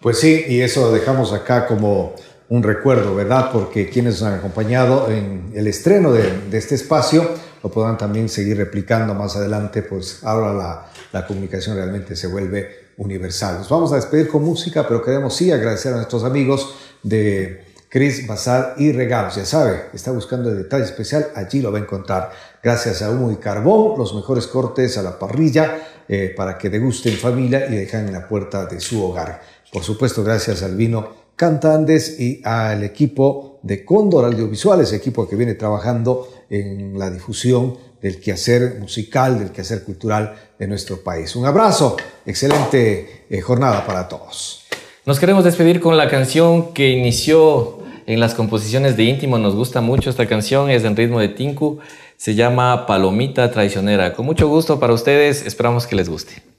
Pues 0.00 0.18
sí, 0.18 0.44
y 0.48 0.60
eso 0.60 0.80
lo 0.82 0.92
dejamos 0.92 1.32
acá 1.32 1.66
como 1.66 2.14
un 2.48 2.62
recuerdo, 2.62 3.14
¿verdad? 3.14 3.50
Porque 3.52 3.88
quienes 3.88 4.20
nos 4.20 4.30
han 4.30 4.38
acompañado 4.38 5.10
en 5.10 5.52
el 5.54 5.66
estreno 5.66 6.12
de, 6.12 6.48
este 6.52 6.74
espacio 6.74 7.28
lo 7.62 7.70
podrán 7.70 7.98
también 7.98 8.28
seguir 8.28 8.56
replicando 8.56 9.14
más 9.14 9.36
adelante, 9.36 9.82
pues 9.82 10.24
ahora 10.24 10.88
la 11.12 11.26
comunicación 11.26 11.76
realmente 11.76 12.16
se 12.16 12.26
vuelve 12.26 12.79
universal. 13.00 13.58
Nos 13.58 13.68
vamos 13.68 13.92
a 13.92 13.96
despedir 13.96 14.28
con 14.28 14.44
música, 14.44 14.86
pero 14.86 15.02
queremos 15.02 15.34
sí 15.34 15.50
agradecer 15.50 15.92
a 15.92 15.96
nuestros 15.96 16.22
amigos 16.22 16.74
de 17.02 17.64
Chris 17.88 18.26
Bazar 18.26 18.74
y 18.78 18.92
Regalos. 18.92 19.36
Ya 19.36 19.44
sabe, 19.44 19.86
está 19.94 20.12
buscando 20.12 20.50
el 20.50 20.58
detalle 20.58 20.84
especial, 20.84 21.28
allí 21.34 21.60
lo 21.60 21.72
va 21.72 21.78
a 21.78 21.82
encontrar. 21.82 22.30
Gracias 22.62 23.02
a 23.02 23.10
Humo 23.10 23.32
y 23.32 23.36
Carbón, 23.36 23.98
los 23.98 24.14
mejores 24.14 24.46
cortes 24.46 24.98
a 24.98 25.02
la 25.02 25.18
parrilla 25.18 25.78
eh, 26.06 26.32
para 26.36 26.58
que 26.58 26.68
degusten 26.68 27.14
familia 27.14 27.66
y 27.66 27.74
dejan 27.74 28.06
en 28.06 28.12
la 28.12 28.28
puerta 28.28 28.66
de 28.66 28.80
su 28.80 29.02
hogar. 29.02 29.40
Por 29.72 29.82
supuesto, 29.82 30.22
gracias 30.22 30.62
al 30.62 30.76
vino 30.76 31.20
Cantandes 31.36 32.20
y 32.20 32.42
al 32.44 32.84
equipo 32.84 33.60
de 33.62 33.82
Cóndor 33.82 34.26
Audiovisuales, 34.26 34.92
equipo 34.92 35.26
que 35.26 35.36
viene 35.36 35.54
trabajando 35.54 36.28
en 36.50 36.98
la 36.98 37.10
difusión 37.10 37.78
del 38.02 38.20
quehacer 38.20 38.76
musical, 38.80 39.38
del 39.38 39.50
quehacer 39.50 39.84
cultural 39.84 40.34
de 40.58 40.66
nuestro 40.66 41.02
país. 41.02 41.36
Un 41.36 41.46
abrazo, 41.46 41.96
excelente 42.26 43.24
eh, 43.28 43.40
jornada 43.40 43.86
para 43.86 44.08
todos. 44.08 44.64
Nos 45.06 45.18
queremos 45.18 45.44
despedir 45.44 45.80
con 45.80 45.96
la 45.96 46.08
canción 46.08 46.72
que 46.72 46.90
inició 46.90 47.78
en 48.06 48.20
las 48.20 48.34
composiciones 48.34 48.96
de 48.96 49.04
íntimo. 49.04 49.38
Nos 49.38 49.54
gusta 49.54 49.80
mucho 49.80 50.10
esta 50.10 50.26
canción, 50.26 50.70
es 50.70 50.84
en 50.84 50.96
ritmo 50.96 51.20
de 51.20 51.28
Tinku. 51.28 51.78
Se 52.16 52.34
llama 52.34 52.86
Palomita 52.86 53.50
Traicionera. 53.50 54.12
Con 54.14 54.26
mucho 54.26 54.48
gusto 54.48 54.78
para 54.78 54.92
ustedes, 54.92 55.46
esperamos 55.46 55.86
que 55.86 55.96
les 55.96 56.08
guste. 56.08 56.49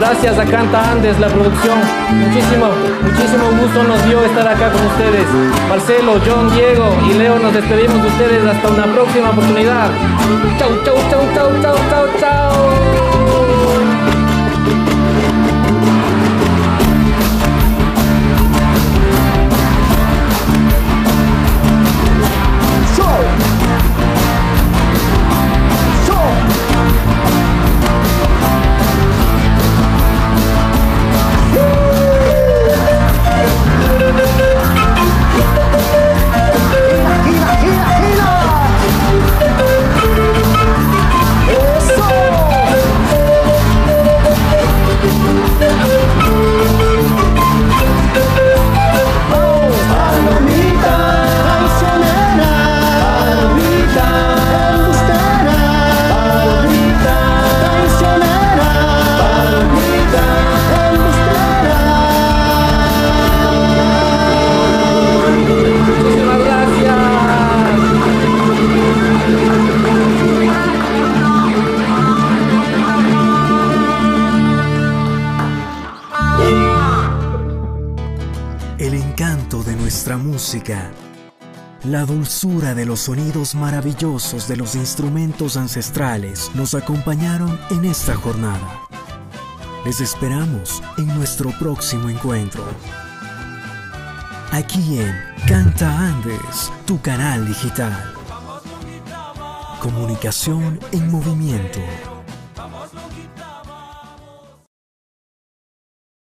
Gracias 0.00 0.38
a 0.38 0.46
Canta 0.46 0.92
Andes, 0.92 1.20
la 1.20 1.28
producción. 1.28 1.78
Muchísimo, 2.14 2.70
muchísimo 3.02 3.50
gusto 3.60 3.82
nos 3.82 4.02
dio 4.06 4.24
estar 4.24 4.48
acá 4.48 4.72
con 4.72 4.80
ustedes. 4.86 5.26
Marcelo, 5.68 6.18
John, 6.26 6.50
Diego 6.54 6.90
y 7.06 7.18
Leo, 7.18 7.38
nos 7.38 7.52
despedimos 7.52 8.00
de 8.00 8.08
ustedes 8.08 8.46
hasta 8.46 8.68
una 8.70 8.86
próxima 8.94 9.28
oportunidad. 9.28 9.90
Chau, 10.58 10.70
chau, 10.86 10.96
chau, 11.10 11.20
chau, 11.34 11.50
chau, 11.60 11.76
chau, 11.90 12.06
chau. 12.18 13.59
La 81.84 82.04
dulzura 82.04 82.74
de 82.74 82.84
los 82.84 83.00
sonidos 83.00 83.54
maravillosos 83.54 84.46
de 84.48 84.56
los 84.56 84.74
instrumentos 84.74 85.56
ancestrales 85.56 86.50
nos 86.54 86.74
acompañaron 86.74 87.58
en 87.70 87.86
esta 87.86 88.14
jornada. 88.14 88.82
Les 89.84 90.00
esperamos 90.00 90.82
en 90.98 91.06
nuestro 91.06 91.50
próximo 91.58 92.10
encuentro. 92.10 92.62
Aquí 94.52 94.98
en 94.98 95.14
Canta 95.46 96.08
Andes, 96.08 96.70
tu 96.86 97.00
canal 97.00 97.46
digital. 97.46 98.14
Comunicación 99.80 100.78
en 100.92 101.10
movimiento. 101.10 101.80